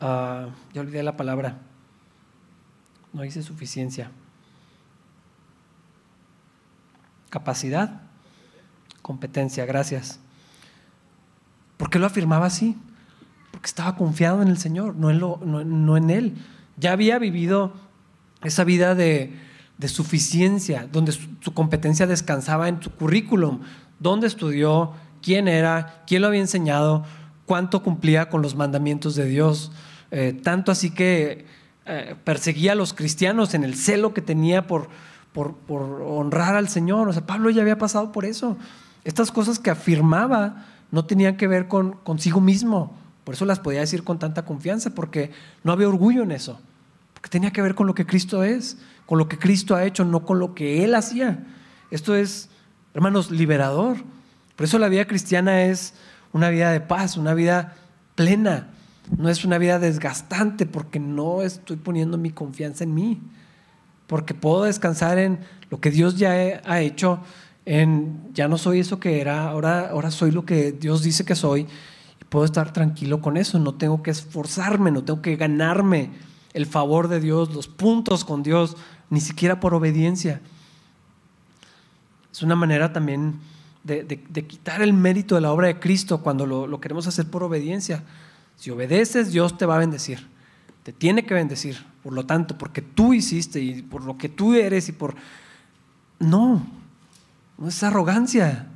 uh, 0.00 0.50
ya 0.72 0.80
olvidé 0.80 1.02
la 1.02 1.16
palabra, 1.16 1.58
no 3.12 3.22
dice 3.22 3.42
suficiencia. 3.42 4.12
Capacidad, 7.28 8.02
competencia, 9.02 9.66
gracias. 9.66 10.20
¿Por 11.80 11.88
qué 11.88 11.98
lo 11.98 12.04
afirmaba 12.04 12.44
así? 12.44 12.76
Porque 13.52 13.66
estaba 13.66 13.96
confiado 13.96 14.42
en 14.42 14.48
el 14.48 14.58
Señor, 14.58 14.96
no 14.96 15.08
en, 15.08 15.88
no 15.88 15.96
en 15.96 16.10
Él. 16.10 16.34
Ya 16.76 16.92
había 16.92 17.18
vivido 17.18 17.72
esa 18.42 18.64
vida 18.64 18.94
de, 18.94 19.34
suficiencia, 19.86 20.86
donde 20.92 21.12
su, 21.12 21.54
competencia 21.54 22.06
descansaba 22.06 22.68
en 22.68 22.82
su 22.82 22.90
currículum, 22.90 23.60
dónde 23.98 24.26
estudió, 24.26 24.92
quién 25.22 25.48
era, 25.48 26.02
quién 26.06 26.20
lo 26.20 26.28
había 26.28 26.42
enseñado, 26.42 27.06
cuánto 27.46 27.82
cumplía 27.82 28.28
con 28.28 28.42
los 28.42 28.56
mandamientos 28.56 29.14
de 29.14 29.24
Dios. 29.24 29.72
Eh, 30.10 30.38
tanto 30.44 30.72
así 30.72 30.90
que 30.90 31.46
eh, 31.86 32.14
perseguía 32.24 32.72
a 32.72 32.74
los 32.74 32.92
cristianos 32.92 33.54
en 33.54 33.64
el 33.64 33.74
celo 33.74 34.12
que 34.12 34.20
tenía 34.20 34.66
por, 34.66 34.90
por, 35.32 35.56
honrar 36.02 36.56
al 36.56 36.68
Señor. 36.68 37.08
O 37.08 37.12
sea, 37.14 37.24
Pablo 37.24 37.48
ya 37.48 37.62
había 37.62 37.78
pasado 37.78 38.12
por 38.12 38.26
eso. 38.26 38.58
Estas 39.02 39.32
cosas 39.32 39.58
que 39.58 39.70
afirmaba 39.70 40.66
no 40.90 41.04
tenían 41.04 41.36
que 41.36 41.46
ver 41.46 41.68
con 41.68 41.92
consigo 41.92 42.40
mismo. 42.40 42.96
Por 43.24 43.34
eso 43.34 43.44
las 43.44 43.60
podía 43.60 43.80
decir 43.80 44.02
con 44.02 44.18
tanta 44.18 44.44
confianza, 44.44 44.90
porque 44.90 45.30
no 45.62 45.72
había 45.72 45.88
orgullo 45.88 46.22
en 46.22 46.32
eso 46.32 46.60
que 47.20 47.28
tenía 47.28 47.52
que 47.52 47.62
ver 47.62 47.74
con 47.74 47.86
lo 47.86 47.94
que 47.94 48.06
Cristo 48.06 48.44
es, 48.44 48.78
con 49.06 49.18
lo 49.18 49.28
que 49.28 49.38
Cristo 49.38 49.74
ha 49.74 49.84
hecho, 49.84 50.04
no 50.04 50.24
con 50.24 50.38
lo 50.38 50.54
que 50.54 50.84
Él 50.84 50.94
hacía. 50.94 51.44
Esto 51.90 52.14
es, 52.14 52.48
hermanos, 52.94 53.30
liberador. 53.30 53.98
Por 54.56 54.64
eso 54.64 54.78
la 54.78 54.88
vida 54.88 55.06
cristiana 55.06 55.64
es 55.64 55.94
una 56.32 56.48
vida 56.48 56.70
de 56.70 56.80
paz, 56.80 57.16
una 57.16 57.34
vida 57.34 57.76
plena. 58.14 58.68
No 59.16 59.28
es 59.28 59.44
una 59.44 59.58
vida 59.58 59.78
desgastante 59.78 60.66
porque 60.66 61.00
no 61.00 61.42
estoy 61.42 61.76
poniendo 61.76 62.16
mi 62.16 62.30
confianza 62.30 62.84
en 62.84 62.94
mí. 62.94 63.20
Porque 64.06 64.34
puedo 64.34 64.64
descansar 64.64 65.18
en 65.18 65.40
lo 65.68 65.80
que 65.80 65.90
Dios 65.90 66.16
ya 66.16 66.32
ha 66.64 66.80
hecho, 66.80 67.20
ya 68.34 68.48
no 68.48 68.58
soy 68.58 68.80
eso 68.80 68.98
que 68.98 69.20
era, 69.20 69.48
ahora, 69.48 69.90
ahora 69.90 70.10
soy 70.10 70.32
lo 70.32 70.44
que 70.44 70.72
Dios 70.72 71.02
dice 71.02 71.24
que 71.24 71.36
soy. 71.36 71.68
Puedo 72.28 72.44
estar 72.44 72.72
tranquilo 72.72 73.20
con 73.20 73.36
eso. 73.36 73.58
No 73.60 73.74
tengo 73.74 74.02
que 74.02 74.10
esforzarme, 74.10 74.90
no 74.90 75.04
tengo 75.04 75.22
que 75.22 75.36
ganarme 75.36 76.10
el 76.52 76.66
favor 76.66 77.06
de 77.06 77.20
Dios, 77.20 77.54
los 77.54 77.68
puntos 77.68 78.24
con 78.24 78.42
Dios, 78.42 78.76
ni 79.08 79.20
siquiera 79.20 79.60
por 79.60 79.74
obediencia. 79.74 80.40
Es 82.32 82.42
una 82.42 82.56
manera 82.56 82.92
también 82.92 83.38
de, 83.84 84.04
quitar 84.48 84.82
el 84.82 84.92
mérito 84.92 85.36
de 85.36 85.40
la 85.40 85.52
obra 85.52 85.68
de 85.68 85.78
Cristo 85.78 86.22
cuando 86.22 86.46
lo, 86.46 86.80
queremos 86.80 87.06
hacer 87.06 87.30
por 87.30 87.44
obediencia. 87.44 88.02
Si 88.56 88.70
obedeces, 88.70 89.30
Dios 89.30 89.56
te 89.56 89.66
va 89.66 89.76
a 89.76 89.78
bendecir. 89.78 90.26
Te 90.82 90.92
tiene 90.92 91.24
que 91.24 91.34
bendecir. 91.34 91.78
Por 92.02 92.14
lo 92.14 92.26
tanto, 92.26 92.58
porque 92.58 92.82
tú 92.82 93.14
hiciste 93.14 93.60
y 93.60 93.82
por 93.82 94.04
lo 94.04 94.18
que 94.18 94.28
tú 94.28 94.54
eres 94.54 94.88
y 94.88 94.92
por... 94.92 95.14
No, 96.18 96.79
no 97.60 97.68
es 97.68 97.82
arrogancia. 97.84 98.66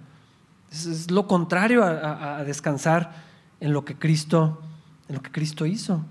Es, 0.70 1.11
lo 1.11 1.26
contrario 1.26 1.82
a, 1.82 2.39
a 2.39 2.45
descansar 2.45 3.12
en 3.59 3.72
lo 3.72 3.85
que 3.85 3.97
Cristo, 3.97 4.62
en 5.09 5.16
lo 5.16 5.22
que 5.22 5.32
Cristo 5.32 5.66
hizo. 5.66 6.05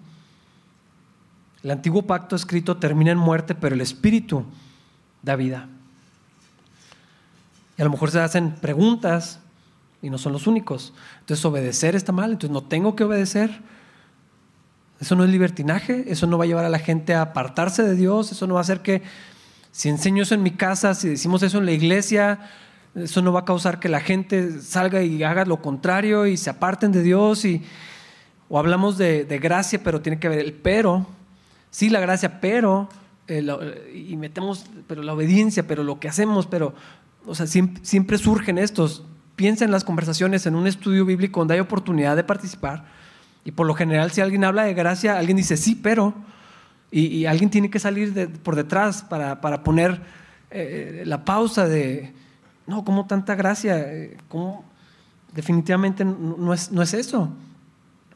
El 1.63 1.71
antiguo 1.71 2.01
pacto 2.01 2.35
escrito 2.35 2.75
termina 2.77 3.11
en 3.11 3.17
muerte, 3.17 3.55
pero 3.55 3.75
el 3.75 3.81
Espíritu 3.81 4.43
da 5.21 5.37
vida. 5.37 5.69
Y 7.77 7.81
a 7.81 7.85
lo 7.85 7.91
mejor 7.91 8.11
se 8.11 8.19
hacen 8.19 8.55
preguntas 8.55 9.39
y 10.01 10.09
no 10.09 10.17
son 10.17 10.33
los 10.33 10.47
únicos. 10.47 10.93
Entonces 11.21 11.43
obedecer 11.45 11.95
está 11.95 12.11
mal, 12.11 12.31
entonces 12.31 12.51
no 12.51 12.63
tengo 12.63 12.95
que 12.95 13.05
obedecer. 13.05 13.61
Eso 14.99 15.15
no 15.15 15.23
es 15.23 15.29
libertinaje, 15.29 16.11
eso 16.11 16.27
no 16.27 16.37
va 16.37 16.43
a 16.43 16.47
llevar 16.47 16.65
a 16.65 16.69
la 16.69 16.79
gente 16.79 17.15
a 17.15 17.21
apartarse 17.21 17.83
de 17.83 17.95
Dios, 17.95 18.31
eso 18.31 18.45
no 18.47 18.55
va 18.55 18.59
a 18.59 18.63
hacer 18.63 18.81
que 18.81 19.01
si 19.73 19.89
enseño 19.89 20.23
eso 20.23 20.35
en 20.35 20.43
mi 20.43 20.51
casa, 20.51 20.95
si 20.95 21.09
decimos 21.09 21.43
eso 21.43 21.57
en 21.57 21.65
la 21.65 21.73
iglesia, 21.73 22.39
eso 22.95 23.21
no 23.21 23.33
va 23.33 23.41
a 23.41 23.45
causar 23.45 23.81
que 23.81 23.89
la 23.89 23.99
gente 23.99 24.61
salga 24.61 25.03
y 25.03 25.21
haga 25.23 25.43
lo 25.43 25.61
contrario 25.61 26.27
y 26.27 26.37
se 26.37 26.49
aparten 26.49 26.93
de 26.93 27.03
Dios. 27.03 27.43
Y, 27.43 27.61
o 28.47 28.57
hablamos 28.57 28.97
de, 28.97 29.25
de 29.25 29.39
gracia, 29.39 29.81
pero 29.83 29.99
tiene 29.99 30.17
que 30.17 30.29
ver 30.29 30.39
el 30.39 30.53
pero 30.53 31.05
sí 31.73 31.89
la 31.89 31.99
gracia, 31.99 32.39
pero, 32.39 32.87
eh, 33.27 34.05
y 34.07 34.15
metemos, 34.15 34.67
pero 34.87 35.01
la 35.01 35.13
obediencia, 35.13 35.67
pero 35.67 35.83
lo 35.83 35.99
que 35.99 36.07
hacemos, 36.07 36.45
pero, 36.45 36.75
o 37.25 37.35
sea, 37.35 37.47
siempre, 37.47 38.17
surgen 38.17 38.59
estos. 38.59 39.03
Piensa 39.35 39.65
en 39.65 39.71
las 39.71 39.83
conversaciones, 39.83 40.45
en 40.45 40.53
un 40.55 40.67
estudio 40.67 41.03
bíblico 41.03 41.41
donde 41.41 41.55
hay 41.55 41.59
oportunidad 41.59 42.15
de 42.15 42.23
participar, 42.23 42.85
y 43.43 43.51
por 43.51 43.65
lo 43.65 43.73
general 43.73 44.11
si 44.11 44.21
alguien 44.21 44.43
habla 44.43 44.63
de 44.63 44.75
gracia, 44.75 45.17
alguien 45.17 45.35
dice 45.35 45.57
sí, 45.57 45.75
pero, 45.75 46.13
y, 46.95 47.25
alguien 47.25 47.49
tiene 47.49 47.71
que 47.71 47.79
salir 47.79 48.31
por 48.43 48.55
detrás 48.55 49.01
para, 49.01 49.63
poner 49.63 49.99
eh, 50.51 51.01
la 51.07 51.25
pausa 51.25 51.67
de, 51.67 52.13
no, 52.67 52.85
¿cómo 52.85 53.07
tanta 53.07 53.33
gracia? 53.33 53.79
Eh. 53.79 54.15
Definitivamente 55.33 56.05
no 56.05 56.53
es, 56.53 56.71
no 56.71 56.83
es 56.83 56.93
eso. 56.93 57.31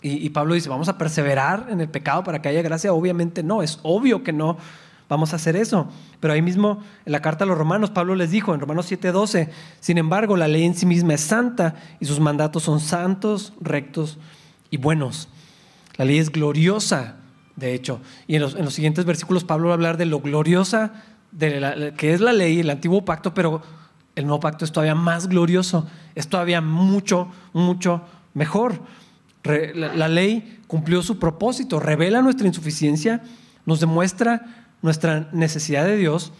Y, 0.03 0.29
Pablo 0.29 0.53
dice, 0.53 0.69
vamos 0.69 0.89
a 0.89 0.97
perseverar 0.99 1.65
en 1.69 1.81
el 1.81 1.89
pecado 1.89 2.23
para 2.23 2.39
que 2.39 2.49
haya 2.49 2.61
gracia. 2.61 2.93
Obviamente 2.93 3.41
no, 3.41 3.63
es 3.63 3.79
obvio 3.81 4.23
que 4.23 4.31
no 4.31 4.57
vamos 5.09 5.33
a 5.33 5.37
hacer 5.37 5.55
eso. 5.55 5.89
Pero 6.19 6.33
ahí 6.33 6.43
mismo 6.43 6.83
en 7.03 7.11
la 7.13 7.21
carta 7.23 7.45
a 7.45 7.47
los 7.47 7.57
romanos, 7.57 7.89
Pablo 7.89 8.13
les 8.13 8.29
dijo 8.29 8.53
en 8.53 8.59
Romanos 8.59 8.91
7:12, 8.91 9.49
sin 9.79 9.97
embargo, 9.97 10.37
la 10.37 10.47
ley 10.47 10.65
en 10.65 10.75
sí 10.75 10.85
misma 10.85 11.15
es 11.15 11.21
santa 11.21 11.73
y 11.99 12.05
sus 12.05 12.19
mandatos 12.19 12.61
son 12.61 12.79
santos, 12.79 13.53
rectos 13.59 14.19
y 14.69 14.77
buenos. 14.77 15.29
La 15.95 16.05
ley 16.05 16.19
es 16.19 16.31
gloriosa, 16.31 17.15
de 17.57 17.73
hecho. 17.73 17.99
Y 18.25 18.35
en 18.35 18.41
los, 18.41 18.55
en 18.55 18.63
los 18.63 18.73
siguientes 18.73 19.03
versículos 19.03 19.43
Pablo 19.43 19.67
va 19.67 19.73
a 19.73 19.75
hablar 19.75 19.97
de 19.97 20.05
lo 20.05 20.21
gloriosa 20.21 20.93
de 21.31 21.59
la, 21.59 21.93
que 21.93 22.13
es 22.13 22.21
la 22.21 22.31
ley, 22.31 22.61
el 22.61 22.69
antiguo 22.69 23.03
pacto, 23.03 23.33
pero 23.33 23.61
el 24.15 24.25
nuevo 24.25 24.39
pacto 24.39 24.63
es 24.63 24.71
todavía 24.71 24.95
más 24.95 25.27
glorioso, 25.27 25.85
es 26.15 26.29
todavía 26.29 26.61
mucho, 26.61 27.27
mucho 27.51 28.01
mejor 28.33 28.81
la 29.47 30.07
ley 30.07 30.59
cumplió 30.67 31.01
su 31.01 31.19
propósito, 31.19 31.79
revela 31.79 32.21
nuestra 32.21 32.47
insuficiencia, 32.47 33.23
nos 33.65 33.79
demuestra 33.79 34.67
nuestra 34.81 35.29
necesidad 35.31 35.85
de 35.85 35.97
Dios, 35.97 36.33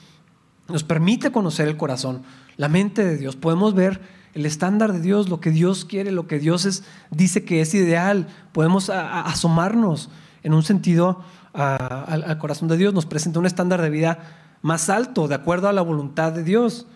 nos 0.68 0.84
permite 0.84 1.32
conocer 1.32 1.68
el 1.68 1.78
corazón, 1.78 2.24
la 2.58 2.68
mente 2.68 3.06
de 3.06 3.18
Dios. 3.18 3.36
Podemos 3.36 3.74
ver 3.74 4.02
el 4.34 4.46
estándar 4.46 4.94
de 4.94 5.00
Dios, 5.00 5.30
lo 5.30 5.40
que 5.40 5.52
Dios 5.52 5.86
quiere, 5.86 6.12
lo 6.12 6.28
que 6.28 6.40
Dios 6.40 6.66
es, 6.66 6.84
dice 7.10 7.46
que 7.46 7.62
es 7.62 7.74
ideal. 7.74 8.28
Podemos 8.52 8.90
asomarnos 8.90 10.10
en 10.48 10.54
un 10.54 10.64
sentido 10.64 11.22
al, 11.52 12.38
corazón 12.38 12.70
de 12.70 12.78
Dios. 12.78 12.94
Nos 12.94 13.06
presenta 13.06 13.38
un 13.38 13.46
estándar 13.46 13.82
de 13.82 13.90
vida 13.90 14.20
más 14.62 14.90
alto, 14.90 15.28
de 15.28 15.36
acuerdo 15.36 15.68
a 15.68 15.74
la 15.74 15.82
voluntad 15.82 16.32
de 16.32 16.46
Dios. 16.46 16.88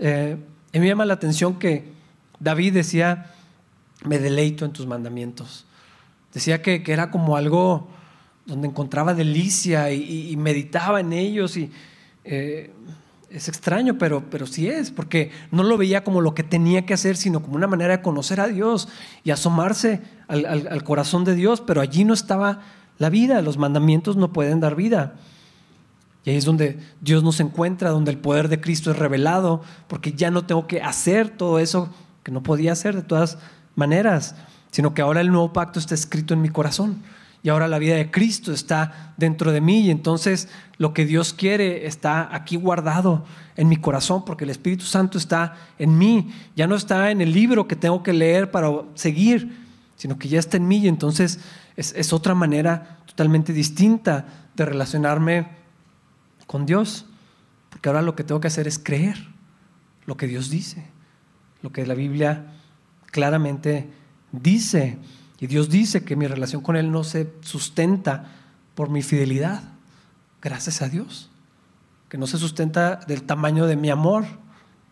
Eh, 0.00 0.36
me 0.72 0.84
llama 0.86 1.04
la 1.04 1.14
atención 1.14 1.60
que 1.60 1.92
David 2.40 2.74
decía, 2.74 3.30
me 4.04 4.18
deleito 4.18 4.64
en 4.64 4.72
tus 4.72 4.88
mandamientos. 4.88 5.64
Decía 6.34 6.60
que, 6.60 6.82
era 6.88 7.12
como 7.12 7.36
algo 7.36 7.88
donde 8.46 8.66
encontraba 8.66 9.14
delicia 9.14 9.92
y, 9.92 10.36
meditaba 10.36 10.98
en 10.98 11.12
ellos 11.12 11.56
y 11.56 11.70
eh, 12.24 12.72
es 13.30 13.46
extraño, 13.46 13.96
pero, 13.96 14.24
pero 14.28 14.44
sí 14.48 14.68
es, 14.68 14.90
porque 14.90 15.30
no 15.52 15.62
lo 15.62 15.78
veía 15.78 16.02
como 16.02 16.20
lo 16.20 16.34
que 16.34 16.42
tenía 16.42 16.84
que 16.84 16.94
hacer, 16.94 17.16
sino 17.16 17.42
como 17.42 17.54
una 17.54 17.68
manera 17.68 17.98
de 17.98 18.02
conocer 18.02 18.40
a 18.40 18.48
Dios 18.48 18.88
y 19.22 19.30
asomarse 19.30 20.00
al 20.26 20.82
corazón 20.82 21.24
de 21.24 21.36
Dios, 21.36 21.60
pero 21.60 21.80
allí 21.80 22.04
no 22.04 22.12
estaba 22.12 22.60
la 22.98 23.10
vida, 23.10 23.40
los 23.42 23.58
mandamientos 23.58 24.16
no 24.16 24.32
pueden 24.32 24.60
dar 24.60 24.74
vida. 24.74 25.14
Y 26.24 26.30
ahí 26.30 26.36
es 26.36 26.44
donde 26.44 26.78
Dios 27.00 27.22
nos 27.22 27.40
encuentra, 27.40 27.90
donde 27.90 28.10
el 28.10 28.18
poder 28.18 28.48
de 28.48 28.60
Cristo 28.60 28.90
es 28.90 28.98
revelado, 28.98 29.62
porque 29.86 30.12
ya 30.12 30.30
no 30.30 30.44
tengo 30.44 30.66
que 30.66 30.82
hacer 30.82 31.30
todo 31.30 31.58
eso 31.58 31.88
que 32.22 32.32
no 32.32 32.42
podía 32.42 32.72
hacer 32.72 32.94
de 32.94 33.02
todas 33.02 33.38
maneras, 33.76 34.34
sino 34.70 34.94
que 34.94 35.02
ahora 35.02 35.20
el 35.20 35.30
nuevo 35.30 35.52
pacto 35.52 35.78
está 35.78 35.94
escrito 35.94 36.34
en 36.34 36.42
mi 36.42 36.48
corazón 36.48 37.02
y 37.42 37.50
ahora 37.50 37.68
la 37.68 37.78
vida 37.78 37.96
de 37.96 38.10
Cristo 38.10 38.52
está 38.52 39.14
dentro 39.16 39.52
de 39.52 39.60
mí 39.60 39.80
y 39.80 39.90
entonces 39.90 40.48
lo 40.76 40.92
que 40.92 41.06
Dios 41.06 41.32
quiere 41.32 41.86
está 41.86 42.34
aquí 42.34 42.56
guardado 42.56 43.24
en 43.56 43.68
mi 43.68 43.76
corazón 43.76 44.24
porque 44.24 44.44
el 44.44 44.50
Espíritu 44.50 44.84
Santo 44.84 45.18
está 45.18 45.56
en 45.78 45.96
mí, 45.96 46.30
ya 46.56 46.66
no 46.66 46.74
está 46.74 47.10
en 47.10 47.20
el 47.20 47.32
libro 47.32 47.68
que 47.68 47.76
tengo 47.76 48.02
que 48.02 48.12
leer 48.12 48.50
para 48.50 48.68
seguir, 48.94 49.56
sino 49.96 50.18
que 50.18 50.28
ya 50.28 50.38
está 50.38 50.56
en 50.56 50.66
mí 50.66 50.78
y 50.78 50.88
entonces 50.88 51.40
es, 51.78 51.94
es 51.96 52.12
otra 52.12 52.34
manera 52.34 52.98
totalmente 53.06 53.52
distinta 53.52 54.26
de 54.56 54.64
relacionarme 54.64 55.48
con 56.48 56.66
Dios, 56.66 57.06
porque 57.70 57.88
ahora 57.88 58.02
lo 58.02 58.16
que 58.16 58.24
tengo 58.24 58.40
que 58.40 58.48
hacer 58.48 58.66
es 58.66 58.78
creer 58.78 59.28
lo 60.04 60.16
que 60.16 60.26
Dios 60.26 60.50
dice, 60.50 60.84
lo 61.62 61.70
que 61.70 61.86
la 61.86 61.94
Biblia 61.94 62.46
claramente 63.12 63.88
dice, 64.32 64.98
y 65.38 65.46
Dios 65.46 65.68
dice 65.70 66.04
que 66.04 66.16
mi 66.16 66.26
relación 66.26 66.62
con 66.62 66.76
Él 66.76 66.90
no 66.90 67.04
se 67.04 67.32
sustenta 67.42 68.24
por 68.74 68.90
mi 68.90 69.02
fidelidad. 69.02 69.62
Gracias 70.42 70.82
a 70.82 70.88
Dios. 70.88 71.30
Que 72.08 72.18
no 72.18 72.26
se 72.26 72.38
sustenta 72.38 72.96
del 72.96 73.22
tamaño 73.22 73.66
de 73.66 73.76
mi 73.76 73.88
amor. 73.88 74.24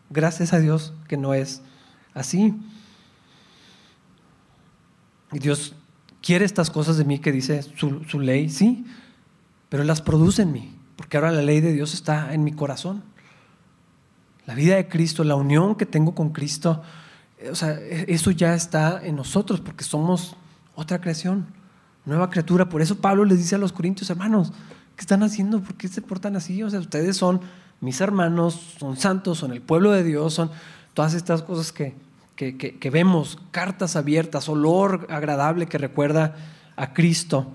Gracias 0.09 0.53
a 0.53 0.61
Dios 0.61 0.93
que 1.09 1.17
no 1.17 1.35
es 1.35 1.63
así. 2.15 2.55
Y 5.33 5.41
Dios 5.41 5.75
quiere 6.27 6.45
estas 6.45 6.71
cosas 6.71 6.97
de 6.97 7.05
mí 7.05 7.21
que 7.21 7.31
dice 7.31 7.63
su, 7.63 8.19
ley, 8.19 8.51
sí, 8.51 8.85
pero 9.69 9.85
las 9.85 10.03
produce 10.03 10.43
en 10.43 10.51
mí, 10.51 10.77
porque 10.97 11.17
ahora 11.17 11.31
la 11.31 11.41
ley 11.41 11.61
de 11.61 11.73
Dios 11.73 11.95
está 11.95 12.35
en 12.35 12.43
mi 12.43 12.51
corazón. 12.51 13.05
La 14.45 14.57
vida 14.57 14.75
de 14.75 14.89
Cristo, 14.89 15.23
la 15.23 15.37
unión 15.37 15.77
que 15.77 15.87
tengo 15.87 16.17
con 16.17 16.31
Cristo, 16.31 16.83
o 17.49 17.55
sea, 17.55 17.79
eso 17.79 18.33
ya 18.33 18.57
está 18.57 19.01
en 19.07 19.15
nosotros 19.15 19.61
porque 19.61 19.85
somos 19.85 20.35
otra 20.75 21.01
creación, 21.01 21.47
nueva 22.05 22.29
criatura. 22.29 22.69
Por 22.69 22.83
eso 22.83 22.97
Pablo 22.97 23.25
les 23.25 23.39
dice 23.39 23.55
a 23.55 23.59
los 23.59 23.73
corintios, 23.73 24.11
hermanos, 24.11 24.53
¿qué 24.97 25.03
están 25.03 25.23
haciendo? 25.23 25.61
¿Por 25.61 25.75
qué 25.75 25.87
se 25.87 26.03
portan 26.03 26.35
así? 26.35 26.61
O 26.65 26.71
sea, 26.71 26.81
ustedes 26.81 27.17
son 27.17 27.41
mis 27.81 28.01
hermanos, 28.01 28.75
son 28.81 28.97
santos, 28.97 29.39
son 29.39 29.53
el 29.53 29.63
pueblo 29.63 29.93
de 29.93 30.03
Dios, 30.03 30.35
son 30.35 30.51
todas 30.93 31.15
estas 31.15 31.43
cosas 31.43 31.71
que, 31.71 31.95
que, 32.37 32.91
vemos, 32.93 33.39
cartas 33.51 33.97
abiertas, 33.97 34.49
olor 34.49 35.07
agradable 35.11 35.67
que 35.67 35.79
recuerda 35.79 36.37
a 36.77 36.93
Cristo. 36.93 37.51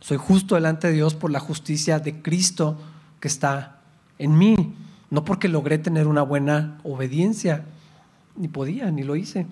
Soy 0.00 0.18
justo 0.18 0.54
delante 0.54 0.88
de 0.88 0.92
Dios 0.92 1.14
por 1.14 1.30
la 1.30 1.40
justicia 1.40 1.98
de 1.98 2.20
Cristo 2.20 2.78
que 3.20 3.28
está 3.28 3.80
en 4.18 4.36
mí, 4.36 4.74
no 5.10 5.24
porque 5.24 5.48
logré 5.48 5.78
tener 5.78 6.06
una 6.06 6.22
buena 6.22 6.78
obediencia, 6.84 7.64
ni 8.36 8.48
podía, 8.48 8.90
ni 8.90 9.02
lo 9.02 9.16
hice. 9.16 9.46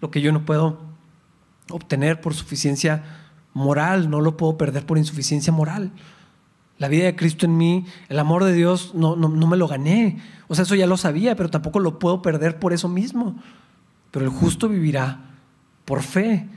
Lo 0.00 0.10
que 0.10 0.20
yo 0.20 0.32
no 0.32 0.44
puedo 0.44 0.80
obtener 1.70 2.20
por 2.20 2.34
suficiencia 2.34 3.04
moral, 3.54 4.10
no 4.10 4.20
lo 4.20 4.36
puedo 4.36 4.58
perder 4.58 4.84
por 4.84 4.98
insuficiencia 4.98 5.52
moral. 5.52 5.92
La 6.80 6.88
vida 6.88 7.04
de 7.04 7.14
Cristo 7.14 7.44
en 7.44 7.58
mí, 7.58 7.84
el 8.08 8.18
amor 8.18 8.42
de 8.42 8.54
Dios, 8.54 8.94
no, 8.94 9.14
no, 9.14 9.28
no 9.28 9.46
me 9.46 9.58
lo 9.58 9.68
gané. 9.68 10.18
O 10.48 10.54
sea, 10.54 10.62
eso 10.62 10.74
ya 10.74 10.86
lo 10.86 10.96
sabía, 10.96 11.36
pero 11.36 11.50
tampoco 11.50 11.78
lo 11.78 11.98
puedo 11.98 12.22
perder 12.22 12.58
por 12.58 12.72
eso 12.72 12.88
mismo. 12.88 13.36
Pero 14.10 14.24
el 14.24 14.30
justo 14.30 14.66
vivirá 14.66 15.20
por 15.84 16.00
fe. 16.02 16.48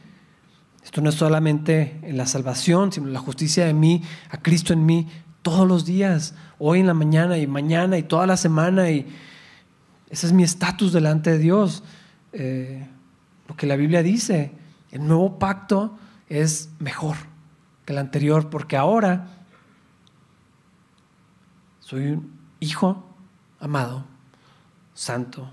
Esto 0.82 1.02
no 1.02 1.10
es 1.10 1.16
solamente 1.16 2.00
en 2.04 2.16
la 2.16 2.26
salvación, 2.26 2.94
sino 2.94 3.08
en 3.08 3.14
la 3.14 3.20
justicia 3.20 3.66
de 3.66 3.74
mí, 3.74 4.02
a 4.30 4.38
Cristo 4.38 4.72
en 4.72 4.86
mí, 4.86 5.10
todos 5.42 5.68
los 5.68 5.84
días, 5.84 6.36
hoy 6.58 6.80
en 6.80 6.88
la 6.88 6.94
mañana 6.94 7.38
y 7.38 7.46
mañana 7.46 7.98
y 7.98 8.04
toda 8.04 8.26
la 8.26 8.38
semana. 8.38 8.90
Y 8.90 9.06
ese 10.10 10.28
es 10.28 10.32
mi 10.32 10.44
estatus 10.44 10.94
delante 10.94 11.32
de 11.32 11.40
Dios. 11.40 11.84
Eh, 12.32 12.88
lo 13.50 13.58
que 13.58 13.68
la 13.68 13.76
Biblia 13.76 14.02
dice, 14.02 14.54
el 14.90 15.06
nuevo 15.06 15.38
pacto 15.38 15.98
es 16.30 16.70
mejor 16.80 17.18
que 17.84 17.92
el 17.92 18.00
anterior, 18.00 18.50
porque 18.50 18.78
ahora 18.78 19.43
soy 21.94 22.08
un 22.08 22.32
hijo 22.60 23.04
amado, 23.60 24.04
santo, 24.96 25.48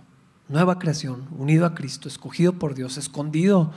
nueva 0.49 0.79
creación, 0.79 1.29
unido 1.37 1.67
a 1.67 1.75
Cristo, 1.75 2.09
escogido 2.09 2.55
por 2.55 2.75
Dios, 2.75 2.97
escondido 2.97 3.73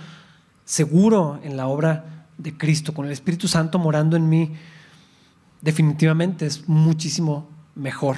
seguro 0.64 1.42
en 1.44 1.58
la 1.58 1.68
obra 1.68 2.26
de 2.38 2.58
Cristo, 2.58 2.94
con 2.94 3.06
el 3.06 3.12
Espíritu 3.12 3.50
Santo 3.50 3.80
morando 3.80 4.16
en 4.16 4.30
mí, 4.30 4.54
definitivamente 5.60 6.46
es 6.46 6.70
muchísimo 6.70 7.50
mejor 7.76 8.16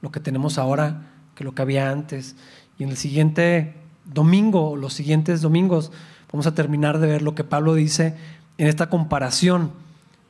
lo 0.00 0.10
que 0.10 0.18
tenemos 0.18 0.58
ahora 0.58 1.12
que 1.36 1.44
lo 1.44 1.54
que 1.54 1.62
había 1.62 1.88
antes. 1.88 2.34
Y 2.80 2.82
en 2.82 2.88
el 2.88 2.96
siguiente 2.96 3.76
domingo 4.12 4.70
o 4.70 4.76
los 4.76 4.92
siguientes 4.92 5.40
domingos 5.40 5.92
vamos 6.32 6.48
a 6.48 6.54
terminar 6.56 6.98
de 6.98 7.06
ver 7.06 7.22
lo 7.22 7.36
que 7.36 7.44
Pablo 7.44 7.74
dice 7.74 8.16
en 8.58 8.66
esta 8.66 8.90
comparación 8.90 9.70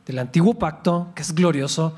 del 0.04 0.18
antiguo 0.18 0.58
pacto, 0.58 1.12
que 1.14 1.22
es 1.22 1.34
glorioso. 1.34 1.96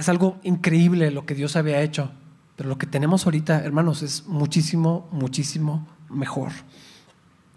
Es 0.00 0.08
algo 0.08 0.38
increíble 0.44 1.10
lo 1.10 1.26
que 1.26 1.34
Dios 1.34 1.56
había 1.56 1.82
hecho, 1.82 2.10
pero 2.56 2.70
lo 2.70 2.78
que 2.78 2.86
tenemos 2.86 3.26
ahorita, 3.26 3.62
hermanos, 3.62 4.00
es 4.00 4.26
muchísimo, 4.26 5.06
muchísimo 5.12 5.86
mejor. 6.08 6.52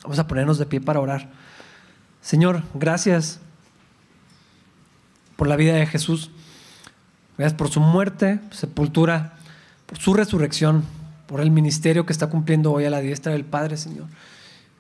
Vamos 0.01 0.19
a 0.19 0.27
ponernos 0.27 0.57
de 0.57 0.65
pie 0.65 0.81
para 0.81 0.99
orar. 0.99 1.31
Señor, 2.19 2.63
gracias 2.73 3.39
por 5.37 5.47
la 5.47 5.55
vida 5.55 5.75
de 5.75 5.85
Jesús. 5.85 6.31
Gracias 7.37 7.57
por 7.57 7.69
su 7.69 7.79
muerte, 7.79 8.41
sepultura, 8.51 9.35
por 9.85 9.99
su 9.99 10.13
resurrección, 10.13 10.83
por 11.27 11.39
el 11.39 11.49
ministerio 11.49 12.05
que 12.05 12.11
está 12.11 12.27
cumpliendo 12.27 12.73
hoy 12.73 12.83
a 12.83 12.89
la 12.89 12.99
diestra 12.99 13.31
del 13.31 13.45
Padre, 13.45 13.77
Señor. 13.77 14.07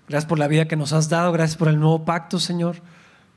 Gracias 0.09 0.27
por 0.27 0.37
la 0.37 0.49
vida 0.49 0.67
que 0.67 0.75
nos 0.75 0.91
has 0.91 1.07
dado, 1.07 1.31
gracias 1.31 1.55
por 1.55 1.69
el 1.69 1.79
nuevo 1.79 2.03
pacto, 2.03 2.41
Señor. 2.41 2.81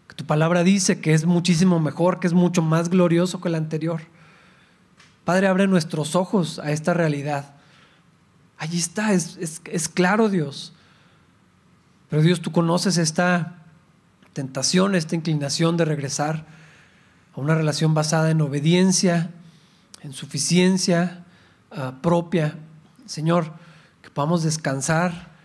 Que 0.09 0.17
tu 0.17 0.27
palabra 0.27 0.65
dice 0.65 1.01
que 1.01 1.15
es 1.15 1.27
muchísimo 1.27 1.79
mejor, 1.79 2.19
que 2.19 2.27
es 2.27 2.33
mucho 2.33 2.61
más 2.61 2.89
glorioso 2.89 3.41
que 3.41 3.47
el 3.47 3.55
anterior. 3.55 4.16
Padre, 5.27 5.49
abre 5.49 5.67
nuestros 5.67 6.15
ojos 6.15 6.61
a 6.61 6.71
esta 6.71 6.95
realidad. 6.95 7.57
Allí 8.59 8.79
está, 8.79 9.13
es, 9.13 9.91
claro 9.93 10.29
Dios. 10.29 10.73
Pero 12.09 12.23
Dios, 12.23 12.41
tú 12.41 12.53
conoces 12.53 12.97
esta 12.97 13.65
tentación, 14.35 14.95
esta 14.95 15.17
inclinación 15.17 15.77
de 15.77 15.85
regresar 15.85 16.47
a 17.35 17.41
una 17.41 17.57
relación 17.57 17.93
basada 17.93 18.31
en 18.31 18.41
obediencia, 18.41 19.33
en 20.03 20.13
suficiencia 20.13 21.25
uh, 21.73 22.01
propia. 22.01 22.55
Señor, 23.07 23.53
que 24.03 24.11
podamos 24.11 24.45
descansar 24.45 25.36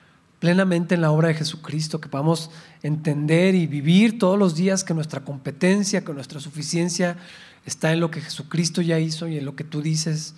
plenamente 0.41 0.95
en 0.95 1.01
la 1.01 1.11
obra 1.11 1.27
de 1.27 1.35
Jesucristo, 1.35 2.01
que 2.01 2.09
podamos 2.09 2.49
entender 2.81 3.53
y 3.53 3.67
vivir 3.67 4.17
todos 4.17 4.39
los 4.39 4.55
días 4.55 4.83
que 4.83 4.95
nuestra 4.95 5.19
competencia, 5.19 6.03
que 6.03 6.13
nuestra 6.13 6.39
suficiencia 6.39 7.15
está 7.63 7.93
en 7.93 7.99
lo 7.99 8.09
que 8.09 8.21
Jesucristo 8.21 8.81
ya 8.81 8.97
hizo 8.97 9.27
y 9.27 9.37
en 9.37 9.45
lo 9.45 9.55
que 9.55 9.63
tú 9.63 9.83
dices, 9.83 10.33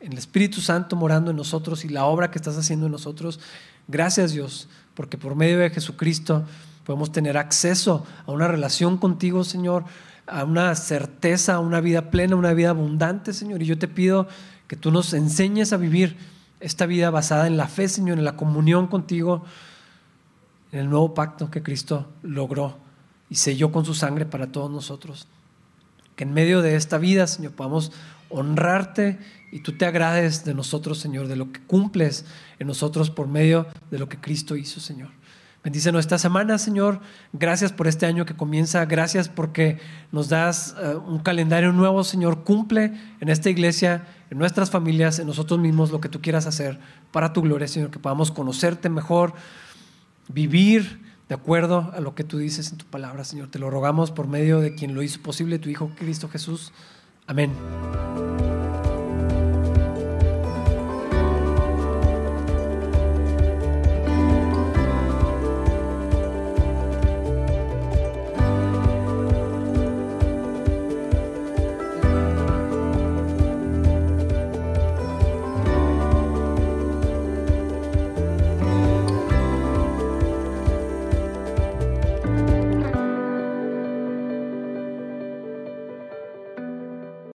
en 0.00 0.10
el 0.10 0.18
Espíritu 0.18 0.60
Santo 0.60 0.96
morando 0.96 1.30
en 1.30 1.36
nosotros 1.36 1.84
y 1.84 1.88
la 1.88 2.04
obra 2.04 2.32
que 2.32 2.38
estás 2.38 2.58
haciendo 2.58 2.86
en 2.86 2.92
nosotros. 2.92 3.38
Gracias 3.86 4.32
Dios 4.32 4.68
porque 4.94 5.18
por 5.18 5.36
medio 5.36 5.60
de 5.60 5.70
Jesucristo 5.70 6.44
podemos 6.84 7.12
tener 7.12 7.38
acceso 7.38 8.04
a 8.26 8.32
una 8.32 8.48
relación 8.48 8.98
contigo, 8.98 9.44
Señor, 9.44 9.84
a 10.26 10.42
una 10.42 10.74
certeza, 10.74 11.54
a 11.54 11.60
una 11.60 11.80
vida 11.80 12.10
plena, 12.10 12.34
una 12.34 12.54
vida 12.54 12.70
abundante, 12.70 13.32
Señor. 13.32 13.62
Y 13.62 13.66
yo 13.66 13.78
te 13.78 13.86
pido 13.86 14.26
que 14.66 14.74
tú 14.74 14.90
nos 14.90 15.14
enseñes 15.14 15.72
a 15.72 15.76
vivir 15.76 16.16
esta 16.64 16.86
vida 16.86 17.10
basada 17.10 17.46
en 17.46 17.58
la 17.58 17.68
fe, 17.68 17.88
Señor, 17.88 18.18
en 18.18 18.24
la 18.24 18.36
comunión 18.36 18.86
contigo, 18.86 19.44
en 20.72 20.80
el 20.80 20.88
nuevo 20.88 21.12
pacto 21.12 21.50
que 21.50 21.62
Cristo 21.62 22.10
logró 22.22 22.78
y 23.28 23.34
selló 23.34 23.70
con 23.70 23.84
su 23.84 23.94
sangre 23.94 24.24
para 24.24 24.50
todos 24.50 24.70
nosotros. 24.70 25.28
Que 26.16 26.24
en 26.24 26.32
medio 26.32 26.62
de 26.62 26.76
esta 26.76 26.96
vida, 26.96 27.26
Señor, 27.26 27.52
podamos 27.52 27.92
honrarte 28.30 29.18
y 29.52 29.60
tú 29.60 29.76
te 29.76 29.84
agrades 29.84 30.46
de 30.46 30.54
nosotros, 30.54 30.98
Señor, 30.98 31.28
de 31.28 31.36
lo 31.36 31.52
que 31.52 31.60
cumples 31.60 32.24
en 32.58 32.66
nosotros 32.66 33.10
por 33.10 33.28
medio 33.28 33.66
de 33.90 33.98
lo 33.98 34.08
que 34.08 34.18
Cristo 34.18 34.56
hizo, 34.56 34.80
Señor. 34.80 35.10
Bendícenos 35.64 36.00
esta 36.00 36.18
semana, 36.18 36.58
Señor. 36.58 37.00
Gracias 37.32 37.72
por 37.72 37.88
este 37.88 38.04
año 38.04 38.26
que 38.26 38.36
comienza. 38.36 38.84
Gracias 38.84 39.30
porque 39.30 39.78
nos 40.12 40.28
das 40.28 40.76
uh, 40.76 40.98
un 40.98 41.20
calendario 41.20 41.72
nuevo, 41.72 42.04
Señor. 42.04 42.44
Cumple 42.44 42.92
en 43.20 43.28
esta 43.30 43.48
iglesia, 43.48 44.06
en 44.34 44.38
nuestras 44.38 44.68
familias, 44.68 45.20
en 45.20 45.28
nosotros 45.28 45.60
mismos 45.60 45.92
lo 45.92 46.00
que 46.00 46.08
tú 46.08 46.20
quieras 46.20 46.46
hacer 46.46 46.80
para 47.12 47.32
tu 47.32 47.40
gloria, 47.40 47.68
Señor. 47.68 47.92
Que 47.92 48.00
podamos 48.00 48.32
conocerte 48.32 48.88
mejor, 48.88 49.32
vivir 50.26 51.00
de 51.28 51.36
acuerdo 51.36 51.92
a 51.94 52.00
lo 52.00 52.16
que 52.16 52.24
tú 52.24 52.38
dices 52.38 52.72
en 52.72 52.78
tu 52.78 52.84
palabra, 52.84 53.22
Señor. 53.22 53.48
Te 53.48 53.60
lo 53.60 53.70
rogamos 53.70 54.10
por 54.10 54.26
medio 54.26 54.58
de 54.58 54.74
quien 54.74 54.92
lo 54.92 55.04
hizo 55.04 55.20
posible, 55.22 55.60
tu 55.60 55.68
Hijo 55.68 55.92
Cristo 55.96 56.28
Jesús. 56.28 56.72
Amén. 57.28 57.52